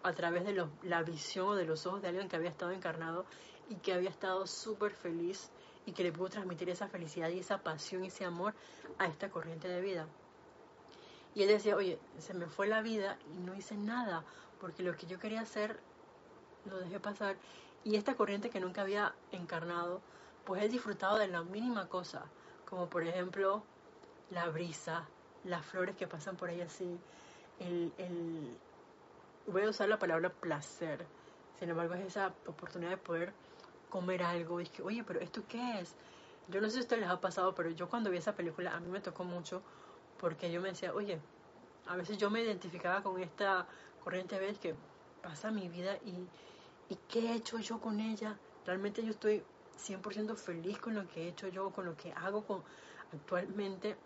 a 0.02 0.12
través 0.12 0.44
de 0.44 0.66
la 0.82 1.02
visión 1.02 1.48
o 1.48 1.54
de 1.54 1.64
los 1.64 1.86
ojos 1.86 2.02
de 2.02 2.08
alguien 2.08 2.28
que 2.28 2.36
había 2.36 2.50
estado 2.50 2.70
encarnado 2.72 3.26
y 3.68 3.76
que 3.76 3.92
había 3.92 4.10
estado 4.10 4.46
súper 4.46 4.92
feliz 4.92 5.50
y 5.86 5.92
que 5.92 6.02
le 6.02 6.12
pudo 6.12 6.28
transmitir 6.28 6.70
esa 6.70 6.88
felicidad 6.88 7.28
y 7.30 7.40
esa 7.40 7.58
pasión 7.58 8.04
y 8.04 8.08
ese 8.08 8.24
amor 8.24 8.54
a 8.98 9.06
esta 9.06 9.30
corriente 9.30 9.68
de 9.68 9.80
vida. 9.80 10.06
Y 11.34 11.42
él 11.42 11.48
decía, 11.48 11.76
oye, 11.76 11.98
se 12.18 12.34
me 12.34 12.46
fue 12.46 12.66
la 12.66 12.82
vida 12.82 13.16
y 13.34 13.40
no 13.40 13.54
hice 13.54 13.76
nada, 13.76 14.24
porque 14.60 14.82
lo 14.82 14.96
que 14.96 15.06
yo 15.06 15.18
quería 15.18 15.42
hacer 15.42 15.78
lo 16.66 16.78
dejé 16.78 17.00
pasar. 17.00 17.36
Y 17.84 17.96
esta 17.96 18.14
corriente 18.14 18.50
que 18.50 18.60
nunca 18.60 18.82
había 18.82 19.14
encarnado, 19.32 20.00
pues 20.44 20.62
él 20.62 20.70
disfrutado 20.70 21.18
de 21.18 21.28
la 21.28 21.42
mínima 21.42 21.88
cosa, 21.88 22.24
como 22.68 22.88
por 22.88 23.02
ejemplo 23.02 23.62
la 24.30 24.48
brisa, 24.48 25.06
las 25.44 25.64
flores 25.64 25.96
que 25.96 26.06
pasan 26.06 26.36
por 26.36 26.50
ahí 26.50 26.60
así, 26.60 26.98
el, 27.58 28.56
voy 29.46 29.62
a 29.62 29.70
usar 29.70 29.88
la 29.88 29.98
palabra 29.98 30.30
placer, 30.30 31.04
sin 31.58 31.70
embargo 31.70 31.94
es 31.94 32.06
esa 32.06 32.32
oportunidad 32.46 32.90
de 32.90 32.96
poder 32.96 33.32
comer 33.88 34.22
algo 34.22 34.60
y 34.60 34.66
que, 34.66 34.82
oye, 34.82 35.02
pero 35.04 35.20
¿esto 35.20 35.42
qué 35.48 35.80
es? 35.80 35.94
Yo 36.48 36.60
no 36.60 36.68
sé 36.68 36.74
si 36.74 36.78
a 36.78 36.82
ustedes 36.82 37.02
les 37.02 37.10
ha 37.10 37.20
pasado, 37.20 37.54
pero 37.54 37.70
yo 37.70 37.88
cuando 37.88 38.10
vi 38.10 38.18
esa 38.18 38.34
película 38.34 38.74
a 38.74 38.80
mí 38.80 38.88
me 38.88 39.00
tocó 39.00 39.24
mucho 39.24 39.62
porque 40.18 40.50
yo 40.50 40.60
me 40.60 40.68
decía, 40.68 40.92
oye, 40.94 41.18
a 41.86 41.96
veces 41.96 42.18
yo 42.18 42.30
me 42.30 42.42
identificaba 42.42 43.02
con 43.02 43.20
esta 43.20 43.66
corriente 44.04 44.38
de 44.38 44.54
que 44.54 44.74
pasa 45.22 45.50
mi 45.50 45.68
vida 45.68 45.96
y, 46.04 46.92
y 46.92 46.96
¿qué 47.08 47.30
he 47.30 47.34
hecho 47.34 47.58
yo 47.58 47.80
con 47.80 48.00
ella? 48.00 48.38
Realmente 48.66 49.02
yo 49.04 49.10
estoy 49.10 49.42
100% 49.80 50.36
feliz 50.36 50.78
con 50.78 50.94
lo 50.94 51.06
que 51.08 51.24
he 51.24 51.28
hecho 51.28 51.48
yo, 51.48 51.70
con 51.70 51.86
lo 51.86 51.96
que 51.96 52.12
hago 52.12 52.44
con, 52.44 52.62
actualmente. 53.12 53.96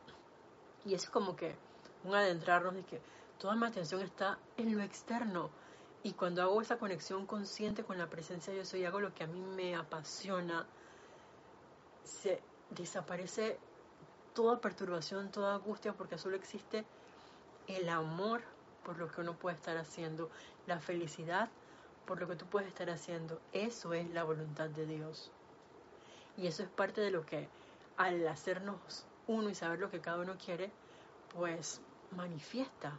Y 0.84 0.94
es 0.94 1.08
como 1.08 1.34
que 1.34 1.56
un 2.04 2.14
adentrarnos 2.14 2.74
de 2.74 2.82
que 2.84 3.00
toda 3.38 3.54
mi 3.56 3.66
atención 3.66 4.02
está 4.02 4.38
en 4.56 4.76
lo 4.76 4.82
externo. 4.82 5.50
Y 6.02 6.12
cuando 6.12 6.42
hago 6.42 6.60
esa 6.60 6.78
conexión 6.78 7.26
consciente 7.26 7.82
con 7.82 7.98
la 7.98 8.08
presencia 8.08 8.52
de 8.52 8.58
yo 8.60 8.64
soy, 8.64 8.84
hago 8.84 9.00
lo 9.00 9.14
que 9.14 9.24
a 9.24 9.26
mí 9.26 9.40
me 9.40 9.74
apasiona, 9.74 10.66
se 12.04 12.42
desaparece 12.70 13.58
toda 14.34 14.60
perturbación, 14.60 15.30
toda 15.30 15.54
angustia, 15.54 15.94
porque 15.94 16.18
solo 16.18 16.36
existe 16.36 16.84
el 17.66 17.88
amor 17.88 18.42
por 18.84 18.98
lo 18.98 19.08
que 19.08 19.20
uno 19.20 19.34
puede 19.34 19.56
estar 19.56 19.76
haciendo, 19.76 20.30
la 20.66 20.78
felicidad 20.78 21.48
por 22.06 22.20
lo 22.20 22.28
que 22.28 22.36
tú 22.36 22.46
puedes 22.46 22.68
estar 22.68 22.90
haciendo. 22.90 23.40
Eso 23.52 23.94
es 23.94 24.10
la 24.10 24.24
voluntad 24.24 24.68
de 24.68 24.86
Dios. 24.86 25.30
Y 26.36 26.46
eso 26.46 26.62
es 26.62 26.68
parte 26.68 27.00
de 27.00 27.10
lo 27.10 27.24
que 27.24 27.48
al 27.96 28.26
hacernos 28.28 29.06
uno 29.26 29.48
y 29.48 29.54
saber 29.54 29.78
lo 29.78 29.90
que 29.90 30.00
cada 30.00 30.18
uno 30.18 30.36
quiere, 30.36 30.70
pues 31.32 31.80
manifiesta, 32.10 32.98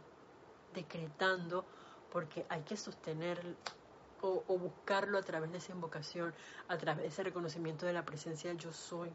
decretando, 0.74 1.64
porque 2.10 2.46
hay 2.48 2.62
que 2.62 2.76
sostener 2.76 3.56
o, 4.22 4.42
buscarlo 4.58 5.18
a 5.18 5.22
través 5.22 5.52
de 5.52 5.58
esa 5.58 5.72
invocación, 5.72 6.34
a 6.68 6.76
través 6.78 7.02
de 7.02 7.08
ese 7.08 7.22
reconocimiento 7.22 7.86
de 7.86 7.92
la 7.92 8.04
presencia 8.04 8.52
yo 8.54 8.72
soy, 8.72 9.10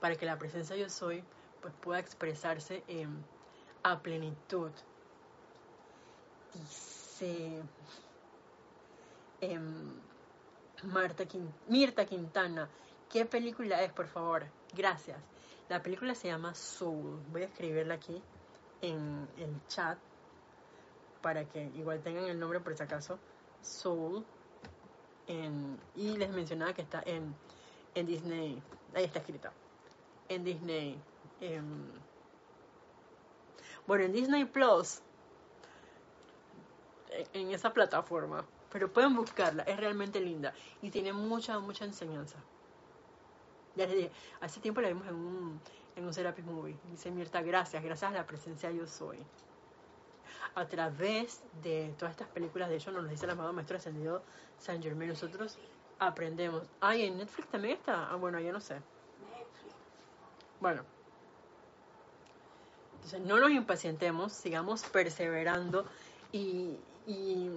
para 0.00 0.14
que 0.14 0.26
la 0.26 0.38
presencia 0.38 0.76
yo 0.76 0.88
soy 0.88 1.24
pues 1.60 1.74
pueda 1.80 1.98
expresarse 1.98 2.84
a 3.82 4.00
plenitud. 4.00 4.70
Dice 6.54 7.62
em, 9.40 10.00
Marta 10.84 11.24
Mirta 11.68 12.04
Quintana, 12.04 12.68
¿Qué 13.10 13.26
película 13.26 13.82
es, 13.82 13.92
por 13.92 14.06
favor? 14.06 14.44
Gracias. 14.72 15.18
La 15.68 15.82
película 15.82 16.14
se 16.14 16.28
llama 16.28 16.54
Soul. 16.54 17.20
Voy 17.32 17.42
a 17.42 17.46
escribirla 17.46 17.94
aquí 17.94 18.22
en 18.82 19.28
el 19.36 19.66
chat 19.66 19.98
para 21.20 21.44
que 21.44 21.64
igual 21.74 22.00
tengan 22.02 22.26
el 22.26 22.38
nombre 22.38 22.60
por 22.60 22.76
si 22.76 22.82
acaso. 22.84 23.18
Soul. 23.62 24.24
y 25.96 26.16
les 26.16 26.30
mencionaba 26.30 26.72
que 26.72 26.82
está 26.82 27.02
en, 27.04 27.34
en 27.96 28.06
Disney. 28.06 28.62
Ahí 28.94 29.04
está 29.04 29.18
escrita. 29.18 29.52
En 30.28 30.44
Disney. 30.44 30.96
bueno, 33.88 34.04
en 34.04 34.12
Disney 34.12 34.44
Plus. 34.44 35.02
En 37.32 37.50
esa 37.52 37.72
plataforma. 37.72 38.44
Pero 38.72 38.92
pueden 38.92 39.14
buscarla. 39.14 39.62
Es 39.64 39.76
realmente 39.76 40.20
linda. 40.20 40.54
Y 40.82 40.90
tiene 40.90 41.12
mucha, 41.12 41.58
mucha 41.58 41.84
enseñanza. 41.84 42.38
Ya 43.76 43.86
les 43.86 43.96
dije, 43.96 44.10
hace 44.40 44.60
tiempo 44.60 44.80
la 44.80 44.88
vimos 44.88 45.06
en 45.06 45.14
un, 45.14 45.60
en 45.96 46.04
un 46.04 46.12
Serapis 46.12 46.44
Movie. 46.44 46.76
Dice 46.90 47.10
Mirta, 47.10 47.42
gracias, 47.42 47.82
gracias 47.82 48.10
a 48.10 48.14
la 48.14 48.26
presencia 48.26 48.70
yo 48.70 48.86
soy. 48.86 49.18
A 50.54 50.66
través 50.66 51.42
de 51.62 51.94
todas 51.98 52.12
estas 52.12 52.28
películas, 52.28 52.68
de 52.68 52.76
hecho, 52.76 52.90
nos 52.90 53.08
dice 53.08 53.24
el 53.24 53.30
amado 53.30 53.52
Maestro 53.52 53.76
Ascendido 53.76 54.22
San 54.58 54.82
Germain, 54.82 55.10
nosotros 55.10 55.58
aprendemos. 55.98 56.64
Ah, 56.80 56.96
en 56.96 57.18
Netflix 57.18 57.48
también 57.48 57.76
está. 57.76 58.10
Ah, 58.10 58.16
bueno, 58.16 58.40
ya 58.40 58.52
no 58.52 58.60
sé. 58.60 58.76
Bueno. 60.60 60.82
Entonces, 62.96 63.20
no 63.20 63.38
nos 63.38 63.50
impacientemos, 63.50 64.32
sigamos 64.32 64.82
perseverando 64.84 65.86
y, 66.32 66.76
y 67.06 67.50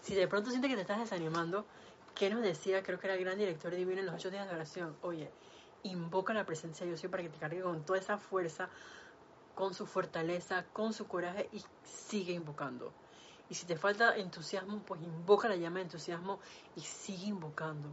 si 0.00 0.14
de 0.14 0.28
pronto 0.28 0.50
sientes 0.50 0.68
que 0.68 0.76
te 0.76 0.82
estás 0.82 0.98
desanimando, 0.98 1.64
¿Qué 2.14 2.28
nos 2.28 2.42
decía? 2.42 2.82
Creo 2.82 2.98
que 2.98 3.06
era 3.06 3.14
el 3.14 3.24
gran 3.24 3.38
director 3.38 3.74
divino 3.74 4.00
en 4.00 4.06
los 4.06 4.14
ocho 4.14 4.30
días 4.30 4.46
de 4.46 4.54
oración. 4.54 4.94
Oye, 5.02 5.30
invoca 5.82 6.34
la 6.34 6.44
presencia 6.44 6.84
de 6.84 6.92
Dios 6.92 7.10
para 7.10 7.22
que 7.22 7.30
te 7.30 7.38
cargue 7.38 7.62
con 7.62 7.84
toda 7.84 7.98
esa 7.98 8.18
fuerza, 8.18 8.68
con 9.54 9.72
su 9.74 9.86
fortaleza, 9.86 10.64
con 10.72 10.92
su 10.92 11.06
coraje 11.08 11.48
y 11.52 11.62
sigue 11.82 12.34
invocando. 12.34 12.92
Y 13.48 13.54
si 13.54 13.66
te 13.66 13.76
falta 13.76 14.16
entusiasmo, 14.16 14.80
pues 14.80 15.00
invoca 15.02 15.48
la 15.48 15.56
llama 15.56 15.76
de 15.78 15.84
entusiasmo 15.84 16.38
y 16.76 16.80
sigue 16.80 17.26
invocando 17.26 17.88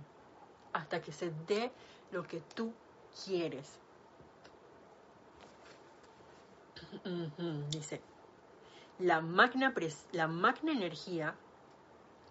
hasta 0.73 1.01
que 1.01 1.11
se 1.13 1.31
dé 1.47 1.71
lo 2.11 2.23
que 2.23 2.41
tú 2.41 2.73
quieres. 3.25 3.79
Dice, 7.71 8.01
la 8.99 9.21
magna, 9.21 9.73
la 10.11 10.27
magna 10.27 10.71
energía 10.71 11.35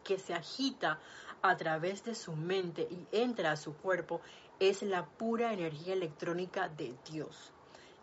que 0.05 0.19
se 0.19 0.35
agita 0.35 0.99
a 1.43 1.57
través 1.57 2.05
de 2.05 2.15
su 2.15 2.35
mente 2.37 2.83
y 2.83 3.07
entra 3.13 3.53
a 3.53 3.57
su 3.57 3.75
cuerpo 3.75 4.21
es 4.59 4.83
la 4.83 5.07
pura 5.07 5.53
energía 5.53 5.95
electrónica 5.95 6.69
de 6.69 6.95
Dios, 7.11 7.53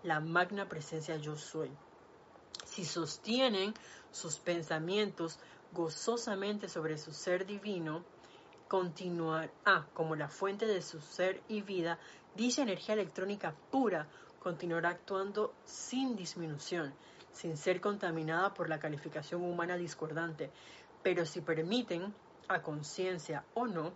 la 0.03 0.19
magna 0.19 0.67
presencia 0.67 1.17
yo 1.17 1.35
soy. 1.35 1.69
Si 2.65 2.85
sostienen 2.85 3.73
sus 4.11 4.37
pensamientos 4.37 5.37
gozosamente 5.71 6.69
sobre 6.69 6.97
su 6.97 7.11
ser 7.11 7.45
divino, 7.45 8.03
continuará 8.67 9.51
ah, 9.65 9.85
como 9.93 10.15
la 10.15 10.29
fuente 10.29 10.65
de 10.65 10.81
su 10.81 11.01
ser 11.01 11.41
y 11.47 11.61
vida, 11.61 11.99
dicha 12.35 12.63
energía 12.63 12.95
electrónica 12.95 13.53
pura 13.69 14.07
continuará 14.39 14.89
actuando 14.89 15.53
sin 15.65 16.15
disminución, 16.15 16.93
sin 17.35 17.57
ser 17.57 17.81
contaminada 17.81 18.53
por 18.53 18.69
la 18.69 18.79
calificación 18.79 19.43
humana 19.43 19.75
discordante. 19.75 20.49
Pero 21.03 21.25
si 21.25 21.41
permiten 21.41 22.13
a 22.47 22.61
conciencia 22.61 23.43
o 23.53 23.67
no, 23.67 23.93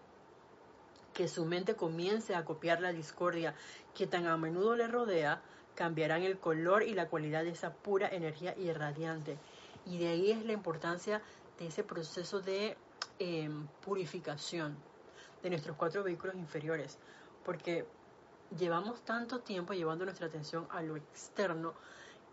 que 1.13 1.27
su 1.27 1.45
mente 1.45 1.75
comience 1.75 2.35
a 2.35 2.45
copiar 2.45 2.81
la 2.81 2.91
discordia 2.91 3.55
que 3.95 4.07
tan 4.07 4.27
a 4.27 4.37
menudo 4.37 4.75
le 4.75 4.87
rodea, 4.87 5.41
cambiarán 5.73 6.23
el 6.23 6.37
color 6.37 6.83
y 6.83 6.93
la 6.93 7.07
cualidad 7.07 7.43
de 7.43 7.51
esa 7.51 7.73
pura 7.73 8.09
energía 8.09 8.55
irradiante. 8.57 9.37
Y 9.85 9.97
de 9.97 10.09
ahí 10.09 10.31
es 10.31 10.45
la 10.45 10.53
importancia 10.53 11.21
de 11.57 11.67
ese 11.67 11.83
proceso 11.83 12.41
de 12.41 12.77
em, 13.17 13.67
purificación 13.81 14.77
de 15.41 15.49
nuestros 15.49 15.77
cuatro 15.77 16.03
vehículos 16.03 16.35
inferiores, 16.35 16.97
porque 17.45 17.85
llevamos 18.57 19.01
tanto 19.01 19.39
tiempo 19.39 19.73
llevando 19.73 20.03
nuestra 20.03 20.27
atención 20.27 20.67
a 20.71 20.81
lo 20.81 20.97
externo 20.97 21.73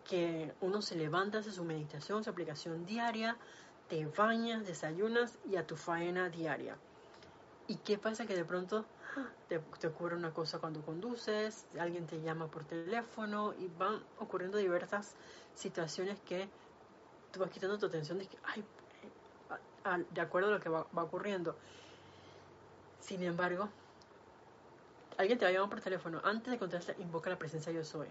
que 0.09 0.53
uno 0.61 0.83
se 0.83 0.97
levanta, 0.97 1.39
hace 1.39 1.53
su 1.53 1.65
meditación, 1.65 2.23
su 2.25 2.31
aplicación 2.31 2.87
diaria, 2.87 3.37
te 3.89 4.07
bañas, 4.07 4.67
desayunas 4.67 5.39
y 5.49 5.57
a 5.57 5.67
tu 5.67 5.77
faena 5.77 6.29
diaria. 6.29 6.77
¿Y 7.69 7.77
qué 7.77 7.99
pasa? 7.99 8.27
Que 8.27 8.37
de 8.37 8.45
pronto 8.45 8.85
te, 9.49 9.87
ocurre 9.89 10.17
una 10.17 10.33
cosa 10.33 10.59
cuando 10.59 10.83
conduces, 10.83 11.67
alguien 11.79 12.07
te 12.07 12.21
llama 12.21 12.49
por 12.49 12.65
teléfono 12.65 13.55
y 13.59 13.69
van 13.79 14.03
ocurriendo 14.19 14.59
diversas 14.59 15.15
situaciones 15.55 16.19
que 16.21 16.49
tú 17.33 17.41
vas 17.41 17.51
quitando 17.51 17.79
tu 17.79 17.87
atención 17.87 18.19
de 18.19 18.27
que, 18.27 18.39
ay, 18.45 18.65
de 20.11 20.21
acuerdo 20.21 20.49
a 20.49 20.53
lo 20.53 20.61
que 20.61 20.69
va, 20.69 20.87
ocurriendo. 20.95 21.57
Sin 23.01 23.23
embargo, 23.23 23.69
alguien 25.17 25.39
te 25.39 25.45
va 25.45 25.51
a 25.51 25.53
llamar 25.55 25.71
por 25.71 25.81
teléfono. 25.81 26.21
Antes 26.25 26.51
de 26.51 26.59
contestar, 26.59 26.97
invoca 26.99 27.31
la 27.31 27.39
presencia 27.39 27.73
yo 27.73 27.85
soy. 27.85 28.09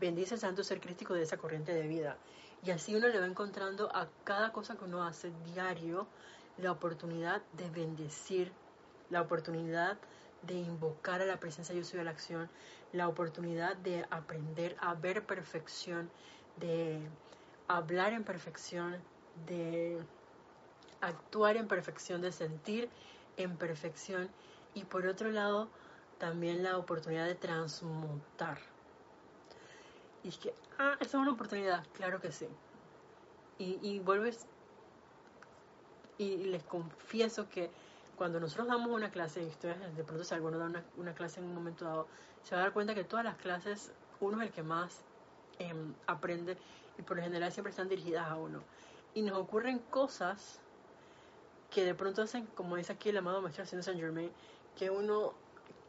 Bendice 0.00 0.34
el 0.34 0.40
santo 0.40 0.62
ser 0.62 0.80
crístico 0.80 1.14
de 1.14 1.22
esa 1.22 1.38
corriente 1.38 1.74
de 1.74 1.88
vida. 1.88 2.16
Y 2.64 2.70
así 2.70 2.94
uno 2.94 3.08
le 3.08 3.18
va 3.18 3.26
encontrando 3.26 3.94
a 3.94 4.08
cada 4.24 4.52
cosa 4.52 4.76
que 4.76 4.84
uno 4.84 5.04
hace 5.04 5.32
diario 5.44 6.06
la 6.56 6.72
oportunidad 6.72 7.42
de 7.52 7.70
bendecir, 7.70 8.52
la 9.10 9.22
oportunidad 9.22 9.98
de 10.42 10.54
invocar 10.54 11.20
a 11.20 11.26
la 11.26 11.40
presencia 11.40 11.74
yo 11.74 11.84
soy 11.84 12.00
a 12.00 12.04
la 12.04 12.10
acción, 12.10 12.48
la 12.92 13.08
oportunidad 13.08 13.76
de 13.76 14.06
aprender 14.10 14.76
a 14.80 14.94
ver 14.94 15.26
perfección, 15.26 16.10
de 16.56 17.00
hablar 17.66 18.12
en 18.12 18.24
perfección, 18.24 18.96
de 19.46 20.00
actuar 21.00 21.56
en 21.56 21.68
perfección, 21.68 22.22
de 22.22 22.32
sentir 22.32 22.88
en 23.36 23.56
perfección 23.56 24.28
y 24.74 24.84
por 24.84 25.06
otro 25.06 25.30
lado 25.30 25.68
también 26.18 26.62
la 26.62 26.76
oportunidad 26.76 27.26
de 27.26 27.34
transmutar. 27.34 28.58
Y 30.28 30.30
es 30.30 30.36
que, 30.36 30.52
ah, 30.78 30.94
esa 31.00 31.16
es 31.16 31.22
una 31.22 31.32
oportunidad, 31.32 31.86
claro 31.94 32.20
que 32.20 32.30
sí. 32.30 32.46
Y, 33.58 33.78
y 33.80 33.98
vuelves, 34.00 34.44
y 36.18 36.36
les 36.36 36.62
confieso 36.64 37.48
que 37.48 37.70
cuando 38.14 38.38
nosotros 38.38 38.68
damos 38.68 38.90
una 38.90 39.10
clase, 39.10 39.42
y 39.42 39.46
ustedes 39.46 39.96
de 39.96 40.04
pronto 40.04 40.24
si 40.24 40.34
alguno 40.34 40.58
da 40.58 40.66
una, 40.66 40.84
una, 40.98 41.14
clase 41.14 41.40
en 41.40 41.46
un 41.46 41.54
momento 41.54 41.86
dado, 41.86 42.08
se 42.42 42.54
va 42.54 42.60
a 42.60 42.64
dar 42.64 42.74
cuenta 42.74 42.94
que 42.94 43.04
todas 43.04 43.24
las 43.24 43.36
clases, 43.36 43.90
uno 44.20 44.42
es 44.42 44.48
el 44.48 44.52
que 44.52 44.62
más 44.62 45.00
em, 45.60 45.94
aprende 46.06 46.58
y 46.98 47.02
por 47.02 47.16
lo 47.16 47.22
general 47.22 47.50
siempre 47.50 47.70
están 47.70 47.88
dirigidas 47.88 48.28
a 48.28 48.36
uno. 48.36 48.60
Y 49.14 49.22
nos 49.22 49.38
ocurren 49.38 49.78
cosas 49.78 50.60
que 51.70 51.86
de 51.86 51.94
pronto 51.94 52.20
hacen, 52.20 52.44
como 52.54 52.76
dice 52.76 52.92
aquí 52.92 53.08
el 53.08 53.16
amado 53.16 53.40
maestro 53.40 53.64
haciendo 53.64 53.82
Saint 53.82 53.98
Germain, 53.98 54.30
que 54.76 54.90
uno 54.90 55.32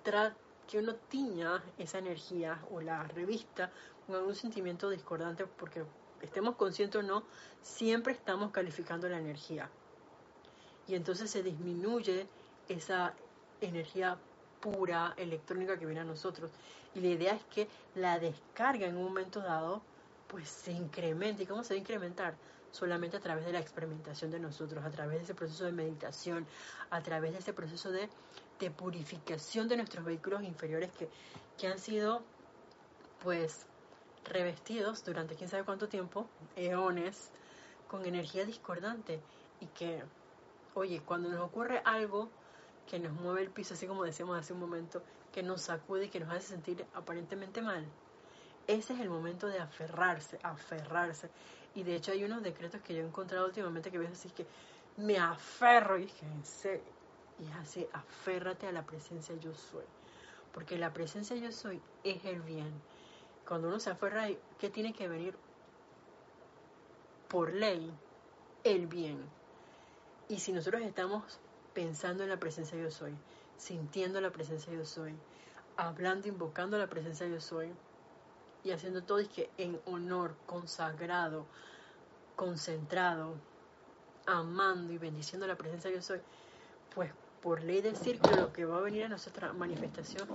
tra 0.04 0.34
que 0.70 0.78
uno 0.78 0.94
tiña 0.94 1.64
esa 1.80 1.98
energía 1.98 2.60
o 2.72 2.80
la 2.80 3.02
revista 3.04 3.72
con 4.10 4.18
algún 4.18 4.36
sentimiento 4.36 4.90
discordante 4.90 5.46
porque 5.46 5.84
estemos 6.24 6.56
conscientes 6.56 7.00
o 7.00 7.04
no, 7.04 7.24
siempre 7.62 8.12
estamos 8.12 8.50
calificando 8.50 9.08
la 9.08 9.20
energía 9.20 9.70
y 10.88 10.96
entonces 10.96 11.30
se 11.30 11.44
disminuye 11.44 12.28
esa 12.68 13.14
energía 13.62 14.18
pura 14.62 15.14
electrónica 15.16 15.78
que 15.78 15.86
viene 15.86 16.02
a 16.02 16.06
nosotros. 16.06 16.50
Y 16.96 17.02
la 17.02 17.10
idea 17.10 17.34
es 17.34 17.44
que 17.54 17.68
la 17.94 18.18
descarga 18.18 18.88
en 18.88 18.98
un 18.98 19.04
momento 19.04 19.42
dado 19.42 19.84
pues 20.28 20.50
se 20.50 20.72
incremente. 20.72 21.44
¿Y 21.44 21.46
cómo 21.46 21.64
se 21.64 21.76
va 21.76 21.78
a 21.78 21.82
incrementar? 21.82 22.34
Solamente 22.72 23.18
a 23.18 23.20
través 23.20 23.46
de 23.46 23.52
la 23.52 23.60
experimentación 23.60 24.32
de 24.32 24.40
nosotros, 24.40 24.84
a 24.84 24.90
través 24.90 25.20
de 25.20 25.24
ese 25.26 25.36
proceso 25.36 25.66
de 25.66 25.72
meditación, 25.72 26.48
a 26.90 27.02
través 27.04 27.34
de 27.34 27.40
ese 27.40 27.54
proceso 27.54 27.92
de, 27.92 28.10
de 28.60 28.72
purificación 28.72 29.68
de 29.68 29.78
nuestros 29.78 30.04
vehículos 30.04 30.42
inferiores 30.42 30.90
que, 30.94 31.08
que 31.60 31.68
han 31.68 31.78
sido 31.78 32.24
pues 33.24 33.68
revestidos 34.30 35.04
durante 35.04 35.36
quién 35.36 35.50
sabe 35.50 35.64
cuánto 35.64 35.90
tiempo, 35.90 36.28
eones, 36.56 37.32
con 37.88 38.06
energía 38.06 38.46
discordante 38.46 39.20
y 39.60 39.66
que 39.68 40.04
Oye, 40.76 41.02
cuando 41.02 41.30
nos 41.30 41.42
ocurre 41.42 41.82
algo 41.84 42.30
que 42.88 43.00
nos 43.00 43.12
mueve 43.12 43.42
el 43.42 43.50
piso, 43.50 43.74
así 43.74 43.88
como 43.88 44.04
decíamos 44.04 44.38
hace 44.38 44.54
un 44.54 44.60
momento, 44.60 45.02
que 45.34 45.44
nos 45.44 45.62
sacude 45.62 46.06
y 46.06 46.10
que 46.10 46.20
nos 46.20 46.30
hace 46.30 46.48
sentir 46.48 46.86
aparentemente 46.94 47.62
mal, 47.62 47.86
ese 48.68 48.94
es 48.94 49.00
el 49.00 49.10
momento 49.10 49.48
de 49.48 49.60
aferrarse, 49.60 50.40
aferrarse. 50.44 51.30
Y 51.76 51.84
de 51.84 51.96
hecho 51.96 52.12
hay 52.12 52.24
unos 52.24 52.44
decretos 52.44 52.82
que 52.82 52.94
yo 52.94 53.02
he 53.02 53.06
encontrado 53.06 53.48
últimamente 53.48 53.92
que 53.92 53.98
ves 53.98 54.12
así 54.12 54.30
que 54.30 54.46
me 54.98 55.18
aferro 55.18 55.98
y 55.98 56.10
serio, 56.44 56.84
y 57.40 57.46
es 57.46 57.56
así, 57.56 57.88
aférrate 57.94 58.68
a 58.68 58.72
la 58.72 58.86
presencia 58.86 59.36
yo 59.36 59.54
soy. 59.54 59.86
Porque 60.54 60.78
la 60.78 60.94
presencia 60.94 61.36
yo 61.36 61.52
soy 61.52 61.82
es 62.04 62.24
el 62.26 62.42
bien. 62.42 62.72
Cuando 63.50 63.68
uno 63.68 63.82
se 63.82 63.90
aferra, 63.90 64.28
¿qué 64.60 64.70
tiene 64.70 64.94
que 64.94 65.10
venir? 65.10 65.36
Por 67.28 67.52
ley, 67.54 67.92
el 68.64 68.88
bien 68.88 69.20
y 70.30 70.38
si 70.38 70.54
nosotros 70.54 70.84
estamos 70.84 71.40
pensando 71.74 72.24
en 72.24 72.30
la 72.30 72.38
presencia 72.38 72.78
yo 72.78 72.92
soy, 72.92 73.16
sintiendo 73.58 74.22
la 74.22 74.30
presencia 74.30 74.72
yo 74.72 74.86
soy, 74.86 75.16
hablando, 75.76 76.28
invocando 76.28 76.78
la 76.78 76.88
presencia 76.88 77.28
yo 77.28 77.42
soy, 77.42 77.74
y 78.64 78.72
haciendo 78.72 79.02
todo 79.02 79.18
es 79.18 79.28
que 79.28 79.50
en 79.58 79.82
honor, 79.86 80.36
consagrado, 80.46 81.48
concentrado, 82.36 83.34
amando 84.28 84.94
y 84.94 85.00
bendiciendo 85.00 85.48
la 85.48 85.56
presencia 85.56 85.90
yo 85.90 86.04
soy, 86.04 86.20
pues 86.94 87.12
por 87.42 87.64
ley 87.64 87.82
del 87.82 87.98
círculo 87.98 88.36
lo 88.36 88.54
que 88.54 88.66
va 88.66 88.78
a 88.78 88.82
venir 88.82 89.06
a 89.06 89.10
nuestra 89.10 89.52
manifestación 89.54 90.28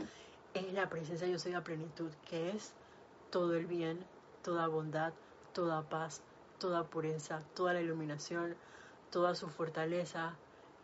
es 0.55 0.73
la 0.73 0.89
presencia 0.89 1.29
yo 1.29 1.39
soy 1.39 1.55
a 1.55 1.63
plenitud, 1.63 2.11
que 2.29 2.51
es 2.51 2.73
todo 3.31 3.55
el 3.55 3.67
bien, 3.67 4.05
toda 4.43 4.67
bondad, 4.67 5.13
toda 5.53 5.83
paz, 5.83 6.21
toda 6.59 6.85
pureza, 6.85 7.43
toda 7.55 7.73
la 7.73 7.81
iluminación, 7.81 8.55
toda 9.11 9.35
su 9.35 9.49
fortaleza, 9.49 10.35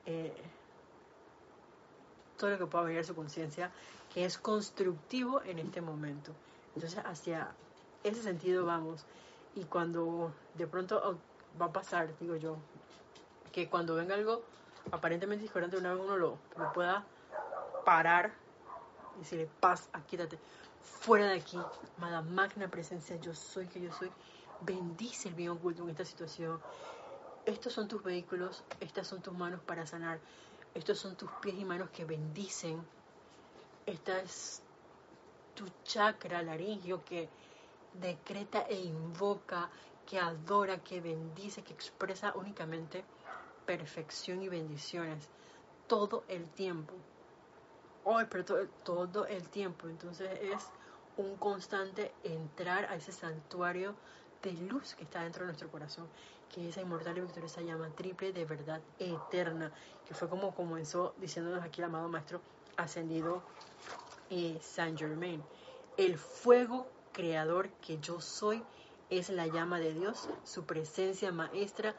eh, 0.07 0.35
todo 2.37 2.51
lo 2.51 2.59
que 2.59 2.67
pueda 2.67 2.85
venir 2.85 3.01
a 3.01 3.05
su 3.05 3.15
conciencia, 3.15 3.71
que 4.13 4.25
es 4.25 4.39
constructivo 4.39 5.43
en 5.43 5.59
este 5.59 5.81
momento. 5.81 6.33
Entonces, 6.75 7.01
hacia 7.05 7.49
ese 8.05 8.23
sentido 8.23 8.65
vamos. 8.65 9.05
Y 9.55 9.65
cuando 9.65 10.33
de 10.55 10.67
pronto 10.67 11.19
va 11.61 11.67
a 11.67 11.73
pasar, 11.73 12.09
digo 12.19 12.37
yo, 12.37 12.57
que 13.53 13.69
cuando 13.69 13.95
venga 13.95 14.15
algo 14.15 14.43
aparentemente 14.93 15.43
discordante, 15.43 15.77
una 15.77 15.93
vez 15.93 16.03
uno 16.03 16.17
lo, 16.17 16.39
lo 16.57 16.73
pueda 16.73 17.05
parar 17.85 18.33
y 19.17 19.21
decirle, 19.21 19.49
paz, 19.61 19.89
quítate, 20.09 20.39
fuera 20.83 21.27
de 21.27 21.37
aquí, 21.37 21.59
amada 21.99 22.23
magna 22.23 22.69
presencia, 22.69 23.17
yo 23.17 23.35
soy 23.35 23.67
que 23.67 23.81
yo 23.81 23.93
soy, 23.93 24.11
bendice 24.61 25.29
el 25.29 25.35
bien 25.35 25.51
oculto 25.51 25.83
en 25.83 25.91
esta 25.91 26.05
situación, 26.05 26.61
estos 27.47 27.73
son 27.73 27.89
tus 27.89 28.03
vehículos, 28.03 28.63
estas 28.81 29.07
son 29.07 29.23
tus 29.23 29.33
manos 29.33 29.61
para 29.61 29.87
sanar, 29.87 30.21
estos 30.75 30.99
son 30.99 31.17
tus 31.17 31.31
pies 31.43 31.57
y 31.59 31.65
manos 31.65 31.91
que 31.91 32.05
bendicen, 32.05 32.81
esta 33.87 34.21
es 34.21 34.63
tu 35.55 35.67
chakra 35.85 36.43
laringio 36.43 37.05
que 37.05 37.29
decreta 37.95 38.63
e 38.69 38.81
invoca, 38.81 39.69
que 40.07 40.19
adora, 40.19 40.79
que 40.79 41.01
bendice, 41.01 41.63
que 41.63 41.73
expresa 41.73 42.33
únicamente 42.35 43.05
perfección 43.67 44.43
y 44.43 44.49
bendiciones 44.49 45.29
todo 45.87 46.25
el 46.29 46.49
tiempo. 46.51 46.95
Hoy, 48.05 48.25
pero 48.31 48.45
todo, 48.45 48.67
todo 48.85 49.27
el 49.27 49.49
tiempo. 49.49 49.89
Entonces 49.89 50.31
es 50.43 50.67
un 51.17 51.37
constante 51.37 52.13
entrar 52.25 52.87
a 52.87 52.95
ese 52.95 53.13
santuario 53.13 53.95
de 54.43 54.53
luz 54.53 54.95
que 54.95 55.05
está 55.05 55.23
dentro 55.23 55.43
de 55.43 55.47
nuestro 55.47 55.71
corazón 55.71 56.09
que 56.51 56.69
esa 56.69 56.81
inmortal 56.81 57.17
y 57.17 57.21
victoriosa 57.21 57.61
llama 57.63 57.89
triple 57.95 58.33
de 58.33 58.45
verdad 58.45 58.81
eterna, 58.99 59.71
que 60.07 60.15
fue 60.15 60.29
como 60.29 60.55
comenzó 60.55 61.15
diciéndonos 61.19 61.63
aquí 61.63 61.81
el 61.81 61.87
amado 61.87 62.09
Maestro 62.09 62.41
ascendido 62.77 63.43
eh, 64.31 64.59
Saint 64.61 64.99
Germain. 64.99 65.43
El 65.97 66.19
fuego 66.19 66.89
creador 67.13 67.69
que 67.81 67.99
yo 67.99 68.21
soy 68.21 68.63
es 69.11 69.31
la 69.31 69.47
llama 69.47 69.79
de 69.79 69.93
Dios, 69.93 70.29
su 70.45 70.65
presencia 70.65 71.33
maestra 71.33 71.95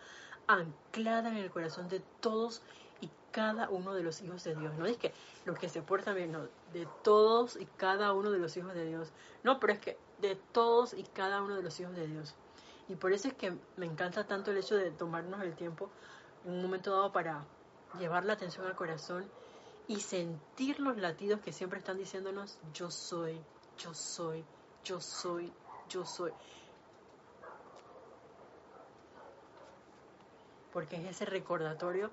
anclada 0.47 1.29
en 1.29 1.37
el 1.37 1.51
corazón 1.51 1.87
de 1.87 2.01
todos 2.19 2.61
y 3.01 3.09
cada 3.31 3.69
uno 3.69 3.93
de 3.93 4.03
los 4.03 4.21
hijos 4.21 4.43
de 4.43 4.55
Dios. 4.55 4.73
No 4.77 4.85
es 4.85 4.97
que 4.97 5.13
los 5.45 5.57
que 5.57 5.69
se 5.69 5.81
portan 5.81 6.15
bien, 6.15 6.31
no, 6.31 6.47
de 6.73 6.87
todos 7.03 7.57
y 7.59 7.65
cada 7.65 8.13
uno 8.13 8.31
de 8.31 8.39
los 8.39 8.55
hijos 8.57 8.73
de 8.73 8.85
Dios. 8.85 9.11
No, 9.43 9.59
pero 9.59 9.73
es 9.73 9.79
que 9.79 9.97
de 10.19 10.35
todos 10.35 10.93
y 10.93 11.03
cada 11.03 11.41
uno 11.41 11.55
de 11.55 11.63
los 11.63 11.79
hijos 11.79 11.95
de 11.95 12.07
Dios. 12.07 12.35
Y 12.87 12.95
por 12.95 13.13
eso 13.13 13.27
es 13.27 13.33
que 13.33 13.53
me 13.77 13.85
encanta 13.85 14.25
tanto 14.25 14.51
el 14.51 14.57
hecho 14.57 14.75
de 14.75 14.91
tomarnos 14.91 15.41
el 15.41 15.55
tiempo 15.55 15.89
en 16.45 16.53
un 16.53 16.61
momento 16.61 16.91
dado 16.91 17.11
para 17.11 17.45
llevar 17.99 18.25
la 18.25 18.33
atención 18.33 18.65
al 18.65 18.75
corazón 18.75 19.25
y 19.87 19.99
sentir 19.99 20.79
los 20.79 20.97
latidos 20.97 21.41
que 21.41 21.51
siempre 21.51 21.79
están 21.79 21.97
diciéndonos, 21.97 22.59
yo 22.73 22.89
soy, 22.91 23.41
yo 23.77 23.93
soy, 23.93 24.43
yo 24.83 25.01
soy, 25.01 25.51
yo 25.89 26.05
soy. 26.05 26.31
Porque 30.71 30.95
es 30.95 31.05
ese 31.05 31.25
recordatorio 31.25 32.11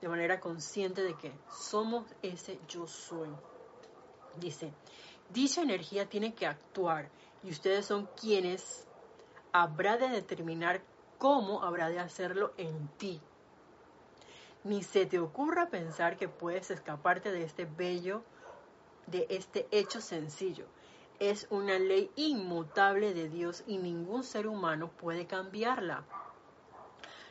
de 0.00 0.08
manera 0.08 0.40
consciente 0.40 1.02
de 1.02 1.14
que 1.14 1.32
somos 1.50 2.04
ese 2.22 2.58
yo 2.68 2.86
soy. 2.86 3.28
Dice, 4.38 4.72
dicha 5.30 5.62
energía 5.62 6.08
tiene 6.08 6.34
que 6.34 6.46
actuar 6.46 7.08
y 7.42 7.50
ustedes 7.50 7.86
son 7.86 8.08
quienes 8.20 8.86
habrá 9.52 9.96
de 9.96 10.08
determinar 10.08 10.82
cómo 11.18 11.62
habrá 11.62 11.88
de 11.88 11.98
hacerlo 11.98 12.52
en 12.56 12.88
ti. 12.98 13.20
Ni 14.64 14.82
se 14.82 15.06
te 15.06 15.18
ocurra 15.18 15.68
pensar 15.68 16.16
que 16.16 16.28
puedes 16.28 16.70
escaparte 16.70 17.32
de 17.32 17.42
este 17.42 17.64
bello, 17.64 18.22
de 19.06 19.26
este 19.30 19.66
hecho 19.70 20.00
sencillo. 20.00 20.66
Es 21.18 21.48
una 21.50 21.78
ley 21.78 22.10
inmutable 22.16 23.14
de 23.14 23.28
Dios 23.28 23.64
y 23.66 23.78
ningún 23.78 24.22
ser 24.22 24.46
humano 24.46 24.90
puede 24.90 25.26
cambiarla. 25.26 26.04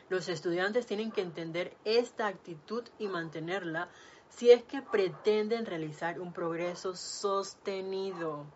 Los 0.08 0.28
estudiantes 0.28 0.86
tienen 0.86 1.12
que 1.12 1.20
entender 1.20 1.76
esta 1.84 2.26
actitud 2.26 2.84
y 2.98 3.08
mantenerla 3.08 3.88
si 4.30 4.50
es 4.50 4.62
que 4.64 4.80
pretenden 4.82 5.66
realizar 5.66 6.20
un 6.20 6.32
progreso 6.32 6.96
sostenido. 6.96 8.46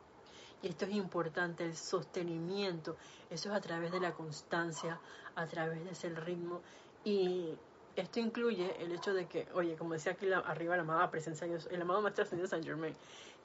Y 0.63 0.69
esto 0.69 0.85
es 0.85 0.93
importante, 0.93 1.65
el 1.65 1.77
sostenimiento. 1.77 2.97
Eso 3.29 3.51
es 3.51 3.55
a 3.55 3.61
través 3.61 3.91
de 3.93 4.01
la 4.01 4.13
constancia, 4.13 5.01
a 5.35 5.47
través 5.47 5.85
de 5.85 5.91
ese 5.91 6.09
ritmo. 6.11 6.63
Y 7.05 7.59
esto 7.97 8.21
incluye 8.21 8.83
el 8.83 8.93
hecho 8.93 9.13
de 9.13 9.27
que, 9.27 9.49
oye, 9.55 9.77
como 9.77 9.95
decía 9.95 10.13
aquí 10.13 10.31
arriba 10.33 10.77
la 10.77 10.83
amada 10.83 11.11
presencia, 11.11 11.47
yo 11.47 11.59
el 11.71 11.83
amado 11.83 12.01
maestro 12.01 12.25
ascendido 12.25 12.49
San 12.49 12.63
Germain, 12.63 12.95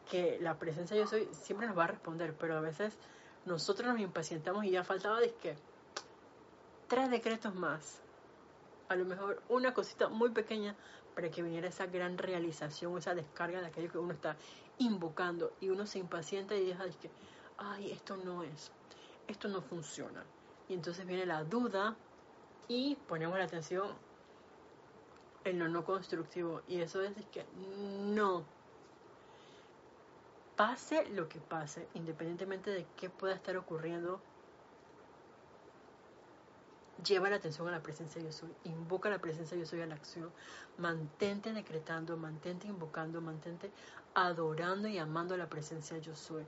que 0.10 0.38
la 0.39 0.58
presencia 0.58 0.95
yo 0.95 1.08
soy 1.08 1.28
siempre 1.34 1.68
nos 1.68 1.78
va 1.78 1.86
a 1.86 1.88
responder, 1.88 2.34
pero 2.39 2.58
a 2.58 2.62
veces 2.62 2.97
nosotros 3.45 3.88
nos 3.91 3.99
impacientamos 3.99 4.64
y 4.64 4.72
ya 4.72 4.84
faltaba 4.84 5.20
de 5.20 5.34
que 5.34 5.55
tres 6.88 7.09
decretos 7.09 7.53
más, 7.55 8.01
a 8.89 8.95
lo 8.95 9.05
mejor 9.05 9.41
una 9.49 9.73
cosita 9.73 10.09
muy 10.09 10.29
pequeña 10.29 10.75
para 11.15 11.29
que 11.29 11.41
viniera 11.41 11.67
esa 11.67 11.88
gran 11.88 12.17
realización, 12.17 12.97
esa 12.97 13.15
descarga 13.15 13.59
de 13.59 13.67
aquello 13.67 13.91
que 13.91 13.97
uno 13.97 14.13
está 14.13 14.38
invocando 14.77 15.51
y 15.59 15.69
uno 15.69 15.85
se 15.85 15.99
impacienta 15.99 16.55
y 16.55 16.65
deja 16.65 16.85
de 16.85 16.91
que, 16.91 17.09
ay, 17.57 17.91
esto 17.91 18.17
no 18.17 18.43
es, 18.43 18.71
esto 19.27 19.47
no 19.47 19.61
funciona. 19.61 20.23
Y 20.69 20.73
entonces 20.73 21.05
viene 21.05 21.25
la 21.25 21.43
duda 21.43 21.95
y 22.67 22.95
ponemos 23.07 23.38
la 23.38 23.45
atención 23.45 23.88
en 25.43 25.59
lo 25.59 25.67
no 25.67 25.83
constructivo. 25.83 26.61
Y 26.67 26.81
eso 26.81 27.01
es 27.01 27.13
que 27.31 27.45
no. 28.05 28.43
Pase 30.55 31.07
lo 31.09 31.29
que 31.29 31.39
pase, 31.39 31.88
independientemente 31.93 32.71
de 32.71 32.85
qué 32.97 33.09
pueda 33.09 33.33
estar 33.33 33.55
ocurriendo, 33.57 34.19
lleva 37.05 37.29
la 37.29 37.37
atención 37.37 37.67
a 37.67 37.71
la 37.71 37.83
presencia 37.83 38.21
de 38.21 38.27
yo 38.27 38.33
soy, 38.33 38.49
invoca 38.63 39.09
la 39.09 39.19
presencia 39.19 39.55
de 39.55 39.63
yo 39.63 39.69
soy 39.69 39.81
a 39.81 39.85
la 39.85 39.95
acción, 39.95 40.31
mantente 40.77 41.53
decretando, 41.53 42.17
mantente 42.17 42.67
invocando, 42.67 43.21
mantente 43.21 43.71
adorando 44.13 44.87
y 44.87 44.97
amando 44.97 45.35
a 45.35 45.37
la 45.37 45.49
presencia 45.49 45.97
de 45.97 46.01
yo 46.01 46.15
soy. 46.15 46.45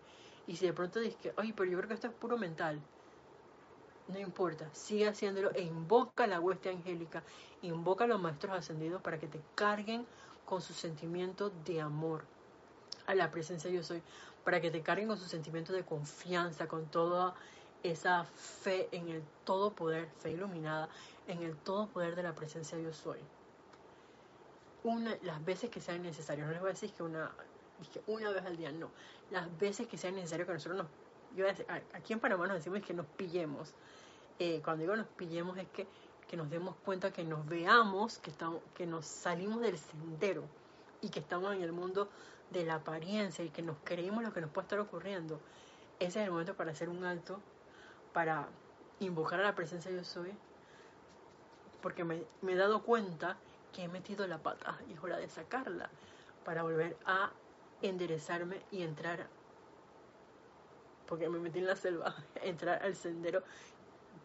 Y 0.47 0.55
si 0.55 0.65
de 0.65 0.73
pronto 0.73 0.99
dices 0.99 1.33
ay, 1.37 1.53
pero 1.53 1.69
yo 1.69 1.77
creo 1.77 1.87
que 1.87 1.93
esto 1.93 2.07
es 2.07 2.13
puro 2.13 2.37
mental, 2.37 2.81
no 4.07 4.17
importa, 4.17 4.67
sigue 4.73 5.07
haciéndolo 5.07 5.51
e 5.53 5.61
invoca 5.61 6.25
la 6.25 6.39
hueste 6.39 6.69
angélica, 6.69 7.21
invoca 7.61 8.05
a 8.05 8.07
los 8.07 8.19
maestros 8.19 8.57
ascendidos 8.57 9.01
para 9.01 9.19
que 9.19 9.27
te 9.27 9.39
carguen 9.53 10.05
con 10.45 10.61
su 10.61 10.73
sentimiento 10.73 11.51
de 11.63 11.79
amor 11.79 12.23
a 13.05 13.13
la 13.13 13.29
presencia 13.29 13.69
de 13.69 13.75
yo 13.75 13.83
soy, 13.83 14.01
para 14.43 14.61
que 14.61 14.71
te 14.71 14.81
carguen 14.81 15.07
con 15.07 15.17
su 15.17 15.25
sentimiento 15.25 15.73
de 15.73 15.85
confianza, 15.85 16.67
con 16.67 16.87
toda 16.87 17.35
esa 17.83 18.25
fe 18.25 18.89
en 18.91 19.09
el 19.09 19.23
todo 19.45 19.71
poder, 19.71 20.07
fe 20.19 20.31
iluminada, 20.31 20.89
en 21.27 21.43
el 21.43 21.55
todo 21.55 21.87
poder 21.87 22.15
de 22.15 22.23
la 22.23 22.33
presencia 22.33 22.77
yo 22.77 22.93
soy. 22.93 23.19
Una, 24.83 25.17
las 25.23 25.43
veces 25.43 25.69
que 25.69 25.81
sean 25.81 26.01
necesarias, 26.01 26.47
no 26.47 26.53
les 26.53 26.61
voy 26.61 26.69
a 26.69 26.73
decir 26.73 26.91
que 26.91 27.03
una, 27.03 27.31
que 27.93 28.01
una 28.07 28.31
vez 28.31 28.45
al 28.45 28.57
día, 28.57 28.71
no, 28.71 28.89
las 29.31 29.57
veces 29.59 29.87
que 29.87 29.97
sea 29.97 30.11
necesario 30.11 30.45
que 30.45 30.53
nosotros 30.53 30.77
nos, 30.77 30.87
yo 31.35 31.45
aquí 31.93 32.13
en 32.13 32.19
Panamá 32.19 32.47
nos 32.47 32.57
decimos 32.57 32.81
que 32.81 32.93
nos 32.93 33.05
pillemos, 33.05 33.73
eh, 34.39 34.61
cuando 34.63 34.81
digo 34.81 34.95
nos 34.95 35.07
pillemos 35.07 35.57
es 35.57 35.67
que, 35.69 35.85
que, 36.27 36.37
nos 36.37 36.49
demos 36.49 36.75
cuenta, 36.85 37.11
que 37.11 37.23
nos 37.23 37.45
veamos, 37.45 38.19
que, 38.19 38.31
estamos, 38.31 38.61
que 38.73 38.85
nos 38.85 39.05
salimos 39.05 39.61
del 39.61 39.77
sendero 39.77 40.43
y 41.01 41.09
que 41.09 41.19
estamos 41.19 41.53
en 41.55 41.61
el 41.61 41.71
mundo 41.71 42.09
de 42.51 42.65
la 42.65 42.75
apariencia 42.75 43.43
y 43.43 43.49
que 43.49 43.61
nos 43.61 43.77
creemos 43.83 44.23
lo 44.23 44.33
que 44.33 44.41
nos 44.41 44.49
puede 44.49 44.65
estar 44.65 44.79
ocurriendo. 44.79 45.39
Ese 45.99 46.19
es 46.21 46.25
el 46.25 46.31
momento 46.31 46.55
para 46.55 46.71
hacer 46.71 46.87
un 46.89 47.03
alto, 47.03 47.41
para 48.13 48.47
invocar 48.99 49.39
a 49.39 49.43
la 49.43 49.55
presencia 49.55 49.91
de 49.91 49.97
yo 49.97 50.03
soy, 50.03 50.31
porque 51.81 52.03
me, 52.03 52.25
he 52.47 52.55
dado 52.55 52.83
cuenta 52.83 53.37
que 53.73 53.83
he 53.83 53.87
metido 53.87 54.27
la 54.27 54.39
pata 54.39 54.77
y 54.89 54.93
es 54.93 55.03
hora 55.03 55.17
de 55.17 55.29
sacarla 55.29 55.89
para 56.43 56.63
volver 56.63 56.97
a 57.05 57.31
enderezarme 57.81 58.61
y 58.71 58.83
entrar 58.83 59.27
porque 61.07 61.27
me 61.27 61.39
metí 61.39 61.57
en 61.57 61.65
la 61.65 61.75
selva, 61.75 62.15
entrar 62.43 62.83
al 62.83 62.95
sendero 62.95 63.41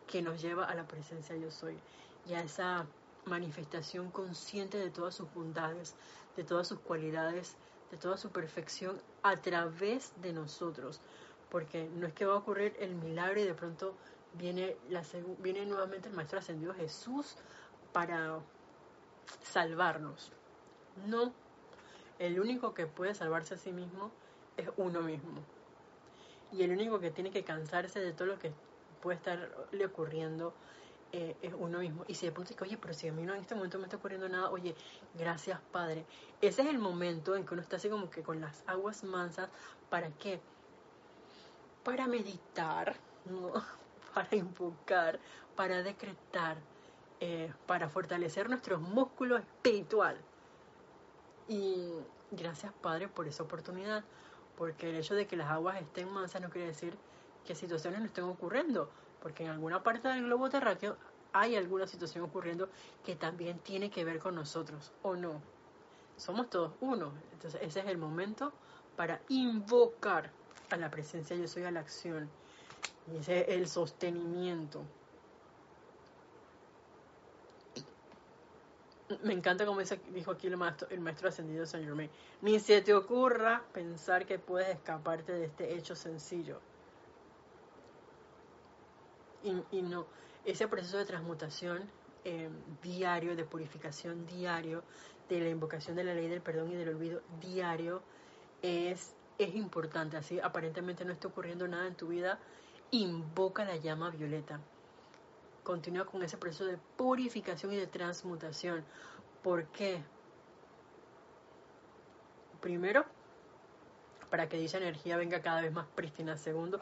que 0.06 0.20
nos 0.20 0.42
lleva 0.42 0.66
a 0.66 0.74
la 0.74 0.86
presencia 0.86 1.34
yo 1.36 1.50
soy 1.50 1.78
y 2.26 2.34
a 2.34 2.40
esa 2.40 2.86
manifestación 3.24 4.10
consciente 4.10 4.76
de 4.76 4.90
todas 4.90 5.14
sus 5.14 5.32
bondades, 5.32 5.94
de 6.36 6.44
todas 6.44 6.68
sus 6.68 6.78
cualidades, 6.80 7.56
de 7.90 7.96
toda 7.96 8.18
su 8.18 8.30
perfección 8.30 9.00
a 9.22 9.36
través 9.36 10.12
de 10.20 10.32
nosotros. 10.32 11.00
Porque 11.54 11.88
no 11.94 12.08
es 12.08 12.12
que 12.14 12.26
va 12.26 12.34
a 12.34 12.38
ocurrir 12.38 12.74
el 12.80 12.96
milagro 12.96 13.38
y 13.38 13.44
de 13.44 13.54
pronto 13.54 13.94
viene, 14.32 14.76
la, 14.90 15.04
viene 15.38 15.64
nuevamente 15.64 16.08
el 16.08 16.14
Maestro 16.16 16.40
Ascendido 16.40 16.74
Jesús 16.74 17.36
para 17.92 18.40
salvarnos. 19.44 20.32
No, 21.06 21.32
el 22.18 22.40
único 22.40 22.74
que 22.74 22.88
puede 22.88 23.14
salvarse 23.14 23.54
a 23.54 23.56
sí 23.56 23.70
mismo 23.70 24.10
es 24.56 24.68
uno 24.78 25.00
mismo. 25.02 25.44
Y 26.50 26.64
el 26.64 26.72
único 26.72 26.98
que 26.98 27.12
tiene 27.12 27.30
que 27.30 27.44
cansarse 27.44 28.00
de 28.00 28.12
todo 28.12 28.26
lo 28.26 28.38
que 28.40 28.50
puede 29.00 29.18
estarle 29.18 29.86
ocurriendo 29.86 30.54
eh, 31.12 31.36
es 31.40 31.54
uno 31.56 31.78
mismo. 31.78 32.04
Y 32.08 32.14
si 32.14 32.26
de 32.26 32.32
pronto 32.32 32.48
dice, 32.48 32.64
oye, 32.64 32.78
pero 32.78 32.94
si 32.94 33.06
a 33.06 33.12
mí 33.12 33.22
no 33.22 33.32
en 33.32 33.42
este 33.42 33.54
momento 33.54 33.78
me 33.78 33.84
está 33.84 33.98
ocurriendo 33.98 34.28
nada, 34.28 34.50
oye, 34.50 34.74
gracias 35.16 35.60
Padre. 35.70 36.04
Ese 36.40 36.62
es 36.62 36.68
el 36.68 36.80
momento 36.80 37.36
en 37.36 37.46
que 37.46 37.54
uno 37.54 37.62
está 37.62 37.76
así 37.76 37.88
como 37.88 38.10
que 38.10 38.24
con 38.24 38.40
las 38.40 38.64
aguas 38.66 39.04
mansas. 39.04 39.48
¿Para 39.88 40.10
qué? 40.18 40.40
Para 41.84 42.06
meditar, 42.06 42.96
para 44.14 44.36
invocar, 44.36 45.18
para 45.54 45.82
decretar, 45.82 46.56
eh, 47.20 47.52
para 47.66 47.88
fortalecer 47.88 48.48
nuestros 48.48 48.80
músculos 48.80 49.40
espiritual. 49.40 50.16
Y 51.48 51.92
gracias 52.30 52.72
Padre 52.80 53.08
por 53.08 53.28
esa 53.28 53.42
oportunidad, 53.42 54.02
porque 54.56 54.90
el 54.90 54.96
hecho 54.96 55.14
de 55.14 55.26
que 55.26 55.36
las 55.36 55.50
aguas 55.50 55.80
estén 55.80 56.10
mansas 56.10 56.40
no 56.40 56.50
quiere 56.50 56.68
decir 56.68 56.96
que 57.44 57.54
situaciones 57.54 58.00
no 58.00 58.06
estén 58.06 58.24
ocurriendo, 58.24 58.88
porque 59.20 59.44
en 59.44 59.50
alguna 59.50 59.82
parte 59.82 60.08
del 60.08 60.24
globo 60.24 60.48
terráqueo 60.48 60.96
hay 61.32 61.56
alguna 61.56 61.86
situación 61.86 62.24
ocurriendo 62.24 62.68
que 63.04 63.16
también 63.16 63.58
tiene 63.58 63.90
que 63.90 64.04
ver 64.04 64.20
con 64.20 64.34
nosotros, 64.34 64.92
¿o 65.02 65.16
no? 65.16 65.42
Somos 66.16 66.48
todos 66.48 66.72
uno. 66.80 67.12
Entonces 67.32 67.60
ese 67.60 67.80
es 67.80 67.86
el 67.86 67.98
momento 67.98 68.52
para 68.96 69.20
invocar 69.28 70.30
a 70.74 70.76
la 70.76 70.90
presencia 70.90 71.36
yo 71.36 71.48
soy 71.48 71.64
a 71.64 71.70
la 71.70 71.80
acción. 71.80 72.28
Y 73.12 73.18
ese 73.18 73.42
es 73.42 73.48
el 73.48 73.68
sostenimiento. 73.68 74.82
Me 79.22 79.34
encanta 79.34 79.66
como 79.66 79.80
dijo 79.80 80.30
aquí 80.30 80.46
el 80.46 80.56
maestro, 80.56 80.88
el 80.90 81.00
maestro 81.00 81.28
ascendido 81.28 81.66
Saint 81.66 81.86
Germain. 81.86 82.10
Ni 82.42 82.58
se 82.58 82.80
te 82.82 82.94
ocurra 82.94 83.62
pensar 83.72 84.26
que 84.26 84.38
puedes 84.38 84.68
escaparte 84.68 85.32
de 85.32 85.44
este 85.44 85.74
hecho 85.74 85.94
sencillo 85.94 86.60
y, 89.70 89.82
no, 89.82 90.06
ese 90.44 90.66
proceso 90.68 90.96
de 90.98 91.04
transmutación 91.04 91.82
eh, 92.24 92.48
diario, 92.82 93.36
de 93.36 93.44
purificación 93.44 94.26
diario, 94.26 94.82
de 95.28 95.40
la 95.40 95.48
invocación 95.50 95.96
de 95.96 96.04
la 96.04 96.14
ley 96.14 96.28
del 96.28 96.40
perdón 96.40 96.72
y 96.72 96.76
del 96.76 96.90
olvido 96.90 97.20
diario, 97.40 98.02
es, 98.62 99.14
es 99.38 99.54
importante. 99.54 100.16
Así 100.16 100.40
aparentemente 100.40 101.04
no 101.04 101.12
está 101.12 101.28
ocurriendo 101.28 101.66
nada 101.68 101.86
en 101.86 101.94
tu 101.94 102.08
vida, 102.08 102.38
invoca 102.90 103.64
la 103.64 103.76
llama 103.76 104.10
violeta. 104.10 104.60
Continúa 105.62 106.04
con 106.04 106.22
ese 106.22 106.36
proceso 106.36 106.64
de 106.66 106.78
purificación 106.96 107.72
y 107.72 107.76
de 107.76 107.86
transmutación. 107.86 108.84
¿Por 109.42 109.66
qué? 109.66 110.02
Primero, 112.60 113.04
para 114.30 114.48
que 114.48 114.56
dicha 114.56 114.78
energía 114.78 115.16
venga 115.16 115.40
cada 115.42 115.60
vez 115.60 115.72
más 115.72 115.86
prístina. 115.94 116.36
Segundo, 116.36 116.80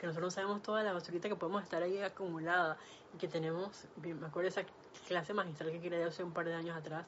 que 0.00 0.06
nosotros 0.06 0.32
sabemos 0.32 0.62
toda 0.62 0.82
la 0.82 0.94
basurita 0.94 1.28
que 1.28 1.36
podemos 1.36 1.62
estar 1.62 1.82
ahí 1.82 2.00
acumulada 2.00 2.78
y 3.14 3.18
que 3.18 3.28
tenemos, 3.28 3.84
me 3.96 4.26
acuerdo 4.26 4.48
esa 4.48 4.62
clase 5.06 5.34
magistral 5.34 5.70
que 5.70 5.80
quería 5.80 6.06
hace 6.06 6.24
un 6.24 6.32
par 6.32 6.46
de 6.46 6.54
años 6.54 6.74
atrás, 6.74 7.04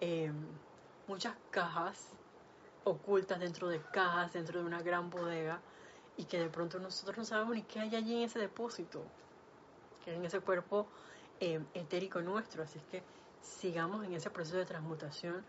em, 0.00 0.34
muchas 1.06 1.34
cajas 1.50 2.14
ocultas 2.84 3.40
dentro 3.40 3.68
de 3.68 3.80
cajas, 3.80 4.32
dentro 4.32 4.60
de 4.60 4.66
una 4.66 4.82
gran 4.82 5.10
bodega, 5.10 5.60
y 6.16 6.24
que 6.24 6.38
de 6.38 6.48
pronto 6.48 6.78
nosotros 6.78 7.16
no 7.16 7.24
sabemos 7.24 7.54
ni 7.54 7.62
qué 7.62 7.80
hay 7.80 7.96
allí 7.96 8.16
en 8.16 8.22
ese 8.22 8.38
depósito, 8.38 9.02
que 10.04 10.14
en 10.14 10.24
ese 10.24 10.40
cuerpo 10.40 10.86
em, 11.38 11.64
etérico 11.74 12.20
nuestro. 12.20 12.62
Así 12.62 12.78
es 12.78 12.84
que 12.84 13.02
sigamos 13.42 14.04
en 14.04 14.14
ese 14.14 14.30
proceso 14.30 14.58
de 14.58 14.66
transmutación 14.66 15.44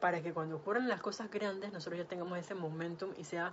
para 0.00 0.22
que 0.22 0.32
cuando 0.32 0.56
ocurran 0.56 0.88
las 0.88 1.00
cosas 1.00 1.30
grandes 1.30 1.72
nosotros 1.72 1.98
ya 1.98 2.08
tengamos 2.08 2.38
ese 2.38 2.54
momentum 2.54 3.12
y 3.16 3.24
sea 3.24 3.52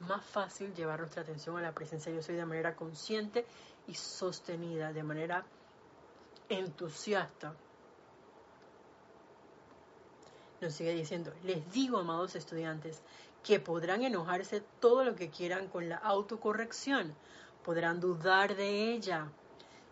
más 0.00 0.24
fácil 0.24 0.74
llevar 0.74 1.00
nuestra 1.00 1.22
atención 1.22 1.56
a 1.58 1.62
la 1.62 1.72
presencia 1.72 2.10
de 2.10 2.16
yo 2.16 2.22
soy 2.22 2.36
de 2.36 2.46
manera 2.46 2.74
consciente 2.74 3.44
y 3.86 3.94
sostenida, 3.94 4.92
de 4.92 5.02
manera 5.02 5.44
entusiasta. 6.48 7.54
Nos 10.60 10.74
sigue 10.74 10.94
diciendo, 10.94 11.32
les 11.42 11.72
digo, 11.72 11.98
amados 11.98 12.34
estudiantes, 12.34 13.00
que 13.42 13.60
podrán 13.60 14.02
enojarse 14.02 14.62
todo 14.80 15.04
lo 15.04 15.16
que 15.16 15.30
quieran 15.30 15.68
con 15.68 15.88
la 15.88 15.96
autocorrección, 15.96 17.14
podrán 17.64 18.00
dudar 18.00 18.56
de 18.56 18.92
ella, 18.92 19.28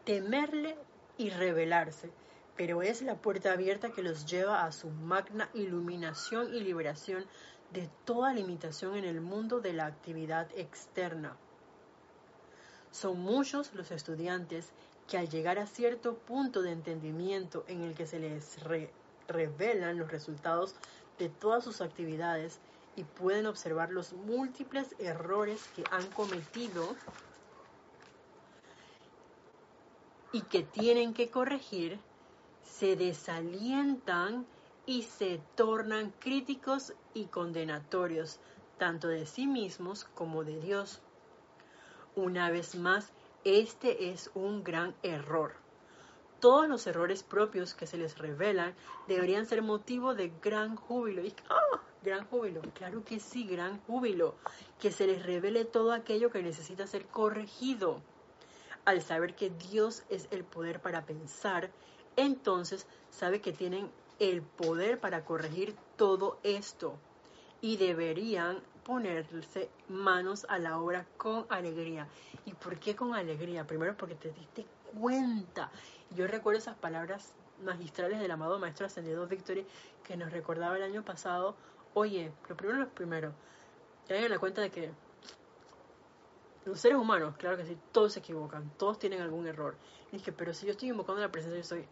temerle 0.04 0.76
y 1.16 1.30
rebelarse, 1.30 2.10
pero 2.56 2.82
es 2.82 3.02
la 3.02 3.14
puerta 3.14 3.52
abierta 3.52 3.90
que 3.90 4.02
los 4.02 4.26
lleva 4.26 4.64
a 4.64 4.72
su 4.72 4.90
magna 4.90 5.48
iluminación 5.54 6.52
y 6.54 6.60
liberación 6.60 7.24
de 7.72 7.88
toda 8.04 8.34
limitación 8.34 8.96
en 8.96 9.04
el 9.04 9.20
mundo 9.20 9.60
de 9.60 9.72
la 9.72 9.86
actividad 9.86 10.48
externa. 10.54 11.36
Son 12.90 13.18
muchos 13.20 13.72
los 13.74 13.90
estudiantes 13.90 14.72
que 15.06 15.18
al 15.18 15.28
llegar 15.28 15.58
a 15.58 15.66
cierto 15.66 16.14
punto 16.14 16.62
de 16.62 16.72
entendimiento 16.72 17.64
en 17.68 17.82
el 17.82 17.94
que 17.94 18.06
se 18.06 18.18
les 18.18 18.62
revelan 19.28 19.98
los 19.98 20.10
resultados 20.10 20.74
de 21.18 21.28
todas 21.28 21.62
sus 21.62 21.80
actividades 21.80 22.58
y 22.96 23.04
pueden 23.04 23.46
observar 23.46 23.92
los 23.92 24.12
múltiples 24.12 24.94
errores 24.98 25.68
que 25.76 25.84
han 25.90 26.06
cometido 26.08 26.96
y 30.32 30.42
que 30.42 30.62
tienen 30.62 31.14
que 31.14 31.30
corregir, 31.30 31.98
se 32.64 32.96
desalientan 32.96 34.46
y 34.86 35.02
se 35.02 35.40
tornan 35.54 36.12
críticos 36.18 36.94
y 37.14 37.26
condenatorios, 37.26 38.40
tanto 38.78 39.08
de 39.08 39.26
sí 39.26 39.46
mismos 39.46 40.04
como 40.14 40.44
de 40.44 40.60
Dios. 40.60 41.00
Una 42.16 42.50
vez 42.50 42.74
más, 42.74 43.10
este 43.44 44.10
es 44.10 44.30
un 44.34 44.64
gran 44.64 44.94
error. 45.02 45.67
Todos 46.40 46.68
los 46.68 46.86
errores 46.86 47.22
propios 47.22 47.74
que 47.74 47.86
se 47.86 47.98
les 47.98 48.18
revelan 48.18 48.74
deberían 49.06 49.46
ser 49.46 49.62
motivo 49.62 50.14
de 50.14 50.32
gran 50.42 50.76
júbilo. 50.76 51.22
Y, 51.22 51.34
¡ah! 51.48 51.80
Gran 52.02 52.24
júbilo. 52.26 52.60
Claro 52.74 53.04
que 53.04 53.18
sí, 53.18 53.44
gran 53.44 53.80
júbilo. 53.80 54.34
Que 54.80 54.92
se 54.92 55.06
les 55.06 55.24
revele 55.24 55.64
todo 55.64 55.92
aquello 55.92 56.30
que 56.30 56.42
necesita 56.42 56.86
ser 56.86 57.06
corregido 57.06 58.00
al 58.88 59.02
saber 59.02 59.34
que 59.34 59.50
Dios 59.50 60.02
es 60.08 60.28
el 60.30 60.44
poder 60.44 60.80
para 60.80 61.04
pensar, 61.04 61.70
entonces 62.16 62.86
sabe 63.10 63.42
que 63.42 63.52
tienen 63.52 63.90
el 64.18 64.40
poder 64.40 64.98
para 64.98 65.26
corregir 65.26 65.76
todo 65.96 66.38
esto 66.42 66.94
y 67.60 67.76
deberían 67.76 68.62
ponerse 68.84 69.68
manos 69.88 70.46
a 70.48 70.58
la 70.58 70.78
obra 70.80 71.04
con 71.18 71.44
alegría. 71.50 72.08
¿Y 72.46 72.54
por 72.54 72.78
qué 72.78 72.96
con 72.96 73.14
alegría? 73.14 73.66
Primero 73.66 73.94
porque 73.94 74.14
te 74.14 74.30
diste 74.32 74.64
cuenta. 74.98 75.70
Yo 76.16 76.26
recuerdo 76.26 76.58
esas 76.58 76.76
palabras 76.76 77.32
magistrales 77.62 78.20
del 78.20 78.30
amado 78.30 78.58
Maestro 78.58 78.86
Ascendido 78.86 79.26
Victory 79.26 79.66
que 80.04 80.16
nos 80.16 80.32
recordaba 80.32 80.76
el 80.76 80.82
año 80.82 81.04
pasado. 81.04 81.54
Oye, 81.94 82.32
lo 82.48 82.56
primero 82.56 82.78
lo 82.78 82.88
primero. 82.88 83.32
Tengan 84.06 84.30
la 84.30 84.38
cuenta 84.38 84.60
de 84.60 84.70
que 84.70 84.90
los 86.64 86.80
seres 86.80 86.98
humanos, 86.98 87.34
claro 87.36 87.56
que 87.56 87.64
sí, 87.64 87.76
todos 87.92 88.12
se 88.12 88.20
equivocan, 88.20 88.70
todos 88.78 88.98
tienen 88.98 89.20
algún 89.20 89.46
error. 89.46 89.76
Y 90.12 90.18
dije, 90.18 90.32
pero 90.32 90.52
si 90.54 90.66
yo 90.66 90.72
estoy 90.72 90.90
invocando 90.90 91.20
la 91.20 91.30
presencia, 91.30 91.58
yo 91.58 91.64
soy, 91.64 91.86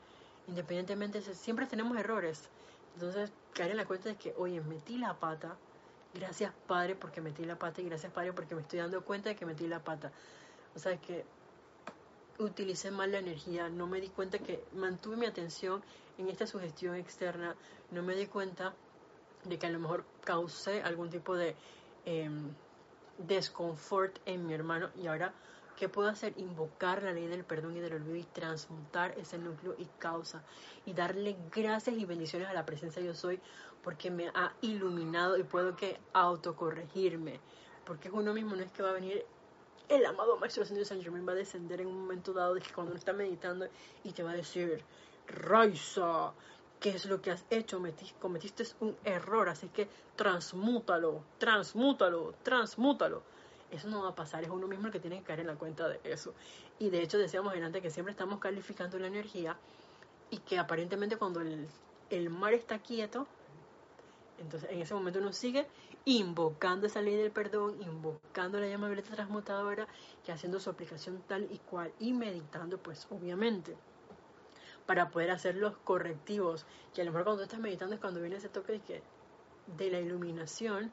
independientemente, 0.49 1.23
siempre 1.23 1.67
tenemos 1.67 1.97
errores. 1.99 2.49
Entonces, 2.95 3.33
caer 3.53 3.73
en 3.73 3.79
la 3.79 3.87
cuenta 3.87 4.09
de 4.09 4.17
que, 4.17 4.35
oye, 4.39 4.61
metí 4.61 4.99
la 4.99 5.15
pata, 5.15 5.57
gracias 6.15 6.53
Padre 6.67 6.95
porque 6.95 7.21
metí 7.21 7.45
la 7.45 7.59
pata 7.59 7.81
y 7.81 7.85
gracias 7.85 8.13
Padre 8.13 8.33
porque 8.33 8.55
me 8.55 8.63
estoy 8.63 8.79
dando 8.79 9.05
cuenta 9.05 9.29
de 9.29 9.37
que 9.37 9.47
metí 9.47 9.67
la 9.67 9.81
pata. 9.81 10.13
O 10.75 10.79
sea, 10.79 10.97
que 10.99 11.25
utilicé 12.39 12.91
mal 12.91 13.13
la 13.13 13.19
energía, 13.19 13.69
no 13.69 13.87
me 13.87 14.01
di 14.01 14.09
cuenta 14.09 14.39
que 14.39 14.65
mantuve 14.75 15.17
mi 15.17 15.27
atención 15.27 15.83
en 16.19 16.29
esta 16.29 16.47
sugestión 16.47 16.97
externa, 16.97 17.55
no 17.91 18.03
me 18.03 18.15
di 18.15 18.27
cuenta 18.27 18.75
de 19.45 19.59
que 19.59 19.67
a 19.67 19.71
lo 19.71 19.79
mejor 19.79 20.05
causé 20.25 20.83
algún 20.83 21.11
tipo 21.11 21.37
de... 21.37 21.55
Eh, 22.05 22.31
desconfort 23.19 24.19
en 24.27 24.47
mi 24.47 24.55
hermano 24.55 24.91
y 25.01 25.07
ahora 25.07 25.33
¿qué 25.77 25.89
puedo 25.89 26.09
hacer? 26.09 26.33
Invocar 26.37 27.03
la 27.03 27.13
ley 27.13 27.27
del 27.27 27.45
perdón 27.45 27.77
y 27.77 27.81
del 27.81 27.95
olvido 27.95 28.17
y 28.17 28.23
transmutar 28.25 29.19
ese 29.19 29.39
núcleo 29.39 29.75
y 29.79 29.87
causa 29.99 30.43
y 30.85 30.93
darle 30.93 31.37
gracias 31.55 31.97
y 31.97 32.05
bendiciones 32.05 32.49
a 32.49 32.55
la 32.55 32.67
presencia 32.67 33.03
yo 33.03 33.15
soy 33.15 33.41
porque 33.83 34.11
me 34.11 34.29
ha 34.29 34.53
iluminado 34.63 35.37
y 35.37 35.45
puedo 35.45 35.77
que 35.77 35.99
autocorregirme 36.13 37.41
porque 37.85 38.11
uno 38.11 38.33
mismo 38.33 38.57
no 38.57 38.63
es 38.63 38.73
que 38.73 38.83
va 38.83 38.91
a 38.91 38.95
venir 38.95 39.25
el 39.89 40.05
amado 40.07 40.37
Maestro 40.37 40.63
Ascendido 40.63 40.85
San 40.87 41.03
Germain 41.03 41.27
va 41.27 41.33
a 41.33 41.37
descender 41.37 41.81
en 41.81 41.89
un 41.89 42.01
momento 42.01 42.33
dado 42.33 42.55
de 42.55 42.61
que 42.61 42.73
cuando 42.73 42.91
uno 42.91 42.99
está 42.99 43.13
meditando 43.13 43.67
y 44.05 44.13
te 44.13 44.23
va 44.23 44.33
a 44.33 44.35
decir 44.35 44.83
Raiza 45.29 46.33
qué 46.81 46.91
es 46.91 47.07
lo 47.07 47.21
que 47.23 47.31
has 47.31 47.45
hecho, 47.51 47.81
cometiste 48.21 48.65
un 48.81 48.97
error, 49.05 49.49
así 49.49 49.69
que 49.69 49.89
transmútalo, 50.15 51.23
transmútalo, 51.39 52.35
transmútalo. 52.43 53.23
Eso 53.71 53.89
no 53.89 54.03
va 54.03 54.11
a 54.11 54.15
pasar, 54.15 54.45
es 54.45 54.51
uno 54.51 54.67
mismo 54.67 54.87
el 54.87 54.93
que 54.93 55.01
tiene 55.01 55.19
que 55.19 55.25
caer 55.25 55.41
en 55.41 55.49
la 55.49 55.57
cuenta 55.57 55.89
de 55.89 56.01
eso. 56.05 56.35
Y 56.79 56.91
de 56.91 57.03
hecho 57.03 57.19
decíamos 57.19 57.55
delante 57.55 57.81
que 57.81 57.91
siempre 57.91 58.13
estamos 58.13 58.39
calificando 58.39 58.99
la 58.99 59.07
energía 59.07 59.57
y 60.31 60.39
que 60.39 60.59
aparentemente 60.59 61.17
cuando 61.17 61.41
el, 61.41 61.67
el 62.11 62.31
mar 62.31 62.53
está 62.53 62.79
quieto, 62.79 63.27
entonces 64.39 64.71
en 64.71 64.83
ese 64.83 64.95
momento 64.95 65.19
uno 65.19 65.33
sigue 65.33 65.67
invocando 66.07 66.87
esa 66.87 67.03
ley 67.03 67.17
del 67.17 67.33
perdón, 67.33 67.83
invocando 67.83 68.61
la 68.61 68.69
llama 68.69 68.87
violeta 68.87 69.15
transmutadora 69.15 69.89
y 70.27 70.31
haciendo 70.31 70.61
su 70.61 70.71
aplicación 70.71 71.21
tal 71.27 71.49
y 71.51 71.59
cual 71.59 71.93
y 71.99 72.13
meditando 72.13 72.79
pues 72.79 73.09
obviamente 73.11 73.77
para 74.87 75.11
poder 75.11 75.33
hacer 75.33 75.57
los 75.57 75.77
correctivos. 75.79 76.65
Que 76.95 77.03
a 77.03 77.05
lo 77.05 77.11
mejor 77.11 77.25
cuando 77.25 77.41
tú 77.43 77.45
estás 77.45 77.61
meditando 77.61 77.97
es 77.97 78.01
cuando 78.01 78.21
viene 78.21 78.37
ese 78.37 78.49
toque 78.49 78.75
de, 78.75 78.81
que, 78.81 79.03
de 79.77 79.91
la 79.91 79.99
iluminación 79.99 80.93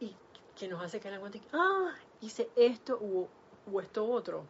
y 0.00 0.16
que 0.56 0.68
nos 0.68 0.82
hace 0.82 1.00
caer 1.00 1.14
en 1.14 1.20
cuenta 1.20 1.38
ah, 1.52 1.94
hice 2.22 2.48
esto 2.56 2.98
o, 3.00 3.28
o 3.70 3.80
esto 3.80 4.06
otro. 4.08 4.46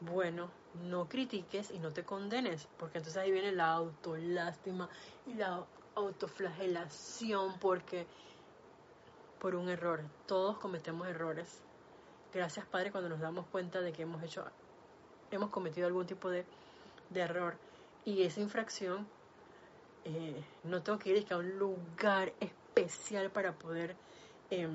Bueno, 0.00 0.50
no 0.88 1.08
critiques 1.08 1.70
y 1.70 1.78
no 1.78 1.92
te 1.92 2.04
condenes, 2.04 2.68
porque 2.78 2.98
entonces 2.98 3.20
ahí 3.20 3.30
viene 3.30 3.52
la 3.52 3.72
autolástima 3.72 4.88
y 5.26 5.34
la 5.34 5.64
autoflagelación, 5.94 7.58
porque 7.58 8.06
por 9.40 9.54
un 9.54 9.68
error, 9.68 10.02
todos 10.26 10.58
cometemos 10.58 11.06
errores. 11.08 11.60
Gracias 12.32 12.66
Padre 12.66 12.90
cuando 12.90 13.08
nos 13.08 13.20
damos 13.20 13.46
cuenta 13.46 13.80
de 13.80 13.92
que 13.92 14.02
hemos 14.02 14.22
hecho, 14.22 14.44
hemos 15.30 15.50
cometido 15.50 15.86
algún 15.86 16.06
tipo 16.06 16.30
de, 16.30 16.44
de 17.10 17.20
error. 17.20 17.56
Y 18.04 18.22
esa 18.22 18.40
infracción 18.40 19.06
eh, 20.04 20.42
no 20.64 20.82
tengo 20.82 20.98
que 20.98 21.10
ir 21.10 21.32
a 21.32 21.36
un 21.36 21.58
lugar 21.58 22.32
especial 22.40 23.30
para 23.30 23.52
poder 23.52 23.96
eh, 24.50 24.68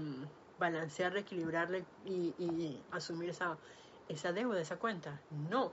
balancearla, 0.59 1.22
equilibrarla 1.22 1.80
y, 2.05 2.80
asumir 2.91 3.30
esa, 3.30 3.57
esa 4.07 4.32
deuda, 4.32 4.61
esa 4.61 4.78
cuenta. 4.78 5.20
No, 5.49 5.72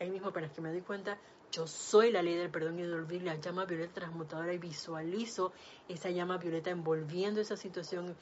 ahí 0.00 0.10
mismo 0.10 0.28
apenas 0.28 0.52
que 0.52 0.60
me 0.60 0.70
doy 0.70 0.80
cuenta, 0.80 1.18
yo 1.52 1.66
soy 1.66 2.10
la 2.10 2.22
ley 2.22 2.34
del 2.34 2.50
perdón 2.50 2.78
y 2.78 2.82
del 2.82 2.94
olvido, 2.94 3.26
la 3.26 3.36
llama 3.36 3.64
violeta 3.64 3.94
transmutadora 3.94 4.52
y 4.52 4.58
visualizo 4.58 5.52
esa 5.88 6.10
llama 6.10 6.38
violeta 6.38 6.70
envolviendo 6.70 7.40
esa 7.40 7.56
situación, 7.56 8.16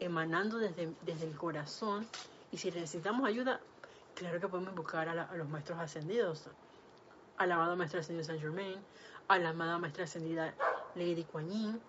emanando 0.00 0.58
desde, 0.58 0.94
el 1.06 1.36
corazón. 1.36 2.06
Y 2.52 2.56
si 2.56 2.70
necesitamos 2.70 3.28
ayuda, 3.28 3.60
claro 4.14 4.40
que 4.40 4.48
podemos 4.48 4.74
buscar 4.74 5.08
a 5.08 5.36
los 5.36 5.48
maestros 5.48 5.78
ascendidos 5.78 6.48
a 7.38 7.46
la 7.46 7.54
amada 7.54 7.76
Maestra 7.76 8.00
Ascendida 8.00 8.24
Saint 8.24 8.42
Germain, 8.42 8.78
a 9.28 9.38
la 9.38 9.50
amada 9.50 9.78
Maestra 9.78 10.04
Ascendida 10.04 10.54
Lady 10.96 11.24
Kuan 11.24 11.48
Yin, 11.48 11.80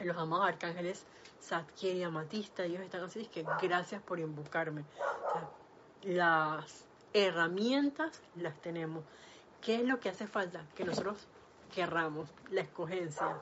a 0.00 0.04
los 0.04 0.16
amados 0.16 0.46
arcángeles 0.46 1.06
Satkiel 1.40 1.98
y 1.98 2.02
Amatista, 2.02 2.64
ellos 2.64 2.80
están 2.80 3.04
así, 3.04 3.20
es 3.20 3.28
que 3.28 3.44
gracias 3.62 4.02
por 4.02 4.18
invocarme. 4.18 4.84
las 6.02 6.84
herramientas 7.12 8.20
las 8.34 8.60
tenemos. 8.60 9.04
¿Qué 9.64 9.76
es 9.76 9.84
lo 9.84 9.98
que 10.00 10.08
hace 10.08 10.26
falta? 10.26 10.64
Que 10.74 10.84
nosotros 10.84 11.26
querramos 11.74 12.28
la 12.50 12.60
escogencia, 12.60 13.40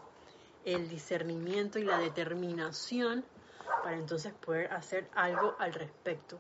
el 0.65 0.89
discernimiento 0.89 1.79
y 1.79 1.85
la 1.85 1.99
determinación 1.99 3.25
para 3.83 3.97
entonces 3.97 4.33
poder 4.33 4.73
hacer 4.73 5.09
algo 5.15 5.57
al 5.59 5.75
respecto. 5.75 6.39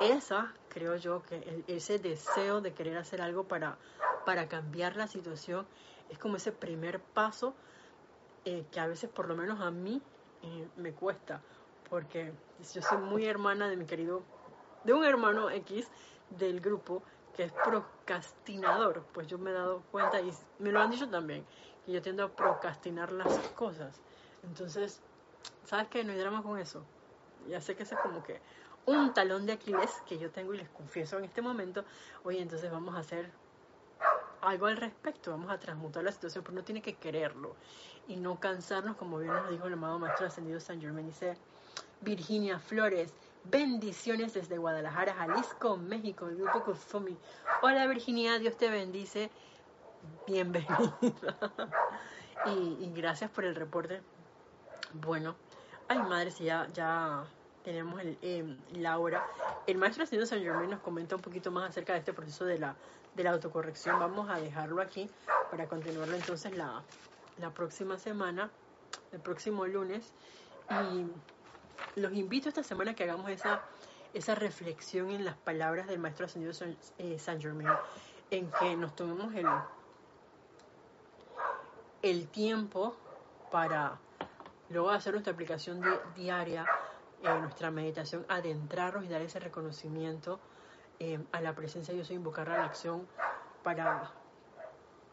Esa, 0.00 0.52
creo 0.68 0.96
yo, 0.96 1.22
que 1.22 1.64
ese 1.68 1.98
deseo 1.98 2.60
de 2.60 2.72
querer 2.72 2.96
hacer 2.96 3.20
algo 3.20 3.44
para 3.44 3.78
para 4.24 4.48
cambiar 4.48 4.96
la 4.96 5.06
situación 5.06 5.66
es 6.08 6.18
como 6.18 6.36
ese 6.36 6.52
primer 6.52 7.00
paso 7.00 7.54
eh, 8.44 8.64
que 8.70 8.80
a 8.80 8.86
veces 8.86 9.10
por 9.10 9.28
lo 9.28 9.36
menos 9.36 9.60
a 9.60 9.70
mí 9.70 10.00
eh, 10.42 10.68
me 10.76 10.92
cuesta 10.92 11.40
porque 11.88 12.32
yo 12.74 12.82
soy 12.82 12.98
muy 12.98 13.26
hermana 13.26 13.68
de 13.68 13.76
mi 13.76 13.86
querido 13.86 14.22
de 14.84 14.92
un 14.92 15.04
hermano 15.04 15.50
X 15.50 15.88
del 16.30 16.60
grupo 16.60 17.02
es 17.44 17.52
procrastinador 17.52 19.04
pues 19.12 19.26
yo 19.26 19.38
me 19.38 19.50
he 19.50 19.54
dado 19.54 19.82
cuenta 19.90 20.20
y 20.20 20.32
me 20.58 20.72
lo 20.72 20.80
han 20.80 20.90
dicho 20.90 21.08
también 21.08 21.44
que 21.84 21.92
yo 21.92 22.02
tiendo 22.02 22.24
a 22.24 22.28
procrastinar 22.28 23.12
las 23.12 23.32
cosas. 23.54 24.00
Entonces 24.42 25.00
sabes 25.64 25.88
que 25.88 26.04
no 26.04 26.12
hay 26.12 26.18
drama 26.18 26.42
con 26.42 26.58
eso. 26.58 26.82
Ya 27.48 27.60
sé 27.60 27.74
que 27.74 27.84
eso 27.84 27.94
es 27.94 28.00
como 28.00 28.22
que 28.22 28.40
un 28.86 29.14
talón 29.14 29.46
de 29.46 29.52
Aquiles 29.52 29.90
que 30.06 30.18
yo 30.18 30.30
tengo 30.30 30.54
y 30.54 30.58
les 30.58 30.68
confieso 30.68 31.18
en 31.18 31.24
este 31.24 31.42
momento. 31.42 31.84
Oye 32.24 32.40
entonces 32.40 32.70
vamos 32.70 32.94
a 32.94 32.98
hacer 32.98 33.30
algo 34.42 34.66
al 34.66 34.76
respecto, 34.76 35.30
vamos 35.30 35.50
a 35.50 35.58
transmutar 35.58 36.02
la 36.02 36.12
situación, 36.12 36.42
pero 36.42 36.54
uno 36.54 36.64
tiene 36.64 36.80
que 36.80 36.94
quererlo 36.94 37.54
y 38.08 38.16
no 38.16 38.40
cansarnos, 38.40 38.96
como 38.96 39.18
bien 39.18 39.32
nos 39.32 39.50
dijo 39.50 39.66
el 39.66 39.74
amado 39.74 39.98
Maestro 39.98 40.26
Ascendido 40.26 40.60
San 40.60 40.80
Germán, 40.80 41.06
dice 41.06 41.36
Virginia 42.00 42.58
Flores, 42.58 43.12
bendiciones 43.44 44.34
desde 44.34 44.58
Guadalajara, 44.58 45.14
Jalisco, 45.14 45.76
México, 45.76 46.26
el 46.26 46.36
grupo 46.36 46.64
Kufumi. 46.64 47.16
Hola 47.62 47.86
Virginia, 47.86 48.38
Dios 48.38 48.56
te 48.56 48.70
bendice, 48.70 49.30
bienvenida. 50.26 50.98
y, 52.46 52.90
gracias 52.94 53.30
por 53.30 53.44
el 53.44 53.54
reporte. 53.54 54.02
Bueno, 54.92 55.36
ay 55.88 55.98
madre, 55.98 56.30
si 56.30 56.44
ya, 56.44 56.68
ya 56.72 57.24
tenemos 57.64 58.00
em, 58.22 58.58
la 58.74 58.98
hora. 58.98 59.26
El 59.66 59.78
maestro 59.78 60.04
Ascendido 60.04 60.26
San 60.26 60.40
Germain 60.40 60.70
nos 60.70 60.80
comenta 60.80 61.16
un 61.16 61.22
poquito 61.22 61.50
más 61.50 61.70
acerca 61.70 61.92
de 61.92 62.00
este 62.00 62.12
proceso 62.12 62.44
de 62.44 62.58
la, 62.58 62.76
de 63.14 63.24
la 63.24 63.30
autocorrección. 63.30 63.98
Vamos 63.98 64.28
a 64.28 64.40
dejarlo 64.40 64.80
aquí 64.80 65.08
para 65.50 65.66
continuarlo 65.68 66.14
entonces 66.16 66.56
la, 66.56 66.82
la 67.38 67.50
próxima 67.50 67.98
semana, 67.98 68.50
el 69.12 69.20
próximo 69.20 69.66
lunes. 69.66 70.12
Y 70.70 71.06
los 71.96 72.12
invito 72.12 72.48
esta 72.48 72.62
semana 72.62 72.92
a 72.92 72.94
que 72.94 73.04
hagamos 73.04 73.30
esa, 73.30 73.62
esa 74.14 74.34
reflexión 74.34 75.10
en 75.10 75.24
las 75.24 75.36
palabras 75.36 75.86
del 75.86 75.98
maestro 75.98 76.26
Ascendido 76.26 76.52
San, 76.52 76.76
eh, 76.98 77.18
Germain, 77.40 77.68
en 78.30 78.50
que 78.52 78.76
nos 78.76 78.94
tomemos 78.94 79.34
el, 79.34 79.46
el 82.02 82.28
tiempo 82.28 82.96
para 83.50 83.98
luego 84.68 84.90
hacer 84.90 85.12
nuestra 85.12 85.32
aplicación 85.32 85.82
diaria 86.14 86.64
en 87.22 87.42
nuestra 87.42 87.70
meditación, 87.70 88.24
adentrarnos 88.28 89.04
y 89.04 89.08
dar 89.08 89.20
ese 89.20 89.40
reconocimiento 89.40 90.40
eh, 90.98 91.18
a 91.32 91.40
la 91.40 91.54
presencia 91.54 91.94
yo 91.94 92.04
soy, 92.04 92.16
invocar 92.16 92.48
a 92.50 92.58
la 92.58 92.64
acción 92.64 93.06
para 93.62 94.10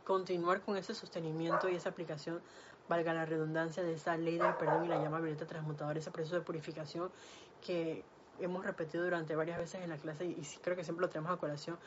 continuar 0.03 0.61
con 0.61 0.77
ese 0.77 0.95
sostenimiento 0.95 1.67
y 1.67 1.75
esa 1.75 1.89
aplicación, 1.89 2.41
valga 2.87 3.13
la 3.13 3.25
redundancia, 3.25 3.83
de 3.83 3.93
esa 3.93 4.17
ley 4.17 4.37
del 4.37 4.55
perdón 4.55 4.85
y 4.85 4.87
la 4.87 5.01
llama 5.01 5.19
violeta 5.19 5.45
transmutadora, 5.45 5.99
ese 5.99 6.11
proceso 6.11 6.35
de 6.35 6.41
purificación 6.41 7.11
que 7.65 8.03
hemos 8.39 8.65
repetido 8.65 9.03
durante 9.03 9.35
varias 9.35 9.57
veces 9.57 9.81
en 9.81 9.89
la 9.89 9.97
clase 9.97 10.25
y, 10.25 10.41
creo 10.61 10.75
que 10.75 10.83
siempre 10.83 11.05
lo 11.05 11.09
tenemos 11.09 11.31
a 11.31 11.37
colación, 11.37 11.77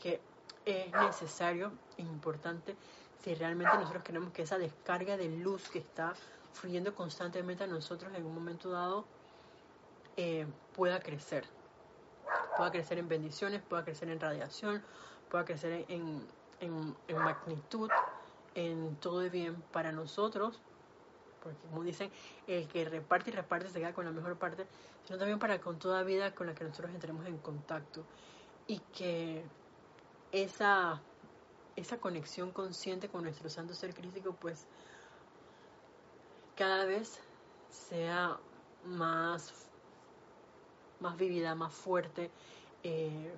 que 0.00 0.20
es 0.64 0.92
necesario 0.92 1.72
e 1.96 2.02
importante 2.02 2.76
si 3.22 3.34
realmente 3.34 3.76
nosotros 3.76 4.02
queremos 4.02 4.32
que 4.32 4.42
esa 4.42 4.58
descarga 4.58 5.16
de 5.16 5.28
luz 5.28 5.68
que 5.68 5.78
está 5.78 6.14
fluyendo 6.52 6.94
constantemente 6.94 7.64
a 7.64 7.66
nosotros 7.66 8.12
en 8.14 8.24
un 8.24 8.34
momento 8.34 8.70
dado 8.70 9.04
eh, 10.16 10.46
pueda 10.74 11.00
crecer. 11.00 11.44
Pueda 12.56 12.70
crecer 12.70 12.98
en 12.98 13.08
bendiciones, 13.08 13.62
pueda 13.62 13.84
crecer 13.84 14.08
en 14.08 14.20
radiación, 14.20 14.82
pueda 15.30 15.44
crecer 15.44 15.84
en, 15.88 16.26
en 16.60 16.94
magnitud, 17.16 17.90
en 18.54 18.96
todo 18.96 19.20
de 19.20 19.30
bien 19.30 19.62
para 19.72 19.92
nosotros, 19.92 20.58
porque 21.42 21.58
como 21.68 21.82
dicen, 21.82 22.10
el 22.46 22.68
que 22.68 22.84
reparte 22.84 23.30
y 23.30 23.32
reparte 23.32 23.68
se 23.68 23.78
queda 23.78 23.92
con 23.92 24.04
la 24.04 24.10
mejor 24.10 24.36
parte, 24.36 24.66
sino 25.06 25.18
también 25.18 25.38
para 25.38 25.60
con 25.60 25.78
toda 25.78 26.02
vida 26.02 26.34
con 26.34 26.46
la 26.46 26.54
que 26.54 26.64
nosotros 26.64 26.92
entremos 26.92 27.26
en 27.26 27.38
contacto. 27.38 28.04
Y 28.66 28.78
que 28.96 29.42
esa, 30.32 31.00
esa 31.76 31.98
conexión 31.98 32.52
consciente 32.52 33.08
con 33.08 33.24
nuestro 33.24 33.48
santo 33.48 33.74
ser 33.74 33.94
crítico 33.94 34.32
pues 34.38 34.66
cada 36.56 36.84
vez 36.84 37.18
sea 37.70 38.38
más 38.84 39.70
más 41.00 41.16
vivida, 41.16 41.54
más 41.54 41.72
fuerte, 41.72 42.30
eh, 42.82 43.32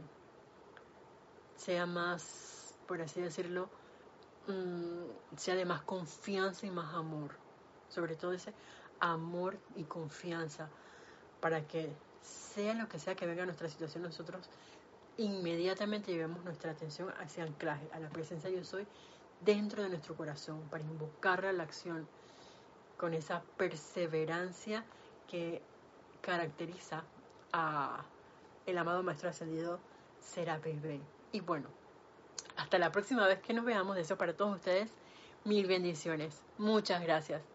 sea 1.56 1.86
más, 1.86 2.74
por 2.86 3.00
así 3.00 3.20
decirlo, 3.20 3.68
mm, 4.46 5.36
sea 5.36 5.54
de 5.54 5.64
más 5.64 5.82
confianza 5.82 6.66
y 6.66 6.70
más 6.70 6.94
amor. 6.94 7.32
Sobre 7.88 8.16
todo 8.16 8.32
ese 8.32 8.52
amor 9.00 9.58
y 9.76 9.84
confianza 9.84 10.68
para 11.40 11.66
que 11.66 11.92
sea 12.22 12.74
lo 12.74 12.88
que 12.88 12.98
sea 12.98 13.14
que 13.14 13.26
venga 13.26 13.42
a 13.42 13.46
nuestra 13.46 13.68
situación, 13.68 14.04
nosotros 14.04 14.48
inmediatamente 15.18 16.12
llevemos 16.12 16.44
nuestra 16.44 16.70
atención 16.70 17.12
hacia 17.20 17.44
anclaje, 17.44 17.88
a 17.92 17.98
la 17.98 18.08
presencia 18.08 18.48
yo 18.48 18.64
soy 18.64 18.86
dentro 19.44 19.82
de 19.82 19.88
nuestro 19.88 20.16
corazón, 20.16 20.62
para 20.70 20.84
invocar 20.84 21.44
a 21.44 21.52
la 21.52 21.64
acción 21.64 22.06
con 22.96 23.12
esa 23.12 23.42
perseverancia 23.56 24.84
que 25.28 25.60
caracteriza 26.20 27.02
a 27.52 28.04
el 28.66 28.78
amado 28.78 29.02
Maestro 29.02 29.28
Ascendido 29.28 29.80
Serapis 30.20 30.80
Bey. 30.80 31.02
Y 31.32 31.40
bueno, 31.40 31.68
hasta 32.62 32.78
la 32.78 32.92
próxima 32.92 33.26
vez 33.26 33.40
que 33.40 33.52
nos 33.52 33.64
veamos, 33.64 33.96
deseo 33.96 34.16
para 34.16 34.36
todos 34.36 34.54
ustedes 34.54 34.90
mil 35.44 35.66
bendiciones. 35.66 36.42
Muchas 36.58 37.02
gracias. 37.02 37.51